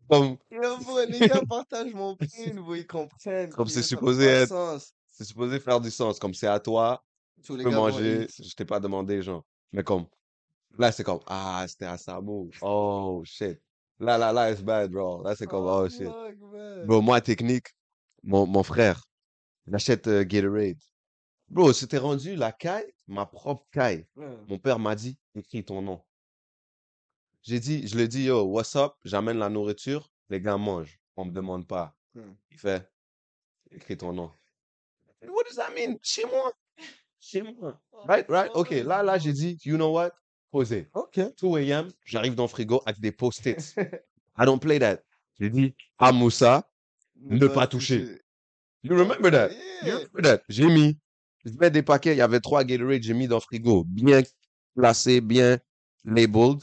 Comme, 0.10 0.38
les 1.10 1.27
gars 1.27 1.41
partagent 1.47 1.93
mon 1.93 2.15
pain, 2.15 2.53
bro, 2.56 2.75
ils 2.75 2.88
comprennent. 2.88 3.49
Comme 3.51 3.67
c'est 3.67 3.84
supposé 3.84 4.25
être. 4.25 4.80
c'est 5.10 5.25
supposé 5.25 5.60
faire 5.60 5.82
du 5.82 5.91
sens. 5.91 6.19
Comme 6.19 6.34
c'est 6.34 6.47
à 6.47 6.60
toi, 6.60 7.03
Tous 7.43 7.53
tu 7.53 7.58
les 7.58 7.63
peux 7.63 7.71
gars 7.71 7.77
manger. 7.77 8.27
Je 8.39 8.53
t'ai 8.56 8.65
pas 8.65 8.80
demandé, 8.80 9.21
genre. 9.21 9.43
Mais 9.71 9.84
comme, 9.84 10.06
là, 10.77 10.91
c'est 10.91 11.03
comme, 11.03 11.19
ah, 11.27 11.65
c'était 11.67 11.85
à 11.85 11.97
Samu. 11.97 12.49
Oh, 12.61 13.21
shit. 13.25 13.59
Là, 13.99 14.17
là, 14.17 14.31
là, 14.31 14.51
it's 14.51 14.61
bad, 14.61 14.91
bro. 14.91 15.23
Là, 15.23 15.35
c'est 15.35 15.47
comme, 15.47 15.65
Oh, 15.65 15.85
oh, 15.85 15.89
shit. 15.89 16.03
fuck. 16.05 16.85
Bro, 16.85 17.01
moi, 17.01 17.19
technique, 17.21 17.67
mon, 18.23 18.45
mon 18.45 18.63
frère, 18.63 19.01
il 19.67 19.75
achète 19.75 20.07
euh, 20.07 20.23
Gatorade. 20.23 20.77
Bro, 21.49 21.73
c'était 21.73 21.97
rendu 21.97 22.35
la 22.35 22.51
caille, 22.51 22.91
ma 23.07 23.25
propre 23.25 23.65
caille. 23.71 24.05
Ouais. 24.15 24.37
Mon 24.47 24.59
père 24.59 24.79
m'a 24.79 24.95
dit, 24.95 25.17
écris 25.33 25.63
ton 25.63 25.81
nom. 25.81 26.01
J'ai 27.41 27.59
dit, 27.59 27.87
je 27.87 27.95
lui 27.95 28.03
ai 28.03 28.07
dit, 28.07 28.23
yo, 28.25 28.43
what's 28.43 28.75
up? 28.75 28.93
J'amène 29.05 29.37
la 29.37 29.49
nourriture, 29.49 30.11
les 30.29 30.41
gars 30.41 30.57
mangent. 30.57 30.99
On 31.15 31.25
me 31.25 31.31
demande 31.31 31.65
pas. 31.65 31.95
Hmm. 32.13 32.33
Il 32.51 32.57
fait, 32.59 32.87
écris 33.71 33.97
ton 33.97 34.11
nom. 34.11 34.31
What 35.23 35.43
does 35.45 35.55
that 35.55 35.71
mean? 35.73 35.97
Chez 36.03 36.25
moi. 36.25 36.51
Chez 37.19 37.41
moi. 37.41 37.79
Right, 38.07 38.25
right? 38.29 38.51
Ok, 38.53 38.69
là, 38.71 39.01
là, 39.01 39.17
j'ai 39.17 39.33
dit, 39.33 39.57
you 39.63 39.77
know 39.77 39.91
what? 39.93 40.11
Posez. 40.51 40.88
Ok. 40.93 41.19
2 41.41 41.47
a.m., 41.57 41.89
j'arrive 42.05 42.36
dans 42.36 42.43
le 42.43 42.49
frigo 42.49 42.81
avec 42.86 42.99
des 42.99 43.12
post-its. 43.12 43.73
I 44.38 44.45
don't 44.45 44.60
play 44.60 44.79
that. 44.79 44.99
J'ai 45.39 45.49
dit, 45.49 45.75
à 45.97 46.12
Moussa, 46.12 46.69
Ne 47.15 47.47
pas 47.47 47.67
toucher. 47.67 48.19
you 48.83 48.95
remember 48.95 49.31
that? 49.31 49.49
You 49.83 49.93
remember 49.93 50.21
that? 50.21 50.43
J'ai 50.49 50.65
mis, 50.65 50.97
je 51.45 51.51
mets 51.60 51.69
des 51.71 51.83
paquets, 51.83 52.13
il 52.13 52.17
y 52.17 52.21
avait 52.21 52.39
trois 52.39 52.63
Gatorade, 52.63 53.01
j'ai 53.03 53.13
mis 53.13 53.27
dans 53.27 53.38
le 53.38 53.41
frigo, 53.41 53.83
bien 53.83 54.21
placé, 54.75 55.21
bien 55.21 55.60
labeled. 56.05 56.62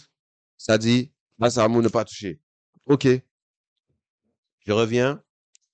Ça 0.56 0.78
dit, 0.78 1.12
là, 1.38 1.50
c'est 1.50 1.60
à 1.60 1.68
moi 1.68 1.82
ne 1.82 1.88
pas 1.88 2.04
toucher. 2.04 2.40
OK. 2.86 3.06
Je 4.66 4.72
reviens. 4.72 5.22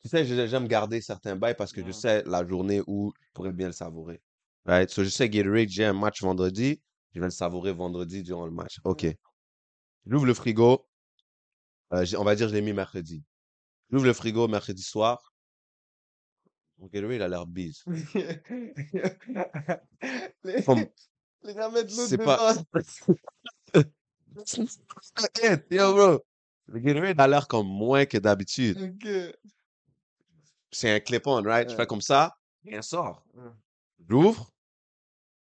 Tu 0.03 0.09
sais, 0.09 0.25
j'aime 0.49 0.67
garder 0.67 1.01
certains 1.01 1.37
bails 1.37 1.55
parce 1.57 1.73
que 1.73 1.85
je 1.87 1.93
sais 1.93 2.23
la 2.25 2.47
journée 2.47 2.83
où 2.87 3.13
je 3.21 3.29
pourrais 3.35 3.53
bien 3.53 3.67
le 3.67 3.73
savourer. 3.73 4.21
Right? 4.65 4.91
So, 4.91 5.05
je 5.05 5.11
sais 5.11 5.29
Gatorade, 5.29 5.69
j'ai 5.69 5.85
un 5.85 5.93
match 5.93 6.23
vendredi, 6.23 6.81
je 7.15 7.21
vais 7.21 7.27
le 7.27 7.31
savourer 7.31 7.73
vendredi 7.73 8.23
durant 8.23 8.47
le 8.47 8.53
match. 8.53 8.79
OK. 8.85 9.07
J'ouvre 10.07 10.27
le 10.27 10.35
frigo. 10.35 10.87
Euh, 11.93 12.05
on 12.19 12.25
va 12.25 12.35
dire, 12.37 12.49
je 12.49 12.55
l'ai 12.55 12.63
mis 12.63 12.73
mercredi. 12.73 13.23
J'ouvre 13.91 14.07
le 14.07 14.13
frigo 14.13 14.47
mercredi 14.49 14.83
soir. 14.83 15.35
Mon 16.79 16.87
Gatorade 16.87 17.21
a 17.23 17.29
l'air 17.29 17.47
bise. 17.47 17.85
les, 20.45 20.63
Comme- 20.65 20.87
les 21.43 21.55
gars 21.55 21.69
mettent 21.71 21.91
l'autre 21.91 22.07
C'est 22.09 22.19
pas. 22.19 22.55
yo, 25.71 25.93
bro. 25.95 26.25
Le 26.67 26.79
Gatorade 26.79 27.21
a 27.21 27.29
l'air 27.29 27.49
comme 27.49 27.67
moins 27.67 28.07
que 28.07 28.17
d'habitude. 28.19 28.81
Ok. 28.81 29.09
C'est 30.71 30.95
un 30.95 31.01
clip-on, 31.01 31.43
right? 31.43 31.69
Je 31.69 31.75
fais 31.75 31.87
comme 31.87 32.01
ça, 32.01 32.39
rien 32.65 32.81
sort. 32.81 33.27
J'ouvre, 34.09 34.53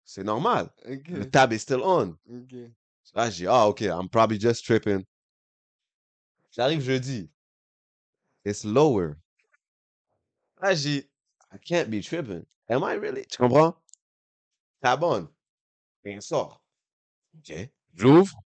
c'est 0.08 0.24
normal. 0.24 0.70
Le 0.86 1.24
tab 1.24 1.52
est 1.52 1.58
still 1.58 1.82
on. 1.84 2.16
Ok. 2.30 2.54
Là, 3.14 3.28
j'ai 3.28 3.44
dit, 3.44 3.46
ah, 3.46 3.68
OK, 3.68 3.82
I'm 3.82 4.08
probably 4.08 4.40
just 4.40 4.64
tripping. 4.64 5.04
J'arrive 6.50 6.80
jeudi. 6.80 7.30
It's 8.42 8.64
lower. 8.64 9.16
Là, 10.62 10.74
j'ai 10.74 11.02
dit, 11.02 11.10
I 11.52 11.58
can't 11.58 11.90
be 11.90 12.02
tripping. 12.02 12.46
Am 12.70 12.82
I 12.84 12.94
really? 12.94 13.26
Tu 13.26 13.36
comprends? 13.36 13.74
Tab 14.82 15.02
on. 15.02 15.28
Rien 16.02 16.22
sort. 16.22 16.62
OK. 17.36 17.68
J'ouvre. 17.94 18.42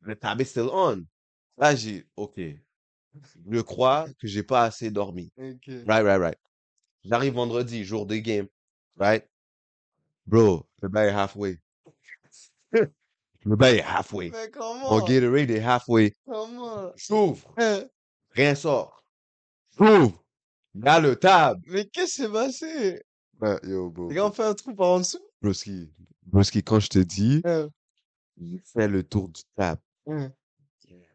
Le 0.00 0.16
tab 0.16 0.40
est 0.40 0.46
still 0.46 0.68
on. 0.72 1.04
Là, 1.58 1.76
j'ai, 1.76 2.08
OK. 2.16 2.40
Je 3.48 3.60
crois 3.60 4.08
que 4.20 4.26
j'ai 4.26 4.42
pas 4.42 4.64
assez 4.64 4.90
dormi. 4.90 5.32
Ok. 5.38 5.68
Right, 5.86 6.02
right, 6.02 6.20
right. 6.20 6.38
J'arrive 7.04 7.34
vendredi, 7.34 7.84
jour 7.84 8.04
de 8.04 8.16
game. 8.16 8.48
Right? 8.96 9.24
Bro, 10.28 10.66
le 10.82 10.88
bail 10.88 11.08
est 11.08 11.12
halfway. 11.12 11.58
le 12.72 13.56
bail 13.56 13.78
est 13.78 13.82
halfway. 13.82 14.28
Mais 14.30 14.44
Mon 14.44 14.50
comment? 14.52 14.98
Gatorade 15.06 15.50
est 15.50 15.60
halfway. 15.60 16.14
Comment? 16.26 16.92
J'ouvre. 16.96 17.54
Hein? 17.56 17.84
Rien 18.32 18.54
sort. 18.54 19.02
J'ouvre. 19.78 20.22
Dans 20.74 21.02
le 21.02 21.16
table. 21.16 21.62
Mais 21.66 21.86
qu'est-ce 21.86 22.16
qui 22.16 22.22
s'est 22.22 22.28
passé? 22.30 23.02
Ben, 23.40 23.58
yo, 23.62 23.88
bro. 23.90 24.10
Les 24.10 24.16
gars 24.16 24.26
ont 24.26 24.30
fait 24.32 24.44
un 24.44 24.52
trou 24.52 24.74
par 24.74 24.88
en 24.88 24.98
dessous? 24.98 25.18
Broski. 25.40 25.90
Broski, 26.26 26.62
quand 26.62 26.78
je 26.80 26.88
te 26.88 26.98
dis, 26.98 27.40
Hein? 27.46 27.70
j'ai 28.36 28.58
fait 28.58 28.86
le 28.86 29.02
tour 29.02 29.30
du 29.30 29.40
table. 29.56 29.80
Hein? 30.08 30.30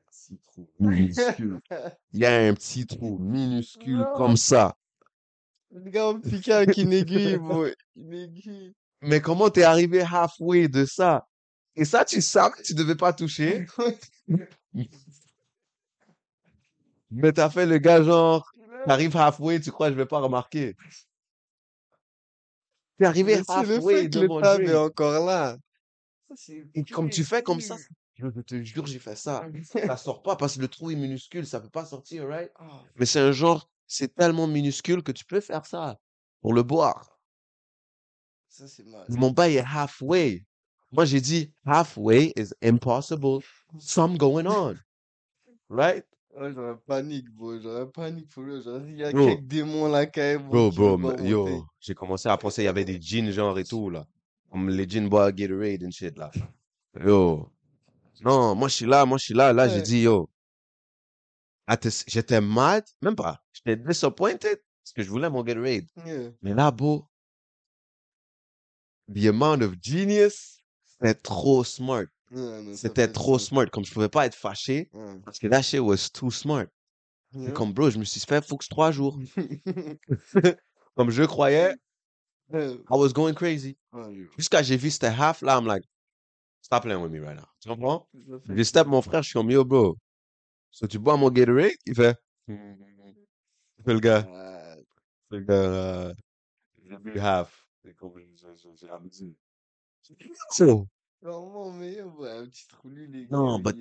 petit 0.07 0.39
trou 0.39 0.67
minuscule. 0.79 1.59
Il 2.13 2.19
y 2.19 2.25
a 2.25 2.47
un 2.47 2.53
petit 2.55 2.87
trou 2.87 3.19
minuscule 3.19 4.07
comme 4.15 4.37
ça. 4.37 4.75
Le 5.69 5.89
gars 5.91 6.13
m'a 6.13 6.19
piqué 6.19 6.51
avec 6.51 6.77
une 6.77 6.93
aiguille, 6.93 7.37
bro. 7.37 7.67
Une 7.95 8.13
aiguille. 8.13 8.73
Mais 9.03 9.21
comment 9.21 9.49
t'es 9.49 9.63
arrivé 9.63 10.01
halfway 10.01 10.67
de 10.67 10.85
ça? 10.85 11.27
Et 11.75 11.85
ça, 11.85 12.05
tu 12.05 12.21
savais 12.21 12.51
que 12.55 12.61
tu 12.61 12.73
devais 12.73 12.95
pas 12.95 13.13
toucher? 13.13 13.65
Mais 17.11 17.31
t'as 17.31 17.49
fait 17.49 17.65
le 17.65 17.77
gars 17.77 18.01
genre, 18.03 18.49
t'arrives 18.87 19.15
halfway, 19.15 19.59
tu 19.59 19.71
crois 19.71 19.87
que 19.87 19.93
je 19.93 19.97
vais 19.97 20.05
pas 20.05 20.19
remarquer. 20.19 20.75
T'es 22.97 23.05
arrivé 23.05 23.35
Mais 23.35 23.43
c'est 23.43 23.65
le 23.65 23.75
halfway 23.75 23.95
fait 23.95 24.09
que 24.09 24.15
de 24.15 24.21
le 24.21 24.27
mon 24.27 24.41
est 24.41 24.75
encore 24.75 25.25
là. 25.25 25.57
Ça, 26.35 26.53
Et 26.73 26.83
comme 26.83 27.09
tu 27.09 27.23
fais 27.23 27.43
comme 27.43 27.61
ça, 27.61 27.77
je 28.15 28.41
te 28.41 28.61
jure, 28.63 28.85
j'ai 28.85 28.99
fait 28.99 29.15
ça. 29.15 29.45
Ça 29.87 29.97
sort 29.97 30.23
pas 30.23 30.35
parce 30.35 30.55
que 30.55 30.61
le 30.61 30.67
trou 30.67 30.91
est 30.91 30.95
minuscule, 30.95 31.45
ça 31.45 31.59
peut 31.59 31.69
pas 31.69 31.85
sortir, 31.85 32.27
right? 32.27 32.51
Ah, 32.55 32.81
Mais 32.95 33.05
c'est 33.05 33.19
un 33.19 33.31
genre, 33.31 33.69
c'est 33.87 34.13
tellement 34.13 34.47
minuscule 34.47 35.03
que 35.03 35.11
tu 35.11 35.25
peux 35.25 35.41
faire 35.41 35.65
ça 35.65 35.99
pour 36.41 36.53
le 36.53 36.63
boire. 36.63 37.12
Ça, 38.53 38.67
c'est 38.67 38.85
mal. 38.85 39.05
Mon 39.09 39.31
bail 39.31 39.55
est 39.55 39.65
halfway. 39.65 40.45
Moi, 40.91 41.05
j'ai 41.05 41.19
dit 41.21 41.51
halfway 41.65 42.31
is 42.37 42.53
impossible. 42.61 43.39
Some 43.79 44.17
going 44.17 44.45
on. 44.47 44.75
Right? 45.69 46.05
Ouais, 46.35 46.51
j'aurais 46.53 46.77
panique, 46.87 47.29
bro. 47.31 47.59
J'aurais 47.59 47.89
panique 47.89 48.29
pour 48.29 48.43
lui. 48.43 48.61
J'aurais 48.63 48.81
dit, 48.81 48.91
il 48.91 48.97
y 48.99 49.03
a 49.03 49.11
Bro. 49.11 49.27
quelques 49.27 49.43
démons 49.47 49.87
là, 49.87 50.05
quand 50.05 50.21
même, 50.21 50.47
Bro, 50.49 50.71
bro, 50.71 51.15
yo, 51.21 51.65
j'ai 51.79 51.93
commencé 51.95 52.27
à 52.29 52.37
penser, 52.37 52.63
il 52.63 52.65
y 52.65 52.67
avait 52.67 52.85
des 52.85 52.99
jeans 53.01 53.29
genre 53.31 53.57
et 53.57 53.63
tout, 53.63 53.89
là. 53.89 54.05
Comme 54.51 54.69
les 54.69 54.87
jeans 54.87 55.09
bois 55.09 55.31
Gatorade 55.31 55.83
and 55.83 55.91
shit, 55.91 56.17
là. 56.17 56.31
Yo. 57.03 57.49
Non, 58.21 58.55
moi, 58.55 58.67
je 58.67 58.75
suis 58.75 58.85
là, 58.85 59.05
moi, 59.05 59.17
je 59.17 59.25
suis 59.25 59.33
là. 59.33 59.51
Là, 59.53 59.67
j'ai 59.67 59.81
dit, 59.81 60.01
yo. 60.01 60.29
J'étais 62.07 62.41
mad, 62.41 62.83
même 63.01 63.15
pas. 63.15 63.39
J'étais 63.53 63.75
disappointed 63.77 64.59
parce 64.83 64.93
que 64.95 65.01
je 65.03 65.09
voulais 65.09 65.29
mon 65.29 65.43
Gatorade. 65.43 65.85
Yeah. 66.05 66.31
Mais 66.41 66.53
là, 66.53 66.71
bro, 66.71 67.05
the 69.07 69.27
amount 69.27 69.61
of 69.61 69.75
genius, 69.81 70.61
c'était 70.85 71.15
trop 71.15 71.63
smart. 71.63 72.05
Yeah, 72.31 72.61
C'était 72.75 73.07
trop 73.11 73.37
smart. 73.37 73.69
Comme 73.71 73.85
je 73.85 73.93
pouvais 73.93 74.09
pas 74.09 74.25
être 74.25 74.35
fâché 74.35 74.89
Ouais. 74.93 75.19
parce 75.23 75.37
que 75.39 75.47
that 75.47 75.61
shit 75.61 75.79
was 75.81 76.09
too 76.11 76.31
smart. 76.31 76.65
Yeah. 77.33 77.51
comme, 77.51 77.73
bro, 77.73 77.89
je 77.89 77.97
me 77.99 78.03
suis 78.05 78.19
fait 78.21 78.43
focus 78.45 78.69
trois 78.69 78.91
jours. 78.91 79.19
comme 80.95 81.09
je 81.11 81.23
croyais, 81.23 81.75
Yeah. 82.51 82.73
I 82.91 82.95
was 82.97 83.13
going 83.13 83.33
crazy. 83.33 83.77
Jusqu'à 84.37 84.61
j'ai 84.61 84.77
vu 84.77 84.91
c'était 84.91 85.07
half 85.07 85.41
là, 85.41 85.57
I'm 85.57 85.65
like, 85.65 85.83
stop 86.61 86.83
playing 86.83 87.01
with 87.01 87.11
me 87.11 87.19
right 87.19 87.35
now. 87.37 87.47
Tu 87.61 87.69
comprends? 87.69 88.07
J'ai 88.49 88.63
step 88.65 88.85
mon 88.85 89.01
frère, 89.01 89.23
je 89.23 89.29
suis 89.29 89.33
comme 89.39 89.49
yo, 89.49 89.63
bro. 89.63 89.97
So 90.69 90.85
tu 90.87 90.99
bois 90.99 91.17
mon 91.17 91.29
Gatorade? 91.31 91.71
Il 91.85 91.95
fait. 91.95 92.15
Il 92.47 92.55
fait 93.85 93.93
le 93.93 93.99
gars. 93.99 94.27
Il 94.27 94.85
fait 95.29 95.37
le 95.37 95.45
gars. 95.45 95.53
euh, 95.53 96.13
J'ai 96.89 96.97
bu 96.97 97.19
half. 97.19 97.62
Ouais, 97.83 97.93
un 101.23 102.45
petit 102.47 102.67
trou 102.67 102.89
nul, 102.89 103.27
non, 103.29 103.59
but, 103.59 103.75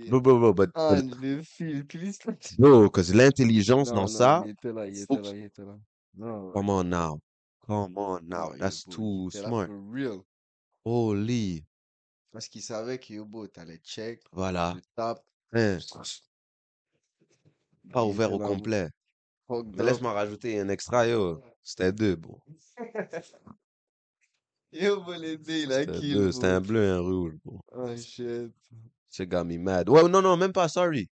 but, 0.55 0.70
Ah, 0.74 0.94
but- 1.03 1.20
le 1.20 1.42
fil, 1.42 1.86
please. 1.86 2.18
bro, 2.59 2.88
cause 2.90 3.12
l'intelligence 3.14 3.88
Non, 3.88 3.94
dans 3.94 4.00
non, 4.03 4.07
ça, 4.09 4.42
il 4.44 4.50
était 4.50 4.72
là, 4.72 4.86
il 4.86 4.96
était 4.96 5.07
faut 5.07 5.16
là, 5.16 5.30
que- 5.32 5.36
il 5.36 5.44
était 5.44 5.64
là. 5.64 5.78
Non, 6.14 6.53
come 6.53 6.70
on 6.70 6.84
now. 6.84 7.20
Come 7.61 7.96
on 7.96 8.20
now. 8.22 8.50
non, 8.50 8.59
That's 8.59 8.84
il 8.86 8.92
too 8.92 9.28
était 9.28 9.42
là 9.42 9.48
smart. 9.48 9.66
for 9.66 9.80
real. 9.92 10.20
Holy. 10.84 11.64
Parce 12.32 12.48
qu'il 12.48 12.62
savait 12.62 12.98
que 12.98 13.12
yo, 13.14 13.24
bro, 13.24 13.46
t'allais 13.46 13.78
check, 13.78 14.22
Voilà. 14.32 14.76
Hein, 15.53 15.70
pas 17.92 18.05
il 18.05 18.09
ouvert 18.09 18.28
était 18.28 18.34
au 18.34 18.38
là, 18.38 18.46
complet. 18.46 18.88
Fucked 19.48 19.76
Mais 19.76 19.82
up. 19.82 19.88
laisse-moi 19.88 20.12
rajouter 20.12 20.61
un 20.61 20.68
extra, 20.68 21.07
yo. 21.07 21.42
C'était 21.62 21.92
deux, 21.92 22.16
bro. 22.16 22.40
Deux, 24.72 24.98
il 25.48 25.72
a 25.72 25.86
kill. 25.86 26.32
C'était 26.32 26.46
un 26.46 26.60
bleu 26.60 26.84
et 26.84 26.88
un 26.88 27.00
rouge, 27.00 27.34
bro. 27.44 27.60
Oh, 27.72 27.96
shit. 27.96 28.50
Shit 29.10 29.28
got 29.28 29.44
me 29.44 29.58
mad. 29.58 29.88
Ouais, 29.88 30.08
non, 30.08 30.22
non, 30.22 30.36
même 30.36 30.52
pas, 30.52 30.68
sorry. 30.68 31.10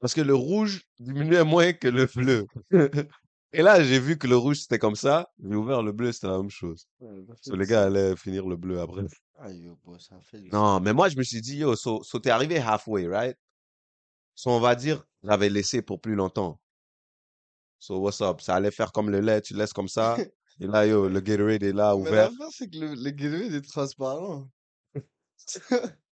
Parce 0.00 0.14
que 0.14 0.22
le 0.22 0.34
rouge 0.34 0.82
diminuait 0.98 1.44
moins 1.44 1.72
que 1.72 1.88
le 1.88 2.06
bleu. 2.06 2.46
Et 3.54 3.60
là, 3.60 3.84
j'ai 3.84 3.98
vu 4.00 4.16
que 4.16 4.26
le 4.26 4.36
rouge, 4.36 4.60
c'était 4.60 4.78
comme 4.78 4.96
ça. 4.96 5.28
J'ai 5.38 5.54
ouvert 5.54 5.82
le 5.82 5.92
bleu, 5.92 6.10
c'était 6.10 6.28
la 6.28 6.38
même 6.38 6.50
chose. 6.50 6.86
Ouais, 7.00 7.22
ça 7.28 7.34
So, 7.42 7.52
du 7.52 7.58
les 7.60 7.66
gars 7.66 7.84
allaient 7.84 8.16
finir 8.16 8.46
le 8.46 8.56
bleu 8.56 8.80
après. 8.80 9.04
Ah, 9.38 9.52
yo, 9.52 9.78
bro, 9.84 9.98
ça 9.98 10.18
fait 10.22 10.40
du 10.40 10.48
Non, 10.50 10.80
mais 10.80 10.94
moi, 10.94 11.10
je 11.10 11.18
me 11.18 11.22
suis 11.22 11.42
dit, 11.42 11.58
yo, 11.58 11.76
so, 11.76 12.02
so 12.02 12.18
t'es 12.18 12.30
arrivé 12.30 12.58
halfway, 12.58 13.06
right? 13.06 13.36
So, 14.34 14.50
on 14.50 14.60
va 14.60 14.74
dire, 14.74 15.04
j'avais 15.22 15.50
laissé 15.50 15.82
pour 15.82 16.00
plus 16.00 16.14
longtemps. 16.14 16.58
So, 17.78 17.98
what's 17.98 18.22
up? 18.22 18.40
Ça 18.40 18.54
allait 18.54 18.70
faire 18.70 18.90
comme 18.90 19.10
le 19.10 19.20
lait, 19.20 19.42
tu 19.42 19.54
laisses 19.54 19.74
comme 19.74 19.88
ça. 19.88 20.16
Et 20.60 20.66
là, 20.66 20.86
yo, 20.86 21.08
le 21.08 21.20
Gatorade 21.20 21.62
est 21.62 21.72
là, 21.72 21.94
Mais 21.96 22.00
ouvert. 22.00 22.30
l'affaire, 22.30 22.48
c'est 22.50 22.68
que 22.70 22.78
le, 22.78 22.94
le 22.94 23.10
Gatorade 23.10 23.52
est 23.54 23.68
transparent. 23.68 24.48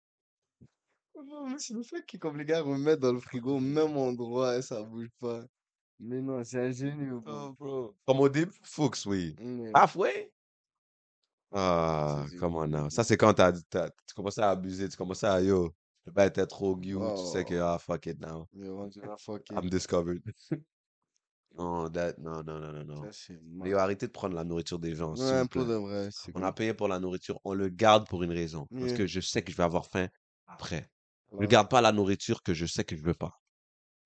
Non, 1.26 1.49
mais 1.49 1.59
c'est 1.59 1.74
le 1.74 1.82
fait 1.82 2.03
que 2.07 2.16
comme 2.16 2.39
les 2.39 2.45
gars 2.45 2.62
remettent 2.62 3.01
dans 3.01 3.12
le 3.12 3.18
frigo 3.20 3.57
au 3.57 3.61
même 3.61 3.97
endroit 3.97 4.57
et 4.57 4.62
ça 4.62 4.82
bouge 4.82 5.09
pas. 5.18 5.45
Mais 6.01 6.20
non, 6.22 6.43
c'est 6.45 6.61
ingénieux, 6.61 7.18
bro. 7.18 7.49
Oh, 7.49 7.53
bro. 7.59 7.95
Comme 8.07 8.20
au 8.20 8.28
début, 8.28 8.53
Fuchs, 8.62 9.05
oui. 9.07 9.34
Mm, 9.41 9.72
Halfway? 9.74 10.30
Ah, 11.53 12.24
c'est 12.30 12.36
come 12.39 12.55
on 12.57 12.68
now. 12.68 12.76
ridicule. 12.84 12.91
Ça, 12.91 13.05
c'est 13.05 13.16
quand 13.16 13.34
t'as, 13.34 13.53
t'as- 13.68 13.91
tu 13.91 14.14
commençais 14.14 14.43
à 14.43 14.51
abuser, 14.51 14.89
tu 14.89 14.97
commençais 14.97 15.26
à, 15.26 15.41
yo, 15.41 15.74
le 16.07 16.12
bail 16.12 16.28
était 16.28 16.47
trop 16.47 16.76
cute, 16.76 16.93
tu 16.93 16.99
sais 17.16 17.45
que, 17.45 17.55
Oh, 17.55 17.62
ah, 17.62 17.78
fuck 17.78 18.07
it 18.07 18.20
now. 18.20 18.47
mais 18.55 18.68
it. 18.97 19.51
I'm 19.51 19.68
discovered. 19.68 20.22
Non, 21.57 21.88
that, 21.90 22.14
non, 22.18 22.42
non, 22.44 22.59
non, 22.61 22.72
non, 22.72 22.84
non. 22.84 23.12
Ça, 23.12 23.32
Mais 23.42 23.70
yo, 23.70 23.78
arrêtez 23.78 24.07
de 24.07 24.12
prendre 24.12 24.34
la 24.36 24.44
nourriture 24.44 24.78
des 24.78 24.94
gens, 24.94 25.16
s'il 25.16 25.24
Ouais, 25.24 25.42
vous 25.42 25.49
pour 25.49 25.64
plaît. 25.64 25.72
de 25.72 25.78
vrai, 25.78 26.09
c'est 26.12 26.30
On 26.36 26.42
a 26.42 26.53
payé 26.53 26.72
pour 26.74 26.86
la 26.88 27.01
nourriture, 27.01 27.40
on 27.44 27.55
le 27.55 27.68
garde 27.68 28.07
pour 28.07 28.22
une 28.22 28.30
raison. 28.32 28.66
Parce 28.70 28.88
Yeah. 28.90 28.96
que 28.99 29.07
je 29.07 29.20
sais 29.20 29.42
que 29.42 29.51
je 29.51 29.57
vais 29.57 29.64
avoir 29.64 29.86
faim 29.86 30.09
après. 30.46 30.88
Je 31.32 31.36
Ouais. 31.38 31.46
garde 31.49 31.68
pas 31.68 31.80
la 31.80 31.90
nourriture 31.92 32.42
que 32.42 32.55
je 32.55 32.64
sais 32.66 32.84
que 32.84 32.96
je 32.96 33.03
veux 33.03 33.14
pas. 33.14 33.32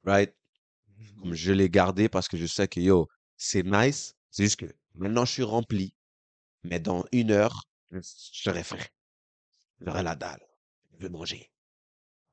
Right? 0.04 0.34
Comme 1.22 1.34
je 1.34 1.52
l'ai 1.52 1.68
gardé 1.68 2.08
parce 2.08 2.26
que 2.28 2.36
je 2.36 2.46
sais 2.46 2.68
que, 2.68 2.80
yo, 2.80 3.06
c'est 3.36 3.64
nice. 3.64 4.14
C'est 4.30 4.44
juste 4.44 4.56
que 4.60 4.66
maintenant 4.94 5.24
je 5.26 5.32
suis 5.32 5.42
rempli. 5.42 5.94
Mais 6.64 6.80
dans 6.80 7.04
une 7.12 7.32
heure, 7.32 7.64
je 7.90 7.98
serai 8.02 8.62
faim. 8.64 8.78
J'aurai 9.80 10.02
la 10.02 10.14
dalle. 10.14 10.40
Je 10.92 11.02
vais 11.06 11.08
manger. 11.10 11.50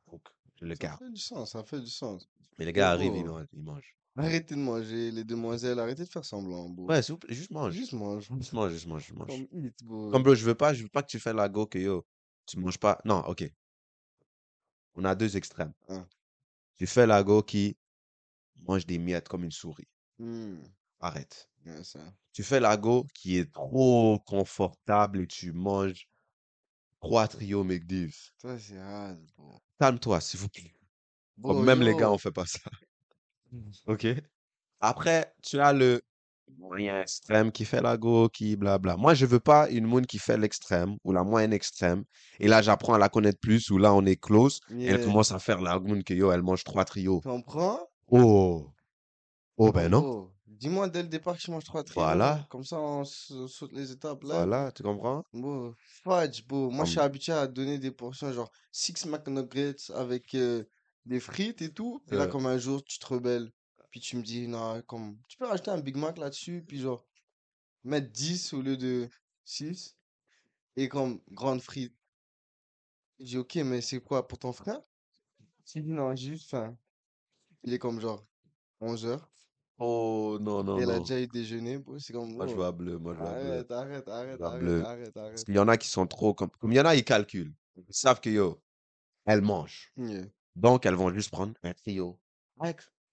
Donc, 0.07 0.22
je 0.62 0.66
le 0.66 0.76
Ça 0.76 0.80
garde. 0.80 0.99
fait 0.99 1.10
du 1.12 1.18
sens, 1.20 1.51
ça 1.51 1.64
fait 1.64 1.82
du 1.82 1.89
sens. 1.89 2.30
Mais 2.57 2.66
les 2.66 2.74
gars 2.74 2.91
arrivent, 2.91 3.16
ils, 3.16 3.26
mangent- 3.26 3.47
ils 3.53 3.64
mangent. 3.64 3.95
Arrêtez 4.20 4.55
de 4.55 4.59
manger, 4.59 5.11
les 5.11 5.24
demoiselles, 5.24 5.80
arrêtez 5.80 6.03
de 6.03 6.09
faire 6.09 6.26
semblant, 6.26 6.70
bro. 6.70 6.88
Ouais, 6.88 7.01
s'il 7.01 7.13
vous 7.13 7.20
plaît, 7.20 7.34
juste 7.36 7.51
mange. 7.51 7.74
Juste 7.74 7.93
mange. 7.93 8.30
Juste 8.38 8.53
mange, 8.53 8.72
juste 8.72 8.88
mange, 8.88 9.01
juste 9.03 9.17
mange. 9.17 9.28
Comme 9.30 9.65
eat, 9.65 9.84
bro. 9.84 10.11
Comme 10.11 10.24
bro, 10.24 10.36
je 10.36 10.45
veux 10.45 10.55
pas, 10.55 10.74
je 10.74 10.84
veux 10.84 10.89
pas 10.89 11.03
que 11.03 11.09
tu 11.09 11.20
fais 11.20 11.34
la 11.34 11.49
go 11.49 11.65
que 11.65 11.80
yo, 11.80 12.05
tu 12.45 12.57
manges 12.59 12.78
pas. 12.78 12.99
Non, 13.05 13.20
ok. 13.28 13.49
On 14.95 15.05
a 15.05 15.15
deux 15.15 15.38
extrêmes. 15.38 15.74
Hein. 15.88 16.07
Tu 16.78 16.88
fais 16.88 17.05
la 17.07 17.24
go 17.24 17.41
qui 17.43 17.78
mange 18.67 18.86
des 18.86 18.97
miettes 18.97 19.28
comme 19.28 19.43
une 19.43 19.51
souris. 19.51 19.88
Hmm, 20.17 20.57
Arrête. 20.99 21.49
ouais, 21.65 21.84
ça. 21.84 21.99
Tu 22.34 22.43
fais 22.43 22.59
la 22.59 22.78
go 22.78 23.05
qui 23.13 23.38
est 23.38 23.51
trop 23.51 24.20
confortable 24.26 25.22
et 25.22 25.28
tu 25.28 25.51
manges 25.53 26.07
trois 26.99 27.28
trios 27.28 27.63
McDiv. 27.63 28.15
Toi, 28.39 28.57
c'est 28.59 28.78
hard, 28.78 29.20
bro. 29.38 29.59
Calme-toi, 29.80 30.20
s'il 30.22 30.39
vous 30.39 30.49
plaît. 30.49 30.74
Comme 31.41 31.63
même 31.63 31.82
les 31.82 31.95
gars, 31.95 32.11
on 32.11 32.17
fait 32.17 32.32
pas 32.32 32.45
ça. 32.45 32.59
Ok? 33.88 34.08
Après, 34.80 35.34
tu 35.43 35.60
as 35.60 35.74
le 35.74 36.02
moyen 36.58 37.02
extrême 37.02 37.52
qui 37.52 37.66
fait 37.66 37.82
la 37.82 37.97
go, 37.97 38.30
qui 38.30 38.56
blabla. 38.56 38.97
Moi, 38.97 39.14
je 39.14 39.26
veux 39.26 39.39
pas 39.39 39.70
une 39.70 39.86
moune 39.86 40.06
qui 40.06 40.20
fait 40.20 40.38
l'extrême 40.38 40.97
ou 41.04 41.12
la 41.12 41.24
moyenne 41.24 41.54
extrême. 41.54 42.04
Et 42.39 42.47
là, 42.47 42.62
j'apprends 42.62 42.93
à 42.93 42.97
la 42.97 43.10
connaître 43.10 43.39
plus, 43.39 43.70
ou 43.70 43.78
là, 43.78 43.93
on 43.93 44.06
est 44.06 44.16
close. 44.20 44.60
Et 44.78 44.86
elle 44.88 45.04
commence 45.04 45.32
à 45.32 45.39
faire 45.39 45.62
la 45.62 45.80
moune 45.80 46.04
que 46.04 46.14
yo, 46.14 46.32
elle 46.32 46.41
mange 46.41 46.64
trois 46.64 46.86
trios. 46.86 47.20
Tu 47.22 47.30
comprends? 47.30 47.80
Oh! 48.08 48.72
Oh, 49.58 49.72
ben 49.74 49.89
non. 49.89 50.00
Bro, 50.00 50.32
dis-moi 50.47 50.88
dès 50.88 51.02
le 51.04 51.10
départ 51.10 51.36
que 51.36 51.41
je 51.41 51.52
mange 51.52 51.66
trois 51.66 51.84
trios. 51.84 52.02
Voilà. 52.02 52.47
Comme 52.50 52.64
ça, 52.64 52.80
on 52.80 53.04
saute 53.04 53.74
les 53.74 53.91
étapes 53.91 54.24
là. 54.24 54.36
Voilà, 54.36 54.72
tu 54.72 54.84
comprends? 54.84 55.26
Bro, 55.34 55.76
fudge, 56.04 56.45
bro. 56.47 56.70
Moi, 56.72 56.86
je 56.86 56.91
suis 56.91 57.00
habitué 57.00 57.34
à 57.34 57.45
donner 57.45 57.78
des 57.78 57.91
portions 57.91 58.32
genre 58.32 58.50
6 58.72 59.06
McNuggets 59.06 59.91
avec 59.93 60.34
euh, 60.36 60.64
des 61.10 61.20
frites 61.20 61.62
et 61.62 61.74
tout. 61.74 62.01
Et 62.12 62.16
là, 62.16 62.28
comme 62.28 62.45
un 62.45 62.57
jour, 62.57 62.84
tu 62.84 62.99
te 62.99 63.05
rebelles. 63.07 63.51
Puis 63.89 63.99
tu 63.99 64.16
me 64.18 64.22
dis, 64.22 64.47
non, 64.47 64.82
comme, 64.84 65.18
tu 65.28 65.38
peux 65.38 65.45
rajouter 65.47 65.72
un 65.72 65.80
Big 65.80 65.97
Mac 65.97 66.18
là-dessus. 66.18 66.64
Puis 66.66 66.80
genre, 66.80 67.05
mettre 67.84 68.12
10 68.12 68.53
au 68.53 68.62
lieu 68.62 68.78
de 68.78 69.10
6. 69.43 69.97
Et 70.78 70.88
comme, 70.88 71.20
grande 71.32 71.62
frite. 71.62 71.93
Je 73.20 73.26
dis, 73.26 73.38
ok, 73.38 73.55
mais 73.55 73.82
c'est 73.82 73.99
quoi 73.99 74.28
pour 74.28 74.38
ton 74.38 74.53
frère? 74.53 74.80
Il 75.76 75.84
dit, 75.84 75.91
non, 75.91 76.16
j'ai 76.16 76.30
juste 76.34 76.49
faim. 76.49 76.78
Il 77.64 77.74
est 77.74 77.80
comme 77.80 77.99
genre 77.99 78.24
11 78.80 79.05
heures. 79.07 79.30
Oh, 79.80 80.38
non, 80.41 80.64
non, 80.64 80.78
elle 80.78 80.91
a 80.91 80.99
déjà 80.99 81.20
eu 81.22 81.28
déjeuner. 81.28 81.84
C'est 81.99 82.14
comme, 82.14 82.34
Moi, 82.36 82.47
je 82.47 82.53
vois 82.53 82.72
bleu, 82.72 82.97
moi, 82.97 83.14
je 83.14 83.20
vois 83.20 83.30
arrête, 83.30 83.72
arrête, 83.72 84.07
arrête, 84.07 84.41
arrête, 84.41 84.60
bleu. 84.60 84.84
arrête, 84.84 85.14
Parce 85.14 85.28
arrête. 85.28 85.45
qu'il 85.45 85.55
y 85.55 85.60
en 85.60 85.68
a 85.70 85.78
qui 85.78 85.88
sont 85.88 86.05
trop 86.05 86.34
comme, 86.34 86.49
comme 86.60 86.72
il 86.72 86.76
y 86.76 86.82
en 86.82 86.86
a, 86.86 86.95
ils 86.95 87.03
calculent. 87.03 87.53
Ils 87.78 87.93
savent 87.93 88.20
que 88.20 88.30
yo, 88.30 88.62
elle 89.26 89.41
mange. 89.41 89.93
Donc, 90.60 90.86
elles 90.86 90.95
vont 90.95 91.14
juste 91.14 91.32
prendre 91.32 91.53
un 91.64 91.74
trio. 91.74 92.20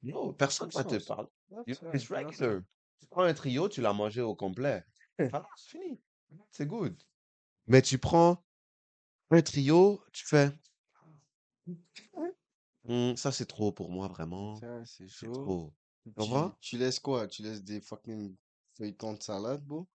Yo, 0.02 0.32
personne 0.32 0.70
Ça 0.72 0.82
va 0.82 0.98
te 0.98 1.04
parler. 1.04 1.28
Ça, 1.48 1.62
It's 1.94 2.10
regular. 2.10 2.62
Tu 3.00 3.06
prends 3.08 3.22
un 3.22 3.34
trio, 3.34 3.68
tu 3.68 3.80
l'as 3.80 3.92
mangé 3.92 4.20
au 4.20 4.34
complet. 4.34 4.84
Voilà, 5.18 5.48
c'est 5.56 5.78
fini. 5.78 6.00
C'est 6.50 6.66
good. 6.66 7.00
Mais 7.68 7.82
tu 7.82 7.98
prends 7.98 8.44
un 9.30 9.42
trio, 9.42 10.02
tu 10.12 10.26
fais. 10.26 10.52
Hmm, 12.84 13.14
ça, 13.16 13.32
c'est 13.32 13.46
trop 13.46 13.72
pour 13.72 13.90
moi, 13.90 14.08
vraiment. 14.08 14.56
C'est 14.84 15.08
chaud. 15.08 15.72
Tu 16.04 16.12
Tu, 16.60 16.78
laisses 16.78 17.00
quoi? 17.00 17.28
Tu 17.28 17.42
laisses 17.42 17.62
des 17.62 17.80
fucking 17.80 18.36
feuilletons 18.76 19.14
de 19.14 19.22
salade, 19.22 19.64
bro? 19.64 19.88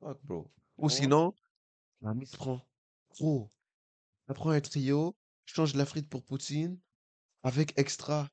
Fuck, 0.00 0.18
bro. 0.24 0.50
Ou 0.78 0.86
Ouais. 0.86 0.90
sinon, 0.90 1.34
la 2.00 2.14
mise 2.14 2.34
prend 2.34 2.60
trop. 3.10 3.50
Elle 4.28 4.34
prend 4.34 4.50
un 4.50 4.60
trio, 4.60 5.16
change 5.44 5.74
la 5.74 5.84
frite 5.84 6.08
pour 6.08 6.24
poutine 6.24 6.78
avec 7.42 7.78
extra. 7.78 8.28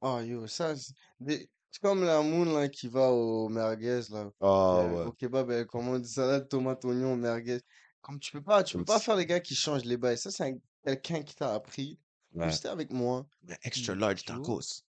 Oh, 0.00 0.20
yo, 0.20 0.46
ça, 0.46 0.76
c'est 0.76 0.92
des- 1.20 1.50
c'est 1.70 1.80
comme 1.82 2.04
la 2.04 2.22
moune, 2.22 2.52
là, 2.54 2.68
qui 2.68 2.88
va 2.88 3.10
au 3.10 3.48
merguez, 3.48 4.00
là. 4.10 4.30
Ah 4.40 4.46
Euh, 4.84 4.90
ouais. 4.90 5.04
Au 5.06 5.12
kebab, 5.12 5.50
elle 5.50 5.66
commande 5.66 6.04
salade, 6.04 6.48
tomate, 6.48 6.84
oignon, 6.84 7.16
merguez. 7.16 7.60
Comme 8.00 8.18
tu 8.20 8.30
peux 8.32 8.42
pas, 8.42 8.62
tu 8.62 8.74
peux 8.74 8.78
Comme 8.78 8.84
pas 8.86 8.98
si- 8.98 9.04
faire 9.06 9.16
les 9.16 9.26
gars 9.26 9.40
qui 9.40 9.54
changent 9.54 9.84
les 9.84 9.96
bails. 9.96 10.16
Ça, 10.18 10.30
c'est 10.30 10.44
un- 10.44 10.58
quelqu'un 10.84 11.22
qui 11.22 11.34
t'a 11.34 11.52
appris. 11.54 11.98
Ouais. 12.32 12.42
Comme 12.44 12.52
c'était 12.52 12.68
avec 12.68 12.90
moi. 12.92 13.26
Un 13.48 13.54
extra 13.64 13.94
large 13.94 14.22
tu 14.22 14.32
vois. 14.32 14.40
tacos. 14.40 14.82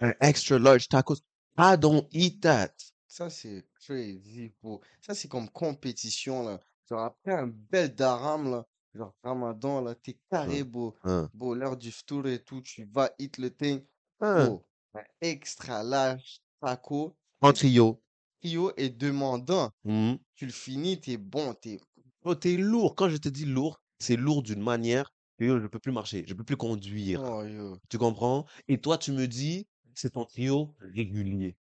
Un 0.00 0.14
extra 0.20 0.58
large 0.58 0.88
tacos. 0.88 1.16
I 1.58 1.76
don't 1.78 2.06
eat 2.12 2.40
that. 2.42 2.72
Ça, 3.08 3.28
c'est 3.28 3.66
crazy, 3.74 4.52
bro. 4.62 4.80
Ça, 5.00 5.14
c'est 5.14 5.28
comme 5.28 5.50
compétition, 5.50 6.44
là. 6.44 6.60
Genre, 6.88 7.00
après 7.00 7.32
un 7.32 7.46
bel 7.48 7.94
daram, 7.94 8.50
là, 8.50 8.66
genre 8.94 9.14
Ramadan, 9.22 9.80
là, 9.80 9.94
t'es 9.94 10.18
carré, 10.30 10.64
bro. 10.64 10.96
Hein. 11.04 11.30
Bro, 11.34 11.54
l'heure 11.54 11.76
du 11.76 11.90
ftour 11.92 12.26
et 12.28 12.42
tout, 12.42 12.60
tu 12.62 12.84
vas 12.84 13.10
hit 13.18 13.38
le 13.38 13.50
thing. 13.54 13.82
Hein. 14.20 14.58
Un 14.94 15.02
extra 15.20 15.82
large 15.82 16.40
taco, 16.60 17.16
En 17.40 17.52
trio. 17.52 18.02
trio 18.40 18.72
et 18.76 18.90
demandant. 18.90 19.70
Mhm. 19.84 20.18
Tu 20.34 20.46
le 20.46 20.52
finis, 20.52 21.00
t'es 21.00 21.16
bon, 21.16 21.54
t'es... 21.54 21.80
Bro, 22.22 22.34
t'es 22.36 22.56
lourd. 22.56 22.94
Quand 22.96 23.08
je 23.08 23.16
te 23.16 23.28
dis 23.28 23.44
lourd, 23.46 23.80
c'est 23.98 24.16
lourd 24.16 24.42
d'une 24.42 24.62
manière 24.62 25.12
que 25.38 25.44
yo, 25.44 25.60
je 25.60 25.66
peux 25.66 25.78
plus 25.78 25.92
marcher, 25.92 26.24
je 26.26 26.34
peux 26.34 26.44
plus 26.44 26.56
conduire. 26.56 27.20
Oh, 27.22 27.42
yo. 27.44 27.78
Tu 27.88 27.98
comprends? 27.98 28.46
Et 28.68 28.80
toi, 28.80 28.98
tu 28.98 29.12
me 29.12 29.26
dis, 29.26 29.66
c'est 29.94 30.10
ton 30.10 30.24
trio 30.24 30.74
régulier. 30.80 31.56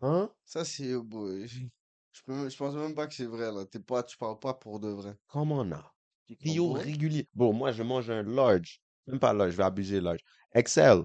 Hein? 0.00 0.30
Ça, 0.46 0.64
c'est, 0.64 0.96
bro, 0.98 1.28
je, 1.46 1.60
je 2.12 2.22
peux, 2.22 2.32
même- 2.34 2.50
je 2.50 2.56
pense 2.56 2.74
même 2.74 2.94
pas 2.94 3.06
que 3.06 3.14
c'est 3.14 3.26
vrai, 3.26 3.52
là. 3.52 3.64
T'es 3.66 3.80
pas, 3.80 4.02
tu 4.02 4.16
parles 4.16 4.38
pas 4.38 4.54
pour 4.54 4.80
de 4.80 4.88
vrai. 4.88 5.16
Comment 5.28 5.60
on 5.60 5.70
a? 5.72 5.95
Trio 6.34 6.72
régulier. 6.72 7.28
Bon, 7.34 7.52
moi, 7.52 7.72
je 7.72 7.82
mange 7.82 8.10
un 8.10 8.22
large. 8.22 8.80
Même 9.06 9.20
pas 9.20 9.32
large, 9.32 9.52
je 9.52 9.56
vais 9.56 9.64
abuser 9.64 10.00
large. 10.00 10.20
Excel. 10.52 11.04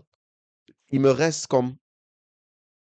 Il 0.90 1.00
me 1.00 1.12
reste 1.12 1.48
comme 1.48 1.76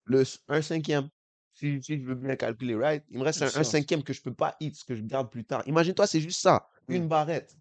le, 0.04 0.24
un 0.48 0.62
cinquième. 0.62 1.08
Si, 1.52 1.82
si 1.82 2.00
je 2.00 2.04
veux 2.04 2.14
bien 2.14 2.36
calculer, 2.36 2.74
right? 2.74 3.04
Il 3.10 3.18
me 3.18 3.24
reste 3.24 3.42
un, 3.42 3.50
un 3.54 3.64
cinquième 3.64 4.02
que 4.02 4.12
je 4.12 4.22
peux 4.22 4.32
pas 4.32 4.56
eat, 4.60 4.82
que 4.84 4.94
je 4.94 5.02
garde 5.02 5.30
plus 5.30 5.44
tard. 5.44 5.62
Imagine-toi, 5.66 6.06
c'est 6.06 6.20
juste 6.20 6.40
ça. 6.40 6.68
Hmm. 6.88 6.94
Une 6.94 7.08
barrette 7.08 7.56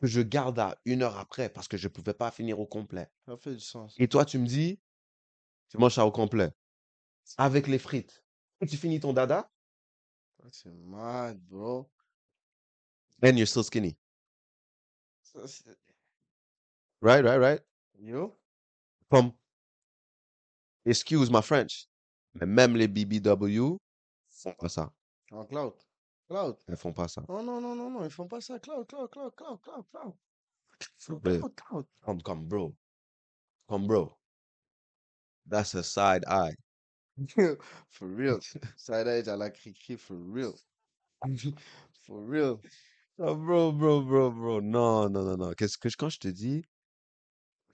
que 0.00 0.06
je 0.06 0.20
garde 0.20 0.58
à 0.58 0.78
une 0.84 1.02
heure 1.02 1.18
après 1.18 1.48
parce 1.48 1.68
que 1.68 1.76
je 1.76 1.88
pouvais 1.88 2.14
pas 2.14 2.30
finir 2.30 2.60
au 2.60 2.66
complet. 2.66 3.08
Ça 3.26 3.36
fait 3.36 3.54
du 3.54 3.60
sens. 3.60 3.94
Et 3.98 4.08
toi, 4.08 4.24
tu 4.24 4.38
me 4.38 4.46
dis, 4.46 4.78
tu 5.70 5.78
manges 5.78 5.94
ça 5.94 6.06
au 6.06 6.12
complet. 6.12 6.50
Avec 7.38 7.66
les 7.66 7.78
frites. 7.78 8.22
Et 8.60 8.66
tu 8.66 8.76
finis 8.76 9.00
ton 9.00 9.12
dada, 9.12 9.50
Ça, 10.38 10.44
C'est 10.50 10.72
mad, 10.72 11.38
bro. 11.46 11.90
And 13.22 13.36
you're 13.36 13.46
still 13.46 13.62
skinny. 13.62 13.96
Uh, 15.34 15.46
right, 17.00 17.24
right, 17.24 17.38
right? 17.38 17.60
Yo. 18.00 18.34
Comme, 19.10 19.32
excuse 20.84 21.30
my 21.30 21.40
French, 21.42 21.86
mais 22.34 22.46
même 22.46 22.76
les 22.76 22.88
BBW 22.88 23.78
font 24.30 24.54
pas 24.58 24.68
ça. 24.68 24.90
Ah, 25.32 25.36
en 25.36 25.44
cloud. 25.44 25.74
Cloud. 26.28 26.56
Elles 26.68 26.76
font 26.76 26.92
pas 26.92 27.08
ça. 27.08 27.22
Non, 27.28 27.42
non, 27.42 27.60
non, 27.60 27.74
non, 27.74 27.90
non, 27.90 28.04
ils 28.04 28.10
font 28.10 28.26
pas 28.26 28.40
ça. 28.40 28.58
Cloud, 28.58 28.86
cloud, 28.88 29.10
cloud, 29.10 29.34
cloud, 29.36 29.60
cloud, 29.62 29.84
cloud. 29.90 30.14
Cloud, 31.22 31.54
cloud. 31.54 31.86
Comme, 32.02 32.22
comme, 32.22 32.46
bro. 32.46 32.74
Comme, 33.68 33.86
bro. 33.86 34.16
That's 35.46 35.74
a 35.74 35.82
side 35.82 36.24
eye. 36.26 36.54
For 37.88 38.08
real. 38.08 38.40
Side 38.76 39.06
edge 39.06 39.28
à 39.28 39.36
la 39.36 39.50
cri-cri, 39.50 39.96
for 39.96 40.16
real. 40.16 40.54
For 42.06 42.20
real. 42.20 42.60
Oh, 43.18 43.34
bro, 43.34 43.72
bro, 43.72 44.02
bro, 44.02 44.30
bro. 44.30 44.60
Non, 44.60 45.08
non, 45.10 45.24
non, 45.24 45.36
non. 45.38 45.52
Qu'est-ce 45.54 45.78
que, 45.78 45.88
je- 45.88 45.96
quand 45.96 46.10
je 46.10 46.18
te 46.18 46.28
dis, 46.28 46.62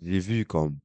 j'ai 0.01 0.21
vu 0.21 0.45
comme 0.47 0.79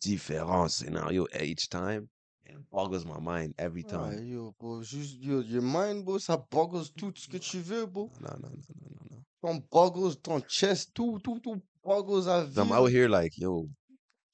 différents 0.00 0.68
scénarios 0.68 1.26
each 1.40 1.68
time. 1.68 2.06
It 2.46 2.56
boggles 2.70 3.04
my 3.04 3.18
mind 3.20 3.54
every 3.58 3.84
Ah, 3.84 3.88
time. 3.88 4.24
yo, 4.26 4.54
bro, 4.58 4.82
juste, 4.82 5.16
yo, 5.20 5.40
your 5.42 5.62
mind, 5.62 6.04
bro, 6.04 6.18
ça 6.18 6.36
boggles 6.36 6.92
tout 6.96 7.12
ce 7.16 7.28
que 7.28 7.38
tu 7.38 7.58
veux, 7.60 7.86
bro. 7.86 8.10
Non, 8.20 8.30
non, 8.40 8.48
non, 8.50 8.50
non, 8.50 8.90
non, 8.90 9.06
non. 9.10 9.24
Ton 9.40 9.62
boggles, 9.70 10.16
ton 10.20 10.40
chest, 10.48 10.92
tout, 10.94 11.18
tout, 11.20 11.40
tout 11.40 11.60
boggles 11.82 12.28
à 12.28 12.42
I'm 12.44 12.48
vivre. 12.48 12.72
out 12.80 12.90
here 12.90 13.08
like, 13.08 13.36
yo, 13.38 13.68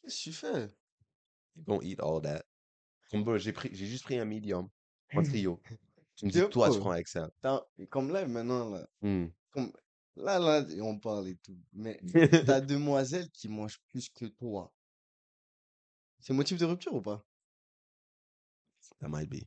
Qu'est-ce 0.02 0.18
que 0.18 0.30
tu 0.30 0.32
fais? 0.32 0.68
you 1.56 1.62
don't 1.66 1.82
eat 1.82 2.00
all 2.00 2.20
that. 2.22 2.42
Comme, 3.10 3.24
bro, 3.24 3.38
j'ai 3.38 3.52
pris, 3.52 3.70
j'ai 3.72 3.86
juste 3.86 4.04
pris 4.04 4.18
un 4.18 4.24
medium, 4.26 4.68
un 5.12 5.22
trio. 5.24 5.60
Tu 6.16 6.26
me 6.26 6.30
dis, 6.30 6.38
Yo, 6.38 6.48
toi, 6.48 6.68
tu 6.68 6.74
bro. 6.74 6.80
prends 6.80 6.94
Excel. 6.94 7.28
T'as- 7.42 7.62
Comme 7.90 8.10
là, 8.10 8.26
maintenant, 8.26 8.70
là, 8.70 8.86
Hmm. 9.02 9.26
Là, 10.16 10.38
là, 10.38 10.64
on 10.82 10.98
parle 10.98 11.28
et 11.28 11.36
tout, 11.36 11.58
mais 11.72 12.00
ta 12.46 12.60
demoiselle 12.60 13.30
qui 13.30 13.48
mange 13.48 13.78
plus 13.88 14.08
que 14.08 14.26
toi. 14.26 14.72
C'est 16.20 16.32
motif 16.32 16.58
de 16.58 16.64
rupture 16.64 16.94
ou 16.94 17.02
pas? 17.02 17.24
That 19.00 19.08
might 19.08 19.28
be. 19.28 19.46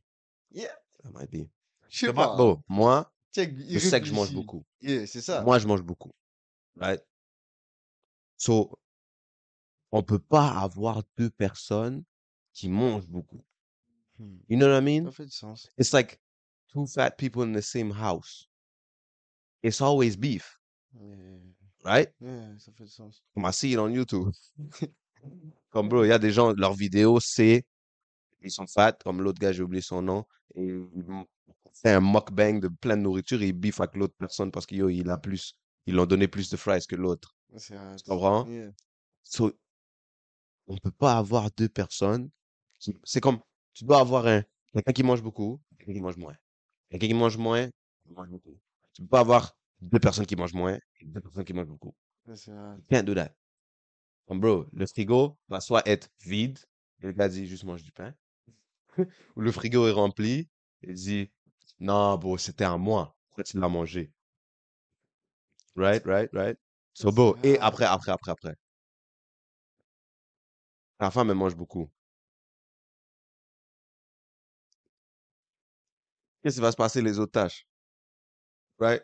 Yeah, 0.50 0.74
That 1.02 1.12
might 1.12 1.30
be. 1.30 1.48
je 1.88 2.06
sais 2.06 2.12
pas-. 2.12 2.36
Bon, 2.36 2.62
moi, 2.68 3.12
Check, 3.32 3.54
je 3.56 3.78
sais 3.78 4.00
que 4.00 4.06
je 4.06 4.12
mange 4.14 4.32
beaucoup. 4.32 4.64
Yeah, 4.80 5.06
c'est 5.06 5.20
ça. 5.20 5.42
Moi, 5.42 5.58
je 5.58 5.66
mange 5.66 5.82
beaucoup. 5.82 6.12
Right? 6.76 7.00
So, 8.36 8.78
on 9.92 10.02
peut 10.02 10.18
pas 10.18 10.48
avoir 10.60 11.02
deux 11.16 11.30
personnes 11.30 12.04
qui 12.52 12.68
mangent 12.68 13.06
beaucoup. 13.06 13.44
Hmm, 14.18 14.38
You 14.48 14.56
know 14.56 14.66
what 14.68 14.78
I 14.78 14.82
mean? 14.82 15.04
Ça 15.06 15.12
fait 15.12 15.24
du 15.26 15.30
sens. 15.32 15.68
It's 15.78 15.92
like 15.92 16.20
two 16.68 16.86
fat 16.86 17.12
people 17.12 17.42
in 17.42 17.52
the 17.52 17.62
same 17.62 17.92
house. 17.92 18.48
It's 19.62 19.80
always 19.80 20.16
beef, 20.16 20.58
Yeah, 20.94 21.38
right? 21.84 22.08
yeah, 22.20 22.58
ça 22.58 22.72
fait 22.72 22.84
du 22.84 22.90
sens. 22.90 23.22
Comme 23.34 23.44
I 23.46 23.52
see 23.52 23.72
it 23.72 23.78
on 23.78 23.90
YouTube. 23.90 24.30
Comme 25.70 25.88
bro, 25.88 26.04
il 26.04 26.08
y 26.08 26.12
a 26.12 26.18
des 26.18 26.30
gens, 26.32 26.52
leurs 26.52 26.74
vidéos, 26.74 27.20
c'est, 27.20 27.64
ils 28.42 28.50
sont 28.50 28.66
fat, 28.66 28.92
comme 29.04 29.20
l'autre 29.22 29.38
gars, 29.38 29.52
j'ai 29.52 29.62
oublié 29.62 29.82
son 29.82 30.02
nom, 30.02 30.24
et 30.54 30.64
ils 30.64 30.86
fait 31.74 31.90
un 31.90 32.00
mukbang 32.00 32.58
de 32.60 32.68
plein 32.68 32.96
de 32.96 33.02
nourriture 33.02 33.40
et 33.42 33.48
ils 33.48 33.52
beef 33.52 33.80
avec 33.80 33.94
l'autre 33.96 34.14
personne 34.18 34.50
parce 34.50 34.66
qu'il 34.66 34.84
il 34.90 35.08
a 35.10 35.18
plus, 35.18 35.54
ils 35.86 35.94
l'ont 35.94 36.06
donné 36.06 36.26
plus 36.28 36.50
de 36.50 36.56
fries 36.56 36.84
que 36.88 36.96
l'autre. 36.96 37.36
Tu 37.58 37.74
comprends? 38.06 38.46
Yeah. 38.48 38.72
So, 39.22 39.52
on 40.66 40.76
peut 40.78 40.90
pas 40.90 41.16
avoir 41.18 41.50
deux 41.56 41.68
personnes 41.68 42.30
qui, 42.78 42.96
c'est 43.04 43.20
comme, 43.20 43.40
tu 43.74 43.84
dois 43.84 44.00
avoir 44.00 44.26
un, 44.26 44.42
quelqu'un 44.72 44.92
qui 44.92 45.02
mange 45.02 45.22
beaucoup, 45.22 45.60
quelqu'un 45.78 45.94
qui 45.94 46.00
mange 46.00 46.16
moins. 46.16 46.34
Quelqu'un 46.90 47.08
qui 47.08 47.14
mange 47.14 47.36
moins, 47.36 47.68
mange 48.06 48.28
beaucoup. 48.28 48.58
Tu 48.92 49.02
peux 49.02 49.08
pas 49.08 49.20
avoir 49.20 49.56
deux 49.80 49.98
personnes 49.98 50.26
qui 50.26 50.36
mangent 50.36 50.54
moins 50.54 50.74
et 51.00 51.04
deux 51.04 51.20
personnes 51.20 51.44
qui 51.44 51.52
mangent 51.52 51.68
beaucoup. 51.68 51.94
You 52.26 52.82
can't 52.88 53.04
do 53.04 53.14
that. 53.14 53.34
Comme 54.26 54.40
bro, 54.40 54.66
le 54.72 54.86
frigo 54.86 55.38
va 55.48 55.60
soit 55.60 55.86
être 55.88 56.08
vide, 56.24 56.58
et 57.02 57.06
le 57.06 57.12
gars 57.12 57.28
dit 57.28 57.46
juste 57.46 57.64
mange 57.64 57.82
du 57.82 57.92
pain, 57.92 58.14
ou 59.36 59.40
le 59.40 59.50
frigo 59.52 59.86
est 59.88 59.92
rempli, 59.92 60.48
et 60.82 60.90
il 60.90 60.94
dit 60.94 61.30
non, 61.80 62.16
bro, 62.18 62.38
c'était 62.38 62.64
à 62.64 62.76
moi. 62.76 63.16
Pourquoi 63.28 63.44
tu 63.44 63.58
l'as 63.58 63.68
mangé? 63.68 64.12
Right, 65.74 66.04
right, 66.06 66.30
right. 66.32 66.56
So, 66.94 67.10
bro, 67.10 67.36
et 67.42 67.58
après, 67.58 67.86
après, 67.86 68.12
après, 68.12 68.30
après. 68.32 68.54
La 71.00 71.10
femme, 71.10 71.30
elle 71.30 71.36
mange 71.36 71.56
beaucoup. 71.56 71.90
Qu'est-ce 76.42 76.56
qui 76.56 76.60
va 76.60 76.70
se 76.72 76.76
passer 76.76 77.00
les 77.00 77.18
autres 77.18 77.32
tâches? 77.32 77.66
Right? 78.80 79.02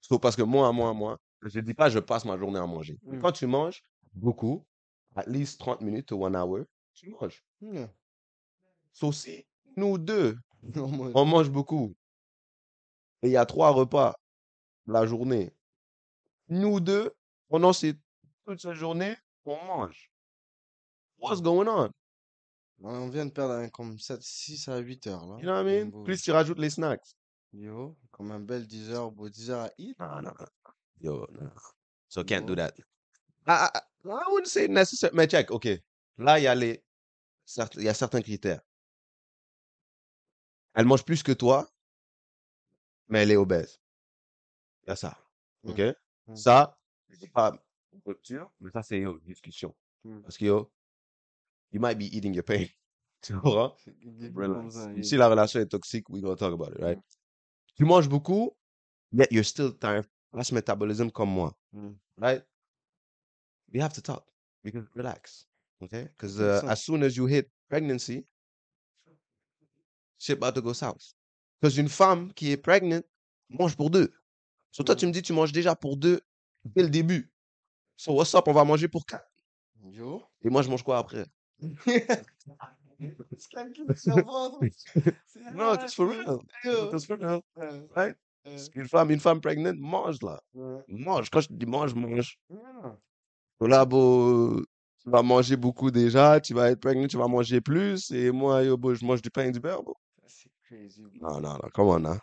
So, 0.00 0.18
parce 0.18 0.36
que 0.36 0.42
moi, 0.42 0.72
moi, 0.72 0.92
moi, 0.92 1.18
je 1.42 1.60
dis 1.60 1.74
pas 1.74 1.88
je 1.88 2.00
passe 2.00 2.24
ma 2.24 2.36
journée 2.36 2.58
à 2.58 2.66
manger. 2.66 2.98
Mm. 3.04 3.20
Quand 3.20 3.32
tu 3.32 3.46
manges 3.46 3.82
beaucoup, 4.14 4.66
at 5.14 5.26
least 5.26 5.60
30 5.60 5.80
minutes 5.80 6.06
to 6.06 6.16
one 6.16 6.36
hour, 6.36 6.64
tu 6.94 7.10
manges. 7.10 7.42
Yeah. 7.60 7.88
So, 8.92 9.12
si 9.12 9.46
nous 9.76 9.96
deux, 9.96 10.36
on 10.76 11.24
mange 11.24 11.50
beaucoup, 11.50 11.94
et 13.22 13.28
il 13.28 13.32
y 13.32 13.36
a 13.36 13.46
trois 13.46 13.70
repas 13.70 14.14
la 14.86 15.06
journée, 15.06 15.52
nous 16.48 16.80
deux, 16.80 17.12
pendant 17.48 17.72
ces, 17.72 17.94
toute 18.44 18.60
cette 18.60 18.74
journée, 18.74 19.14
on 19.44 19.56
mange. 19.64 20.10
What's 21.18 21.40
going 21.40 21.68
on? 21.68 21.90
on 22.84 23.08
vient 23.10 23.26
de 23.26 23.30
perdre 23.30 23.64
comme 23.70 23.96
7, 23.96 24.20
6 24.20 24.68
à 24.68 24.78
8 24.78 25.06
heures, 25.06 25.26
là. 25.26 25.36
You 25.36 25.44
know 25.44 25.52
what 25.52 25.60
I 25.60 25.64
mean? 25.64 26.04
Plus 26.04 26.20
tu 26.20 26.32
rajoutes 26.32 26.58
les 26.58 26.70
snacks. 26.70 27.16
Yo, 27.52 27.96
comme 28.10 28.30
un 28.32 28.40
bel 28.40 28.66
10 28.66 28.90
heures, 28.90 29.10
bro, 29.12 29.28
10 29.28 29.50
heures. 29.50 29.70
Non, 29.98 30.22
non, 30.22 30.32
non. 30.38 30.46
Yo, 31.00 31.26
no. 31.32 31.50
So 32.08 32.24
can't 32.24 32.46
do 32.46 32.54
that. 32.56 32.72
Ah, 33.46 33.70
ah, 33.74 33.82
ah, 34.04 34.24
I 34.26 34.30
wouldn't 34.30 34.46
say 34.48 34.68
necessary. 34.68 35.12
Mais 35.14 35.26
check, 35.28 35.50
OK. 35.50 35.68
Là, 36.18 36.38
il 36.38 36.44
y 36.44 36.46
a 36.46 36.54
les, 36.54 36.82
certes- 37.44 37.74
il 37.76 37.82
y 37.84 37.88
a 37.88 37.94
certains 37.94 38.22
critères. 38.22 38.60
Elle 40.74 40.86
mange 40.86 41.04
plus 41.04 41.22
que 41.22 41.32
toi, 41.32 41.68
mais 43.08 43.22
elle 43.22 43.32
est 43.32 43.36
obèse. 43.36 43.78
Il 44.84 44.90
y 44.90 44.92
a 44.92 44.96
ça. 44.96 45.18
OK? 45.64 45.80
Mm. 46.26 46.36
Ça, 46.36 46.78
c'est 47.10 47.30
pas 47.30 47.52
une 47.92 48.00
rupture, 48.06 48.50
mais 48.60 48.70
ça, 48.70 48.82
c'est 48.82 49.00
yo, 49.00 49.18
discussion. 49.20 49.74
Mm. 50.04 50.22
Parce 50.22 50.38
que 50.38 50.46
yo, 50.46 50.72
you 51.72 51.80
might 51.80 51.98
be 51.98 52.04
eating 52.14 52.34
your 52.34 52.44
pain. 52.44 52.66
Tu? 53.22 53.34
C'est 53.34 54.32
comme 54.32 54.36
Relax. 54.36 54.74
ça. 54.74 55.02
Si 55.02 55.16
la 55.16 55.28
relation 55.28 55.60
est 55.60 55.66
toxique, 55.66 56.08
we 56.08 56.20
gonna 56.20 56.34
talk 56.34 56.52
about 56.52 56.72
it, 56.74 56.80
right? 56.82 56.98
Mm. 57.72 57.76
Tu 57.76 57.84
manges 57.84 58.08
beaucoup, 58.08 58.56
yet 59.12 59.30
you're 59.30 59.44
still 59.44 59.72
tired. 59.72 60.06
That's 60.32 60.52
metabolism 60.52 61.10
comme 61.10 61.30
moi, 61.30 61.52
Mm. 61.74 61.94
right? 62.18 62.42
We 63.72 63.80
have 63.80 63.92
to 63.94 64.02
talk. 64.02 64.24
We 64.64 64.70
can 64.70 64.86
relax, 64.94 65.46
okay? 65.82 66.04
Because 66.16 66.38
uh, 66.40 66.62
as 66.68 66.82
soon 66.82 67.02
as 67.02 67.16
you 67.16 67.26
hit 67.26 67.50
pregnancy, 67.68 68.24
shit 70.18 70.36
about 70.38 70.54
to 70.54 70.62
go 70.62 70.72
south. 70.72 71.14
Because 71.60 71.78
une 71.78 71.88
femme 71.88 72.32
qui 72.34 72.52
est 72.52 72.56
pregnant 72.56 73.02
mange 73.48 73.76
pour 73.76 73.90
deux. 73.90 74.12
So 74.70 74.82
toi, 74.84 74.94
tu 74.96 75.06
Mm. 75.06 75.08
me 75.08 75.12
dis, 75.12 75.22
tu 75.22 75.32
manges 75.32 75.52
déjà 75.52 75.74
pour 75.74 75.96
deux 75.96 76.20
dès 76.64 76.82
le 76.82 76.90
début. 76.90 77.30
So 77.96 78.12
what's 78.14 78.34
up, 78.34 78.46
on 78.48 78.52
va 78.52 78.64
manger 78.64 78.88
pour 78.88 79.04
quatre. 79.06 79.28
Yo. 79.90 80.22
Et 80.42 80.48
moi, 80.50 80.62
je 80.62 80.70
mange 80.70 80.82
quoi 80.82 80.98
après? 80.98 81.26
No, 85.54 85.76
just 85.76 85.96
for 85.96 86.06
Ah, 86.26 86.38
real. 86.64 86.90
Just 86.90 87.06
for 87.06 87.16
real, 87.16 87.42
right? 87.96 88.14
Une 88.74 88.88
femme, 88.88 89.10
une 89.10 89.20
femme 89.20 89.40
pregnant 89.40 89.74
mange 89.78 90.20
là. 90.22 90.40
Mange. 90.88 91.30
Quand 91.30 91.40
je 91.40 91.48
dis 91.50 91.66
mange, 91.66 91.94
mange. 91.94 92.38
Là, 93.60 93.84
beau, 93.84 94.60
tu 94.98 95.10
vas 95.10 95.22
manger 95.22 95.56
beaucoup 95.56 95.90
déjà, 95.90 96.40
tu 96.40 96.52
vas 96.54 96.70
être 96.70 96.80
pregnant, 96.80 97.06
tu 97.06 97.16
vas 97.16 97.28
manger 97.28 97.60
plus. 97.60 98.10
Et 98.10 98.30
moi, 98.32 98.62
yo, 98.64 98.76
beau, 98.76 98.94
je 98.94 99.04
mange 99.04 99.22
du 99.22 99.30
pain 99.30 99.44
et 99.44 99.52
du 99.52 99.60
beurre, 99.60 99.82
beau. 99.82 99.96
C'est 100.26 100.50
crazy. 100.64 101.02
Non, 101.20 101.40
non, 101.40 101.52
non, 101.54 101.70
come 101.72 101.88
on, 101.88 102.04
hein. 102.04 102.18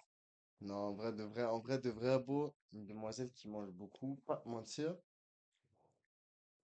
Non, 0.62 0.76
en 0.76 0.94
vrai 0.94 1.14
de 1.14 1.24
vrai, 1.24 1.46
en 1.46 1.60
vrai 1.60 1.80
de 1.80 1.90
vrai, 1.90 2.20
beau, 2.20 2.54
une 2.74 2.86
demoiselle 2.86 3.32
qui 3.32 3.48
mange 3.48 3.72
beaucoup, 3.72 4.20
pas 4.26 4.36
te 4.36 4.50
mentir. 4.50 4.96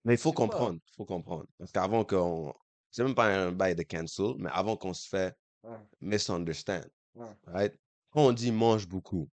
Mais 0.03 0.15
il 0.15 0.19
faut 0.19 0.33
comprendre, 0.33 0.79
il 0.85 0.95
faut 0.97 1.05
comprendre. 1.05 1.45
Parce 1.57 1.71
qu'avant 1.71 2.03
qu'on... 2.03 2.53
C'est 2.95 3.03
même 3.03 3.13
pas 3.13 3.25
un 3.27 3.51
bail 3.51 3.75
de 3.75 3.83
cancel, 3.83 4.35
mais 4.37 4.49
avant 4.53 4.77
qu'on 4.77 4.93
se 4.93 5.05
fait 5.09 5.35
Ouais, 5.63 5.77
misunderstand, 5.99 6.85
ouais. 7.15 7.27
right? 7.47 7.77
Quand 8.09 8.21
on 8.27 8.31
dit 8.31 8.53
mange 8.53 8.87
beaucoup, 8.87 9.29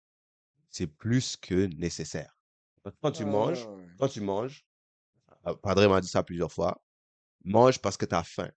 c'est 0.70 0.86
plus 0.86 1.36
que 1.38 1.66
nécessaire. 1.78 2.38
Que 2.84 2.92
Quand 3.02 3.12
tu 3.12 3.26
manges, 3.26 3.66
quand 3.98 4.10
tu 4.10 4.22
manges, 4.22 4.64
Padre 5.64 5.88
m'a 5.88 6.02
dit 6.02 6.08
ça 6.08 6.22
plusieurs 6.22 6.52
fois, 6.52 6.80
mange 7.46 7.80
parce 7.80 7.98
que 7.98 8.06
tu 8.06 8.14
as 8.14 8.24
faim. 8.24 8.52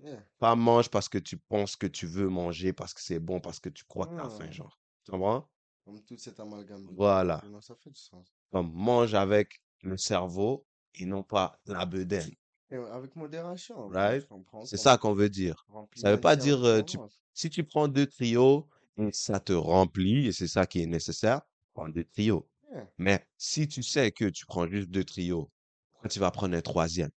Yeah. 0.00 0.26
Pas 0.40 0.56
mange 0.56 0.88
parce 0.88 1.08
que 1.08 1.18
tu 1.18 1.36
penses 1.36 1.76
que 1.76 1.86
tu 1.86 2.06
veux 2.06 2.28
manger, 2.28 2.72
parce 2.72 2.92
que 2.92 3.02
c'est 3.02 3.20
bon, 3.20 3.38
parce 3.38 3.60
que 3.60 3.68
tu 3.68 3.84
crois 3.84 4.08
que 4.08 4.14
tu 4.16 4.20
as 4.20 4.30
faim, 4.30 4.50
genre. 4.50 4.80
Tu 5.04 5.12
comprends? 5.12 5.48
Comme 5.84 6.02
tout 6.02 6.16
cet 6.16 6.40
amalgame. 6.40 6.88
Voilà. 6.96 7.40
Non, 7.46 7.60
ça 7.60 7.76
fait 7.76 7.90
du 7.90 8.00
sens. 8.00 8.34
Comme 8.50 8.72
mange 8.72 9.14
avec 9.14 9.62
le 9.82 9.96
cerveau 9.96 10.66
et 10.94 11.04
non 11.04 11.22
pas 11.22 11.60
la 11.66 11.86
bedaine. 11.86 12.34
Et 12.70 12.76
avec 12.76 13.16
modération. 13.16 13.88
Right? 13.88 14.26
C'est 14.64 14.76
ça 14.76 14.96
qu'on 14.96 15.14
veut 15.14 15.28
dire. 15.28 15.66
Ça 15.96 16.10
veut 16.10 16.18
un 16.18 16.18
pas 16.18 16.36
dire 16.36 16.64
euh, 16.64 16.82
tu, 16.82 16.98
si 17.34 17.50
tu 17.50 17.64
prends 17.64 17.88
deux 17.88 18.06
trios 18.06 18.68
et 18.96 19.12
ça 19.12 19.40
te 19.40 19.52
remplit 19.52 20.26
et 20.28 20.32
c'est 20.32 20.46
ça 20.48 20.66
qui 20.66 20.82
est 20.82 20.86
nécessaire, 20.86 21.42
prends 21.74 21.88
deux 21.88 22.04
trios. 22.04 22.48
Yeah. 22.70 22.88
Mais 22.98 23.26
si 23.36 23.66
tu 23.66 23.82
sais 23.82 24.12
que 24.12 24.26
tu 24.26 24.46
prends 24.46 24.68
juste 24.68 24.88
deux 24.90 25.02
trios, 25.04 25.50
pourquoi 25.92 26.10
tu 26.10 26.20
vas 26.20 26.30
prendre 26.30 26.56
un 26.56 26.60
troisième? 26.60 27.10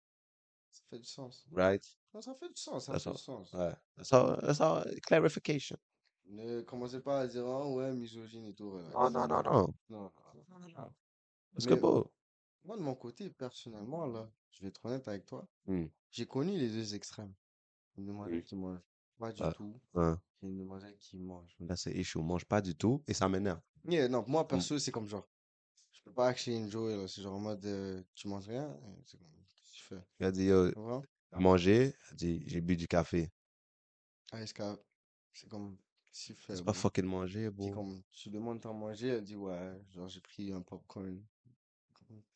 Ça 0.71 0.83
fait 0.89 0.99
du 0.99 1.07
sens. 1.07 1.45
Right? 1.51 1.83
Non, 2.13 2.21
ça 2.21 2.33
fait 2.35 2.47
du 2.47 2.61
sens, 2.61 2.85
ça 2.85 2.93
That's 2.93 3.03
fait 3.03 3.09
all. 3.09 3.15
du 3.15 3.21
sens. 3.21 3.53
Ouais. 3.53 3.73
That's 3.97 4.13
all, 4.13 4.39
that's 4.41 4.61
all, 4.61 4.85
clarification. 5.01 5.77
Ne 6.27 6.61
commencez 6.61 7.01
pas 7.01 7.21
à 7.21 7.27
dire, 7.27 7.45
ah 7.45 7.67
ouais, 7.67 7.91
misogyne 7.91 8.45
et 8.45 8.53
tout. 8.53 8.71
relax. 8.71 8.93
Non, 8.93 9.09
non, 9.09 9.27
non, 9.27 9.43
non. 9.43 9.73
Non. 9.89 10.11
Parce 11.53 11.65
que 11.65 11.73
bon. 11.73 12.05
Moi, 12.63 12.77
de 12.77 12.81
mon 12.81 12.95
côté, 12.95 13.29
personnellement, 13.29 14.05
là, 14.05 14.29
je 14.51 14.61
vais 14.61 14.67
être 14.67 14.85
honnête 14.85 15.07
avec 15.07 15.25
toi, 15.25 15.47
Hmm. 15.65 15.85
j'ai 16.11 16.25
connu 16.25 16.57
les 16.57 16.69
deux 16.69 16.93
extrêmes. 16.95 17.33
Une 17.97 18.05
demoiselle 18.05 18.37
Oui. 18.39 18.43
qui 18.43 18.55
mange 18.55 18.79
pas 19.17 19.31
du 19.31 19.41
Ah. 19.41 19.51
tout, 19.53 19.79
Hein. 19.95 20.19
et 20.41 20.47
une 20.47 20.57
demoiselle 20.57 20.97
qui 20.97 21.17
mange. 21.17 21.55
Là, 21.59 21.75
c'est 21.75 21.91
issue. 21.93 22.17
On 22.17 22.23
mange 22.23 22.45
pas 22.45 22.61
du 22.61 22.75
tout 22.75 23.03
et 23.07 23.13
ça 23.13 23.27
m'énerve. 23.29 23.61
Yeah, 23.87 24.07
non, 24.07 24.23
moi, 24.27 24.47
perso, 24.47 24.77
c'est 24.79 24.91
comme 24.91 25.07
genre, 25.07 25.27
je 25.93 26.01
peux 26.03 26.13
pas 26.13 26.27
acheter 26.27 26.55
une 26.55 26.69
Joey, 26.69 26.95
là, 26.97 27.07
c'est 27.07 27.21
genre 27.21 27.35
en 27.35 27.39
mode, 27.39 27.65
euh, 27.65 28.03
tu 28.15 28.27
manges 28.27 28.47
rien, 28.47 28.69
euh, 28.69 28.95
c'est 29.05 29.17
comme, 29.17 29.27
qu'est-ce 29.55 29.71
que 29.71 29.77
tu 29.77 29.83
fais? 29.83 30.01
Il 30.19 30.25
a 30.25 30.31
dit, 30.31 30.45
yo, 30.45 30.71
Tu 30.71 30.79
vois? 30.79 31.01
t'as 31.31 31.39
mangé? 31.39 31.93
Il 32.09 32.11
a 32.13 32.15
dit, 32.15 32.43
j'ai 32.47 32.61
bu 32.61 32.75
du 32.77 32.87
café. 32.87 33.31
Ah, 34.31 34.41
est-ce 34.41 34.53
que, 34.53 34.63
c'est 35.33 35.49
comme, 35.49 35.77
qu'est-ce 36.11 36.33
que 36.33 36.33
tu 36.33 36.43
fais, 36.45 36.55
C'est 36.55 36.63
pas 36.63 36.73
bro? 36.73 36.81
fucking 36.81 37.05
manger, 37.05 37.49
Puis 37.59 37.69
bro. 37.69 37.71
comme, 37.71 38.03
tu 38.11 38.29
demandes 38.29 38.61
t'en 38.61 38.73
manger, 38.73 39.09
elle 39.09 39.23
dit, 39.23 39.35
ouais, 39.35 39.81
genre, 39.91 40.07
j'ai 40.09 40.21
pris 40.21 40.51
un 40.51 40.61
popcorn. 40.61 41.21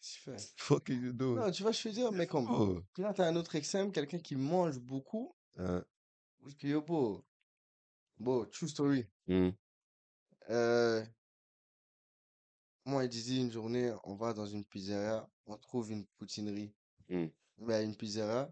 Tu 0.02 0.20
fais? 0.20 0.36
Fuck 0.58 0.90
you 0.90 1.12
doing? 1.14 1.36
Non, 1.38 1.52
tu 1.52 1.64
vois, 1.64 1.72
je 1.72 1.88
veux 1.88 1.94
dire, 1.94 2.12
mais 2.12 2.28
comme, 2.28 2.48
Oh. 2.50 2.82
puis 2.94 3.04
là, 3.04 3.14
t'as 3.14 3.28
un 3.28 3.36
autre 3.36 3.56
extrême, 3.56 3.92
quelqu'un 3.92 4.20
qui 4.20 4.36
mange 4.36 4.80
beaucoup, 4.80 5.36
Hein? 5.58 5.84
parce 6.42 6.54
que 6.56 6.68
yo, 6.68 6.82
beau, 6.82 7.24
beau, 8.20 8.46
true 8.46 8.68
story. 8.70 9.06
Euh, 10.50 11.04
moi, 12.86 13.04
il 13.06 13.10
disait 13.10 13.38
une 13.42 13.52
journée, 13.52 13.94
on 14.04 14.16
va 14.16 14.34
dans 14.34 14.46
une 14.46 14.64
pizzeria, 14.66 15.28
on 15.48 15.58
trouve 15.58 15.92
une 15.92 16.06
poutinerie. 16.18 16.74
Hmm. 17.10 17.28
Mais 17.58 17.84
une 17.84 17.96
pizzeria, 17.96 18.52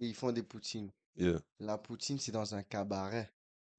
et 0.00 0.06
ils 0.08 0.14
font 0.14 0.32
des 0.32 0.42
poutines. 0.42 0.90
Yeah. 1.16 1.40
La 1.58 1.76
poutine, 1.78 2.18
c'est 2.18 2.32
dans 2.32 2.54
un 2.54 2.62
cabaret. 2.62 3.30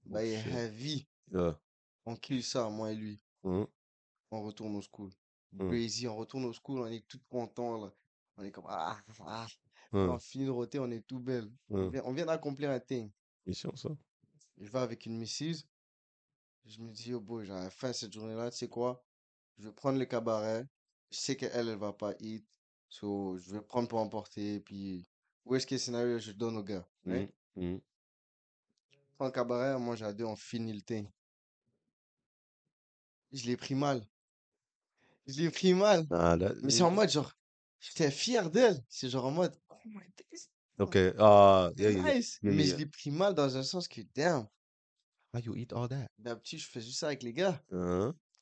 Oh, 0.05 0.09
Bah, 0.11 0.23
il 0.25 0.33
est 0.33 0.47
heavy. 0.51 1.07
Yeah. 1.31 1.59
On 2.05 2.15
kill 2.15 2.43
ça, 2.43 2.69
moi 2.69 2.91
et 2.91 2.95
lui. 2.95 3.19
Hmm. 3.43 3.63
On 4.31 4.43
retourne 4.43 4.75
au 4.75 4.81
school. 4.81 5.11
Crazy, 5.59 6.07
on 6.07 6.15
retourne 6.15 6.45
au 6.45 6.53
school, 6.53 6.79
on 6.79 6.87
est 6.87 7.05
tout 7.07 7.19
contents, 7.29 7.77
là. 7.85 7.93
On 8.37 8.43
est 8.43 8.51
comme, 8.51 8.67
ah, 8.69 8.97
ah. 9.25 9.47
Hmm. 9.91 10.09
On 10.09 10.17
finit 10.17 10.45
de 10.45 10.49
roter, 10.51 10.79
on 10.79 10.89
est 10.89 11.05
tout 11.05 11.19
belle. 11.19 11.51
On 11.69 11.87
Hmm. 11.87 11.89
vient, 11.91 12.01
on 12.05 12.13
vient 12.13 12.25
d'accomplir 12.25 12.69
un 12.71 12.79
thing. 12.79 13.11
Mission, 13.45 13.75
ça. 13.75 13.89
Je 14.57 14.69
vais 14.69 14.79
avec 14.79 15.05
une 15.05 15.17
missus. 15.17 15.57
Je 16.65 16.79
me 16.79 16.91
dis, 16.91 17.13
oh 17.13 17.19
boy, 17.19 17.45
j'avais 17.45 17.69
faim 17.69 17.91
cette 17.91 18.13
journée-là, 18.13 18.51
tu 18.51 18.57
sais 18.57 18.69
quoi? 18.69 19.03
Je 19.57 19.67
vais 19.67 19.73
prendre 19.73 19.99
le 19.99 20.05
cabaret. 20.05 20.65
Je 21.09 21.17
sais 21.17 21.35
qu'elle, 21.35 21.67
elle 21.67 21.75
va 21.77 21.91
pas 21.91 22.13
eat. 22.19 22.47
So, 22.87 23.37
je 23.37 23.53
vais 23.53 23.61
prendre 23.61 23.87
pour 23.87 23.99
emporter. 23.99 24.59
Puis, 24.61 25.09
worst 25.45 25.67
case 25.67 25.81
scenario, 25.83 26.19
je 26.19 26.31
donne 26.31 26.57
au 26.57 26.63
gars. 26.63 26.87
Right? 27.05 27.33
Je 27.57 27.79
prends 29.15 29.25
le 29.25 29.31
cabaret, 29.31 29.77
moi, 29.79 29.95
j'ai 29.95 30.13
deux, 30.13 30.23
on 30.25 30.35
finit 30.35 30.73
le 30.73 30.81
thing. 30.81 31.07
Je 33.31 33.45
l'ai 33.45 33.57
pris 33.57 33.75
mal. 33.75 34.05
Je 35.31 35.41
l'ai 35.41 35.49
pris 35.49 35.73
mal. 35.73 36.05
Ah, 36.11 36.35
là, 36.35 36.51
Mais 36.63 36.71
c'est 36.71 36.83
en 36.83 36.91
mode, 36.91 37.09
genre, 37.09 37.31
j'étais 37.79 38.11
fier 38.11 38.49
d'elle. 38.49 38.83
C'est 38.89 39.09
genre 39.09 39.25
en 39.25 39.31
mode, 39.31 39.55
oh 39.69 39.75
my 39.85 40.03
days, 40.17 40.49
Ok. 40.79 40.97
Ah, 41.19 41.71
yeah, 41.77 41.89
c'est 41.89 41.93
yeah, 41.93 42.03
yeah. 42.03 42.15
nice. 42.15 42.39
yeah, 42.41 42.53
Mais 42.53 42.63
je 42.63 42.75
l'ai 42.75 42.85
pris 42.85 43.11
mal 43.11 43.33
dans 43.33 43.55
un 43.57 43.63
sens 43.63 43.87
que, 43.87 44.01
damn, 44.15 44.47
Why 45.33 45.41
you 45.41 45.55
eat 45.55 45.71
all 45.73 45.87
that? 45.87 46.07
d'habitude, 46.19 46.59
je 46.59 46.67
fais 46.67 46.81
juste 46.81 46.99
ça 46.99 47.07
avec 47.07 47.23
les 47.23 47.33
gars. 47.33 47.61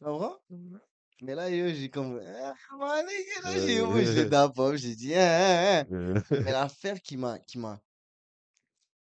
Comprends? 0.01 0.37
Mais 1.21 1.35
là, 1.35 1.51
j'ai 1.51 1.89
comme, 1.89 2.19
ah, 2.23 2.53
là, 2.79 3.67
j'ai, 3.67 3.81
moi, 3.81 4.01
dap 4.25 4.57
up, 4.57 4.75
j'ai 4.75 4.95
dit, 4.95 5.13
hein. 5.13 5.85
Euh, 5.91 6.19
Mais 6.31 6.51
l'affaire 6.51 7.01
qui 7.01 7.17
m'a, 7.17 7.37
qui 7.39 7.59
m'a, 7.59 7.81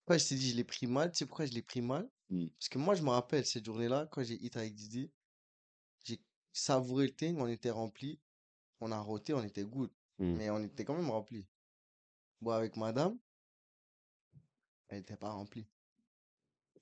pourquoi 0.01 0.19
je 0.19 0.27
t'ai 0.27 0.35
dit, 0.35 0.51
je 0.51 0.57
l'ai 0.57 0.65
pris 0.65 0.89
mal, 0.89 1.13
tu 1.13 1.19
sais 1.19 1.27
pourquoi 1.27 1.47
je 1.47 1.53
l'ai 1.53 1.63
pris 1.63 1.81
mal? 1.81 2.09
Hmm. 2.29 2.49
Parce 2.59 2.69
que 2.69 2.79
moi, 2.79 2.95
je 2.97 3.03
me 3.03 3.11
rappelle 3.11 3.47
cette 3.47 3.65
journée-là, 3.65 4.09
quand 4.11 4.25
j'ai 4.25 4.35
hit 4.35 4.57
avec 4.57 4.75
Didi, 4.75 5.11
j'ai 6.53 6.61
savouré 6.61 7.07
le 7.07 7.15
thing, 7.15 7.39
on 7.39 7.47
était 7.47 7.71
rempli, 7.71 8.19
on 8.81 8.93
a 8.93 8.99
roté, 9.01 9.35
on 9.35 9.43
était 9.43 9.65
good, 9.65 9.91
Hmm. 10.19 10.37
mais 10.37 10.51
on 10.51 10.63
était 10.63 10.85
quand 10.85 10.95
même 10.95 11.11
rempli. 11.11 11.47
Bon, 12.41 12.53
avec 12.53 12.77
madame, 12.77 13.19
elle 14.89 14.99
était 14.99 15.17
pas 15.17 15.31
remplie. 15.31 15.67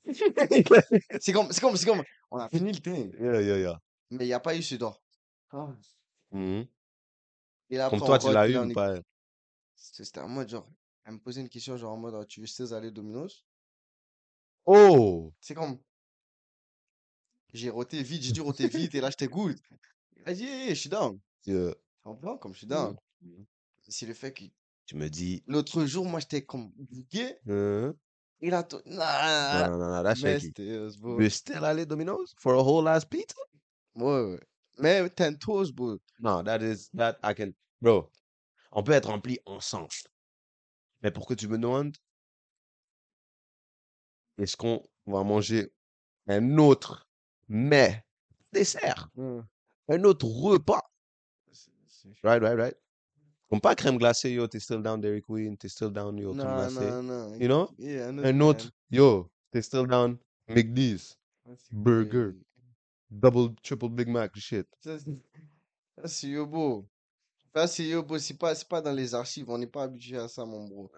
C'est 1.21 1.33
comme, 1.33 1.53
c'est 1.53 1.61
comme, 1.61 1.77
c'est 1.77 1.87
comme, 1.87 2.03
on 2.31 2.39
a 2.39 2.49
fini 2.49 2.73
le 2.73 2.79
thing, 2.81 3.12
Yeah, 3.21 3.41
yeah, 3.43 3.59
yeah. 3.59 3.81
mais 4.11 4.25
il 4.25 4.29
n'y 4.29 4.33
a 4.33 4.41
pas 4.41 4.57
eu 4.57 4.62
ce 4.62 4.75
d'or. 4.77 5.01
Mhm. 6.33 6.66
Et 7.71 7.77
là, 7.77 7.89
Comme 7.91 7.99
après, 8.03 8.07
toi, 8.07 8.18
tu 8.18 8.33
l'as 8.33 8.49
eu 8.49 8.57
ou 8.59 8.73
pas? 8.73 9.01
C'était 9.77 10.21
en 10.21 10.29
mode 10.29 10.49
genre, 10.49 10.68
elle 11.05 11.14
me 11.14 11.18
posait 11.18 11.41
une 11.41 11.49
question 11.49 11.77
genre 11.77 11.93
en 11.93 11.97
mode, 11.97 12.14
Ah, 12.14 12.25
tu 12.25 12.41
veux 12.41 12.47
still 12.47 12.73
aller 12.75 12.91
Domino's? 12.91 13.45
Oh! 14.66 15.33
C'est 15.41 15.55
comme, 15.55 15.79
j'ai 17.53 17.71
roté 17.71 18.03
vite, 18.03 18.23
j'ai 18.23 18.33
dû 18.33 18.41
roter 18.41 18.69
vite, 18.69 18.95
et 18.95 19.01
là, 19.01 19.11
j'étais 19.11 19.29
good. 19.29 19.59
A 20.27 20.33
hey, 20.33 20.71
je 20.71 20.75
suis 20.75 20.89
down. 20.89 21.19
Yeah. 21.47 21.73
Tu 21.73 21.79
comprends? 22.05 22.37
Comme 22.39 22.53
je 22.53 22.59
suis 22.59 22.67
down? 22.67 22.97
Mhm. 23.23 23.45
C'est 23.89 24.07
le 24.07 24.15
fait 24.15 24.33
que 24.33 24.45
Tu 24.87 24.97
me 24.97 25.09
dis. 25.09 25.43
l'autre 25.47 25.85
jour, 25.87 26.05
moi, 26.07 26.21
j'étais 26.21 26.43
comme 26.45 26.71
Hein? 27.49 27.95
et 28.43 28.51
là, 28.51 28.63
toi, 28.63 28.81
Non, 28.87 28.97
nah, 28.97 29.69
non, 29.69 29.79
non, 29.79 29.91
non, 29.91 30.03
that's 30.03 30.23
mais 30.23 30.35
shaky. 30.35 30.47
c'était, 30.47 30.63
euh, 30.63 31.29
still 31.31 31.65
aller 31.65 31.87
Domino's? 31.87 32.35
For 32.39 32.55
a 32.55 32.63
whole 32.63 32.89
ass 32.89 33.05
pizza? 33.05 33.37
Ouais, 33.97 34.33
ouais. 34.33 34.41
Mais 34.79 35.09
ten 35.11 35.37
toes, 35.37 35.73
bro. 35.73 35.99
No, 36.21 36.43
that 36.43 36.63
is 36.63 36.89
that 36.95 37.19
I 37.23 37.35
can, 37.35 37.53
bro. 37.83 38.11
On 38.73 38.83
peut 38.83 38.93
être 38.93 39.09
rempli 39.09 39.39
ensemble. 39.47 39.89
Mais 41.03 41.11
pour 41.11 41.27
que 41.27 41.35
tu 41.35 41.49
me 41.49 41.59
demandes, 41.59 41.97
est-ce 44.39 44.57
qu'on 44.57 44.83
va 45.07 45.23
manger 45.25 45.73
un 46.29 46.57
autre 46.59 47.10
mets, 47.51 48.03
dessert, 48.53 49.11
Mmh. 49.17 49.41
un 49.89 50.05
autre 50.05 50.27
repas? 50.27 50.81
Right, 52.23 52.41
right, 52.43 52.57
right. 52.57 52.75
Comme 53.51 53.61
pas 53.61 53.75
crème 53.75 53.99
glacée, 53.99 54.31
yo, 54.33 54.47
t'es 54.47 54.61
still 54.61 54.81
down 54.81 55.01
Dairy 55.01 55.21
Queen, 55.21 55.57
t'es 55.57 55.69
still 55.69 55.91
down, 55.91 56.17
yo, 56.17 56.33
crème 56.35 56.49
Non, 56.49 56.57
glacée. 56.57 56.91
non, 56.91 57.03
non. 57.03 57.35
You 57.35 57.49
know? 57.49 57.69
Yeah, 57.79 58.09
un 58.09 58.19
autre 58.19 58.29
Un 58.29 58.33
man. 58.33 58.43
autre, 58.43 58.71
yo, 58.91 59.31
t'es 59.51 59.63
still 59.63 59.87
down 59.87 60.17
McD's, 60.49 61.19
Ah, 61.47 61.51
burger, 61.73 62.35
double, 63.11 63.55
triple 63.63 63.89
Big 63.89 64.09
Mac, 64.09 64.37
shit. 64.39 64.67
Ça, 64.81 64.99
c'est 64.99 65.11
c'est 66.05 66.29
Yobo. 66.29 66.87
Ça, 67.55 67.67
c'est 67.67 67.85
Yobo. 67.85 68.19
C'est 68.19 68.39
pas, 68.39 68.55
pas 68.69 68.81
dans 68.81 68.93
les 68.93 69.15
archives. 69.15 69.51
On 69.51 69.59
n'est 69.59 69.67
pas 69.67 69.83
habitué 69.83 70.17
à 70.17 70.29
ça, 70.29 70.45
mon 70.47 70.65
bro. 70.67 70.91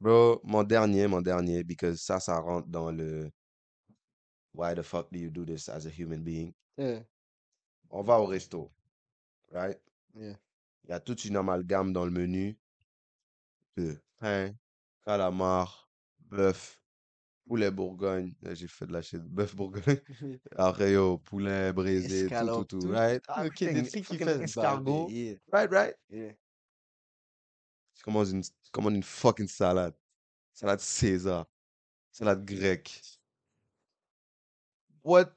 Bro, 0.00 0.40
mon 0.44 0.62
dernier, 0.62 1.06
mon 1.08 1.20
dernier, 1.20 1.62
because 1.64 2.00
ça, 2.00 2.18
ça 2.20 2.38
rentre 2.38 2.68
dans 2.68 2.90
le 2.90 3.30
why 4.52 4.74
the 4.74 4.82
fuck 4.82 5.10
do 5.10 5.18
you 5.18 5.30
do 5.30 5.44
this 5.44 5.68
as 5.68 5.86
a 5.86 5.90
human 5.90 6.22
being? 6.22 6.54
Yeah, 6.76 7.00
On 7.90 8.02
va 8.02 8.18
au 8.20 8.26
resto, 8.26 8.70
right? 9.52 9.78
yeah. 10.14 10.36
Il 10.84 10.90
y 10.90 10.92
a 10.92 11.00
toute 11.00 11.24
une 11.24 11.36
amalgame 11.36 11.92
dans 11.92 12.04
le 12.04 12.10
menu 12.10 12.56
de 13.76 13.96
pain, 14.18 14.54
calamar, 15.04 15.88
bœuf, 16.30 16.80
poulet 17.46 17.70
bourgogne. 17.70 18.34
J'ai 18.52 18.68
fait 18.68 18.86
de 18.86 18.92
la 18.92 19.02
shit. 19.02 19.20
Bœuf 19.22 19.54
bourgogne. 19.54 20.00
Après, 20.56 20.92
yo, 20.92 21.18
poulet 21.18 21.72
braisé, 21.72 22.30
tout, 22.30 22.50
tout, 22.50 22.64
tout, 22.64 22.88
right? 22.88 23.22
Ok, 23.28 23.36
Everything, 23.38 23.74
des 23.74 23.82
trucs 23.90 24.02
qui 24.02 24.18
fucking 24.18 24.26
fait 24.26 24.44
escargot. 24.44 25.08
yeah, 25.08 25.34
Right, 25.52 25.70
right? 25.70 25.94
yeah. 26.10 26.32
Tu 27.94 28.02
commandes 28.02 28.28
une, 28.30 28.42
tu 28.42 28.70
commandes 28.72 28.96
une 28.96 29.02
fucking 29.02 29.48
salade. 29.48 29.94
Salade 30.52 30.80
César. 30.80 31.46
Salade 32.12 32.44
grecque. 32.44 33.00
What? 35.04 35.36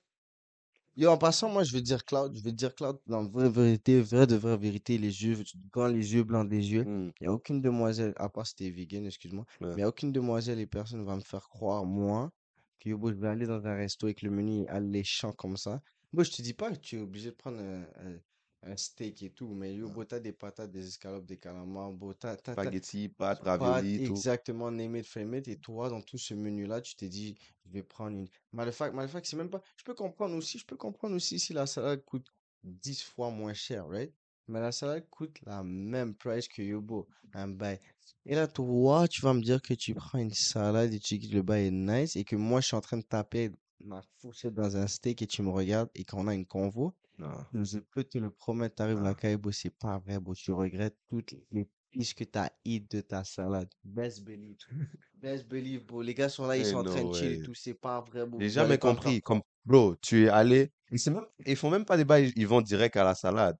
Yo, 0.97 1.09
en 1.11 1.17
passant, 1.17 1.49
moi, 1.49 1.63
je 1.63 1.73
vais 1.73 1.81
dire 1.81 2.05
Cloud. 2.05 2.33
Je 2.35 2.41
vais 2.41 2.51
dire 2.53 2.73
Cloud 2.73 2.99
dans 3.05 3.27
vraie 3.27 3.49
vérité, 3.49 4.01
vraie 4.01 4.27
de 4.27 4.35
vraie 4.35 4.57
vérité, 4.57 4.97
les 4.97 5.23
yeux, 5.23 5.37
quand 5.71 5.87
les 5.87 6.13
yeux 6.13 6.23
blancs 6.23 6.47
des 6.47 6.71
yeux. 6.71 6.83
Hmm, 6.85 7.11
Il 7.19 7.23
n'y 7.23 7.27
a 7.27 7.33
aucune 7.33 7.61
demoiselle, 7.61 8.13
à 8.17 8.29
part 8.29 8.47
si 8.47 8.55
t'es 8.55 8.69
vegan, 8.69 9.05
excuse-moi, 9.05 9.45
mais 9.59 9.67
il 9.71 9.75
n'y 9.77 9.83
a 9.83 9.89
aucune 9.89 10.11
demoiselle 10.13 10.59
et 10.59 10.67
personne 10.67 11.03
va 11.05 11.15
me 11.17 11.21
faire 11.21 11.49
croire, 11.49 11.85
moi, 11.85 12.31
que 12.79 12.89
yo, 12.89 12.97
je 13.09 13.13
vais 13.15 13.27
aller 13.27 13.45
dans 13.45 13.65
un 13.67 13.75
resto 13.75 14.07
que 14.13 14.25
le 14.25 14.31
menu 14.31 14.65
alléchant 14.67 15.33
comme 15.33 15.57
ça. 15.57 15.81
Moi, 16.13 16.23
je 16.23 16.31
te 16.31 16.41
dis 16.41 16.53
pas 16.53 16.71
que 16.71 16.77
tu 16.77 16.97
es 16.97 17.01
obligé 17.01 17.31
de 17.31 17.35
prendre 17.35 17.59
un, 17.59 17.81
un- 17.97 18.19
un 18.65 18.75
steak 18.77 19.21
et 19.23 19.29
tout, 19.29 19.47
mais 19.49 19.75
yo, 19.75 19.87
bro, 19.89 20.03
t'as 20.03 20.19
des 20.19 20.31
patates, 20.31 20.71
des 20.71 20.87
escalopes, 20.87 21.25
des 21.25 21.37
calamars, 21.37 21.91
bro, 21.91 22.13
t'as, 22.13 22.35
t'as, 22.35 22.55
t'as- 22.55 22.63
Spaghetti, 22.63 23.09
pâtes, 23.09 23.39
pâtes, 23.43 23.59
ravioli, 23.59 23.97
tout. 24.03 24.13
exactement, 24.13 24.71
name 24.71 24.95
it, 24.97 25.05
frame 25.05 25.35
it, 25.35 25.47
et 25.47 25.57
toi, 25.57 25.89
dans 25.89 26.01
tout 26.01 26.17
ce 26.17 26.33
menu-là, 26.33 26.81
tu 26.81 26.95
t'es 26.95 27.07
dit, 27.07 27.35
je 27.65 27.71
vais 27.71 27.83
prendre 27.83 28.17
une. 28.17 28.27
Of 28.59 28.75
fact, 28.75 29.25
c'est 29.25 29.35
même 29.35 29.49
pas. 29.49 29.61
Je 29.77 29.83
peux 29.83 29.93
comprendre 29.93 30.35
aussi, 30.35 30.57
je 30.57 30.65
peux 30.65 30.77
comprendre 30.77 31.15
aussi 31.15 31.39
si 31.39 31.53
la 31.53 31.67
salade 31.67 32.03
coûte 32.03 32.27
10 32.63 33.01
fois 33.03 33.29
moins 33.29 33.53
cher, 33.53 33.87
right? 33.87 34.11
Mais 34.47 34.59
la 34.59 34.71
salade 34.71 35.07
coûte 35.09 35.39
la 35.45 35.63
même 35.63 36.13
price 36.15 36.47
que 36.47 36.61
Yobo, 36.61 37.07
un 37.33 37.47
bail. 37.47 37.79
Et 38.25 38.35
là, 38.35 38.47
toi, 38.47 39.07
tu 39.07 39.21
vas 39.21 39.33
me 39.33 39.41
dire 39.41 39.61
que 39.61 39.73
tu 39.73 39.93
prends 39.93 40.19
une 40.19 40.33
salade 40.33 40.93
et 40.93 40.99
tu 40.99 41.17
dis 41.17 41.29
que 41.29 41.35
le 41.35 41.41
bail 41.41 41.67
est 41.67 41.71
nice 41.71 42.15
et 42.15 42.23
que 42.23 42.35
moi, 42.35 42.61
je 42.61 42.67
suis 42.67 42.75
en 42.75 42.81
train 42.81 42.97
de 42.97 43.03
taper 43.03 43.51
ma 43.79 44.01
fourchette 44.19 44.53
dans 44.53 44.77
un 44.77 44.87
steak 44.87 45.21
et 45.21 45.27
tu 45.27 45.41
me 45.41 45.49
regardes 45.49 45.89
et 45.95 46.03
qu'on 46.05 46.27
a 46.27 46.33
une 46.33 46.45
convo. 46.45 46.93
Non. 47.17 47.31
Je 47.53 47.79
peux 47.79 48.03
te 48.03 48.17
le 48.17 48.29
promettre, 48.29 48.75
t'arrives 48.75 49.01
Ah. 49.03 49.15
la 49.23 49.37
bro, 49.37 49.51
c'est 49.51 49.69
pas 49.69 49.97
vrai. 49.99 50.17
Tu 50.35 50.51
regrettes 50.51 50.97
toutes 51.09 51.33
les 51.51 51.69
piches 51.91 52.13
que 52.13 52.23
t'as 52.25 52.49
eat 52.65 52.91
de 52.91 53.01
ta 53.01 53.23
salade. 53.23 53.69
Best 53.83 54.23
believe. 54.23 54.57
Best 55.15 55.47
believe, 55.47 55.85
bro. 55.85 56.01
Les 56.01 56.13
gars 56.13 56.29
sont 56.29 56.45
là, 56.45 56.57
ils 56.57 56.65
sont 56.65 56.77
en 56.77 56.83
train 56.83 57.01
no 57.03 57.11
de 57.11 57.15
chill 57.15 57.31
et 57.31 57.37
way. 57.37 57.43
tout. 57.45 57.53
C'est 57.53 57.73
pas 57.73 58.01
vrai, 58.01 58.25
bro. 58.25 58.39
J'ai 58.39 58.47
Vous 58.47 58.53
jamais 58.53 58.69
allez 58.71 58.77
pas 58.77 58.89
me 58.89 58.93
faire 58.95 59.03
compris. 59.03 59.21
Comme, 59.21 59.41
bro, 59.63 59.95
tu 60.01 60.25
es 60.25 60.29
allé. 60.29 60.71
Ils, 60.91 60.99
c'est 60.99 61.11
même- 61.11 61.25
ils 61.45 61.55
font 61.55 61.69
même 61.69 61.85
pas 61.85 61.97
des 61.97 62.05
bails, 62.05 62.33
ils 62.35 62.47
vont 62.47 62.61
direct 62.61 62.95
à 62.97 63.03
la 63.03 63.15
salade. 63.15 63.57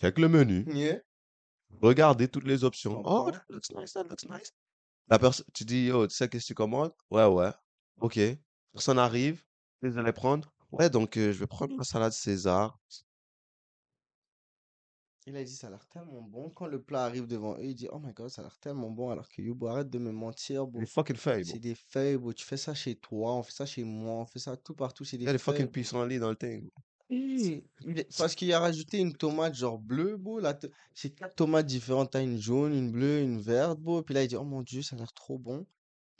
Check 0.00 0.18
le 0.18 0.28
menu. 0.28 0.64
Yeah. 0.74 1.00
Regardez 1.80 2.28
toutes 2.28 2.44
les 2.44 2.64
options. 2.64 2.98
Oh, 3.00 3.02
Comprends. 3.02 3.30
that 3.32 3.44
looks 3.48 3.70
nice, 3.74 3.92
that 3.94 4.04
looks 4.04 4.28
nice. 4.28 4.52
La 5.08 5.18
personne, 5.18 5.46
tu 5.54 5.64
dis, 5.64 5.86
yo, 5.86 6.06
tu 6.06 6.14
sais 6.14 6.28
qu'est-ce 6.28 6.44
que 6.44 6.48
tu 6.48 6.54
commandes? 6.54 6.92
Ouais, 7.10 7.24
ouais. 7.24 7.50
Ok. 8.00 8.18
Personne 8.72 8.98
arrive. 8.98 9.42
Vous 9.80 9.96
allez 9.98 10.12
prendre? 10.12 10.51
Ouais, 10.72 10.90
donc 10.90 11.16
euh, 11.16 11.32
je 11.32 11.38
vais 11.38 11.46
prendre 11.46 11.76
la 11.76 11.84
salade 11.84 12.12
César. 12.12 12.78
Il 15.26 15.36
a 15.36 15.44
dit, 15.44 15.54
ça 15.54 15.68
a 15.68 15.70
l'air 15.70 15.86
tellement 15.88 16.20
bon. 16.22 16.50
Quand 16.50 16.66
le 16.66 16.82
plat 16.82 17.04
arrive 17.04 17.28
devant 17.28 17.54
eux, 17.56 17.64
il 17.64 17.74
dit, 17.76 17.86
oh 17.92 18.00
my 18.00 18.12
god, 18.12 18.28
ça 18.28 18.42
a 18.42 18.44
l'air 18.44 18.58
tellement 18.58 18.90
bon. 18.90 19.10
Alors 19.10 19.28
que 19.28 19.40
Yobo, 19.40 19.68
arrête 19.68 19.88
de 19.88 19.98
me 19.98 20.10
mentir, 20.10 20.66
bro. 20.66 20.80
Les 20.80 20.86
fucking 20.86 21.14
feuilles, 21.14 21.44
C'est 21.46 21.60
des 21.60 21.76
feuilles, 21.76 22.16
bro. 22.16 22.32
Tu 22.32 22.44
fais 22.44 22.56
ça 22.56 22.74
chez 22.74 22.96
toi, 22.96 23.34
on 23.36 23.42
fait 23.44 23.52
ça 23.52 23.64
chez 23.66 23.84
moi, 23.84 24.14
on 24.14 24.26
fait 24.26 24.40
ça 24.40 24.56
tout 24.56 24.74
partout. 24.74 25.04
C'est 25.04 25.16
Il 25.16 25.22
y 25.22 25.24
des 25.26 25.30
a 25.30 25.32
des 25.32 25.38
feuilles, 25.38 25.54
fucking 25.54 25.66
bro. 25.66 25.72
pissenlits 25.72 26.18
dans 26.18 26.30
le 26.30 26.36
thing. 26.36 26.68
Oui, 27.84 28.04
parce 28.18 28.34
qu'il 28.34 28.52
a 28.52 28.58
rajouté 28.58 28.98
une 28.98 29.12
tomate 29.14 29.54
genre 29.54 29.78
bleue, 29.78 30.16
beau. 30.16 30.40
Là, 30.40 30.54
t- 30.54 30.70
c'est 30.94 31.10
quatre 31.14 31.36
tomates 31.36 31.66
différentes. 31.66 32.10
T'as 32.12 32.22
une 32.22 32.40
jaune, 32.40 32.74
une 32.74 32.90
bleue, 32.90 33.20
une 33.20 33.40
verte, 33.40 33.78
beau. 33.78 34.02
Puis 34.02 34.14
là, 34.14 34.24
il 34.24 34.28
dit, 34.28 34.36
oh 34.36 34.44
mon 34.44 34.62
Dieu, 34.62 34.82
ça 34.82 34.96
a 34.96 34.98
l'air 34.98 35.12
trop 35.12 35.38
bon. 35.38 35.66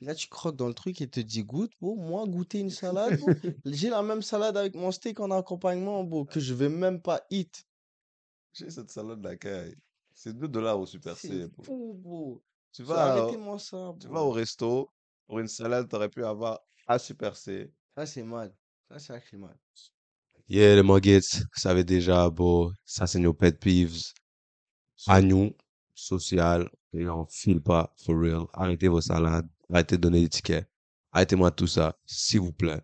Puis 0.03 0.09
là, 0.09 0.17
tu 0.17 0.27
croques 0.27 0.57
dans 0.57 0.67
le 0.67 0.75
truc 0.75 1.01
et 1.01 1.07
te 1.07 1.21
dis, 1.21 1.45
goûte, 1.45 1.71
beau. 1.81 1.95
Moi, 1.95 2.27
goûter 2.27 2.59
une 2.59 2.71
salade. 2.71 3.21
J'ai 3.65 3.89
la 3.89 4.03
même 4.03 4.21
salade 4.21 4.57
avec 4.57 4.75
mon 4.75 4.91
steak 4.91 5.21
en 5.21 5.31
accompagnement, 5.31 6.03
beau, 6.03 6.25
que 6.25 6.41
je 6.41 6.55
vais 6.55 6.69
même 6.69 7.01
pas 7.01 7.25
eat. 7.31 7.65
J'ai 8.53 8.69
cette 8.69 8.91
salade 8.91 9.21
d'accueil. 9.21 9.77
C'est 10.13 10.37
2 10.37 10.49
dollars 10.49 10.81
au 10.81 10.87
Super 10.87 11.17
C, 11.17 11.47
bro. 11.47 11.63
fou, 11.63 11.95
beau. 11.95 12.43
Tu 12.73 12.83
vas, 12.83 13.29
au- 13.29 13.59
ça, 13.61 13.95
tu 14.01 14.09
vas 14.09 14.25
au 14.25 14.33
resto, 14.33 14.91
pour 15.29 15.39
une 15.39 15.47
salade, 15.47 15.89
t'aurais 15.89 16.09
pu 16.09 16.25
avoir 16.25 16.59
à 16.89 16.99
Super 16.99 17.37
C. 17.37 17.71
Ça, 17.95 18.05
c'est 18.05 18.25
mal. 18.25 18.53
Ça, 18.89 18.99
c'est 18.99 19.13
actually 19.13 19.41
mal. 19.41 19.57
Yeah, 20.49 20.75
les 20.75 20.83
Muggets, 20.83 21.21
vous 21.39 21.61
savez 21.61 21.85
déjà, 21.85 22.29
bro, 22.29 22.73
ça 22.85 23.07
c'est 23.07 23.21
nos 23.21 23.35
pet 23.35 23.57
peeves. 23.57 24.03
À 25.07 25.21
nous, 25.23 25.53
social, 25.95 26.69
et 26.93 27.09
on 27.09 27.25
file 27.27 27.61
pas, 27.61 27.95
for 28.05 28.19
real. 28.19 28.47
Arrêtez 28.53 28.89
vos 28.89 29.01
salades, 29.01 29.49
arrêtez 29.73 29.97
de 29.97 30.01
donner 30.03 30.21
des 30.21 30.29
tickets. 30.29 30.67
Arrêtez-moi 31.13 31.51
tout 31.51 31.67
ça, 31.67 31.97
s'il 32.07 32.41
vous 32.41 32.53
plaît. 32.53 32.81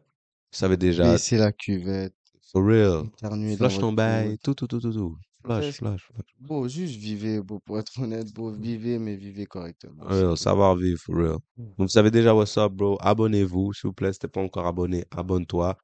Vous 0.52 0.58
savez 0.58 0.76
déjà, 0.76 1.04
Baissez 1.12 1.36
la 1.36 1.52
cuvette. 1.52 2.14
for 2.52 2.64
real. 2.64 3.04
Votre 3.22 3.78
ton 3.78 3.92
bail, 3.92 4.38
tout, 4.38 4.54
tout, 4.54 4.66
tout, 4.66 4.80
tout, 4.80 4.92
tout. 4.92 5.16
Flush, 5.44 5.76
flush. 5.76 6.10
Beau, 6.40 6.68
juste 6.68 6.96
vivez, 6.96 7.40
beau, 7.40 7.60
pour 7.60 7.78
être 7.78 7.98
honnête, 8.00 8.32
beau, 8.34 8.50
vivez, 8.50 8.98
mais 8.98 9.16
vivez 9.16 9.46
correctement, 9.46 10.04
Real, 10.04 10.36
savoir 10.36 10.76
vivre, 10.76 11.00
for 11.00 11.14
real. 11.16 11.38
Donc, 11.56 11.74
vous 11.78 11.88
savez 11.88 12.10
déjà 12.10 12.34
what's 12.34 12.56
up, 12.58 12.72
bro. 12.72 12.98
Abonnez-vous, 13.00 13.72
s'il 13.72 13.88
vous 13.88 13.92
plaît. 13.94 14.12
Si 14.12 14.18
t'es 14.18 14.28
pas 14.28 14.42
encore 14.42 14.66
abonné, 14.66 15.04
abonne-toi. 15.10 15.78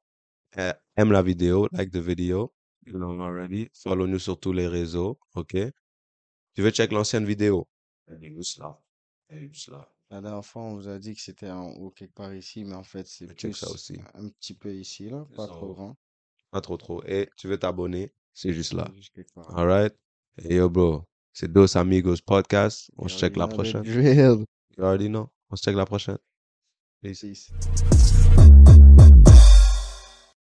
Euh, 0.57 0.73
aime 0.97 1.11
la 1.11 1.21
vidéo, 1.21 1.67
like 1.71 1.91
the 1.91 1.97
video. 1.97 2.53
You 2.85 2.97
know 2.97 3.19
already. 3.21 3.67
Follow 3.73 4.05
nous 4.07 4.19
sur 4.19 4.39
tous 4.39 4.53
les 4.53 4.67
réseaux, 4.67 5.17
ok? 5.35 5.55
Tu 6.53 6.61
veux 6.61 6.69
check 6.71 6.91
l'ancienne 6.91 7.25
vidéo? 7.25 7.67
Elle 8.07 8.23
est 8.23 8.33
juste 8.35 8.59
là. 8.59 8.79
Elle 9.29 9.43
est 9.43 9.47
juste 9.47 9.69
là. 9.69 9.87
La 10.15 10.21
dernière 10.21 10.45
fois, 10.45 10.61
on 10.61 10.75
vous 10.75 10.87
a 10.87 10.97
dit 10.97 11.13
que 11.13 11.19
c'était 11.19 11.49
en 11.49 11.71
haut 11.71 11.89
quelque 11.89 12.13
part 12.13 12.33
ici, 12.33 12.63
mais 12.63 12.75
en 12.75 12.85
fait, 12.85 13.05
c'est 13.05 13.27
check 13.35 13.53
ça 13.53 13.65
plus 13.65 13.75
aussi. 13.75 13.99
un 14.13 14.29
petit 14.29 14.53
peu 14.53 14.73
ici, 14.73 15.09
là, 15.09 15.27
pas 15.35 15.45
trop 15.45 15.73
grand. 15.73 15.97
Pas 16.51 16.61
trop 16.61 16.77
trop. 16.77 17.03
Et 17.03 17.29
tu 17.35 17.49
veux 17.49 17.57
t'abonner? 17.57 18.13
C'est 18.33 18.53
juste 18.53 18.71
là. 18.71 18.87
Juste 18.95 19.11
là. 19.35 19.43
Alright? 19.49 19.93
Et 20.41 20.55
yo, 20.55 20.69
bro. 20.69 21.03
C'est 21.33 21.51
Dos 21.51 21.77
Amigos 21.77 22.15
Podcast. 22.25 22.89
On 22.95 23.09
se 23.09 23.19
check 23.19 23.35
la 23.35 23.49
prochaine. 23.49 23.83
You 23.83 24.45
already 24.79 25.09
know. 25.09 25.29
On 25.49 25.57
se 25.57 25.63
check 25.63 25.75
la 25.75 25.85
prochaine. 25.85 26.17
Peace. 27.01 27.19
Peace. 27.19 27.51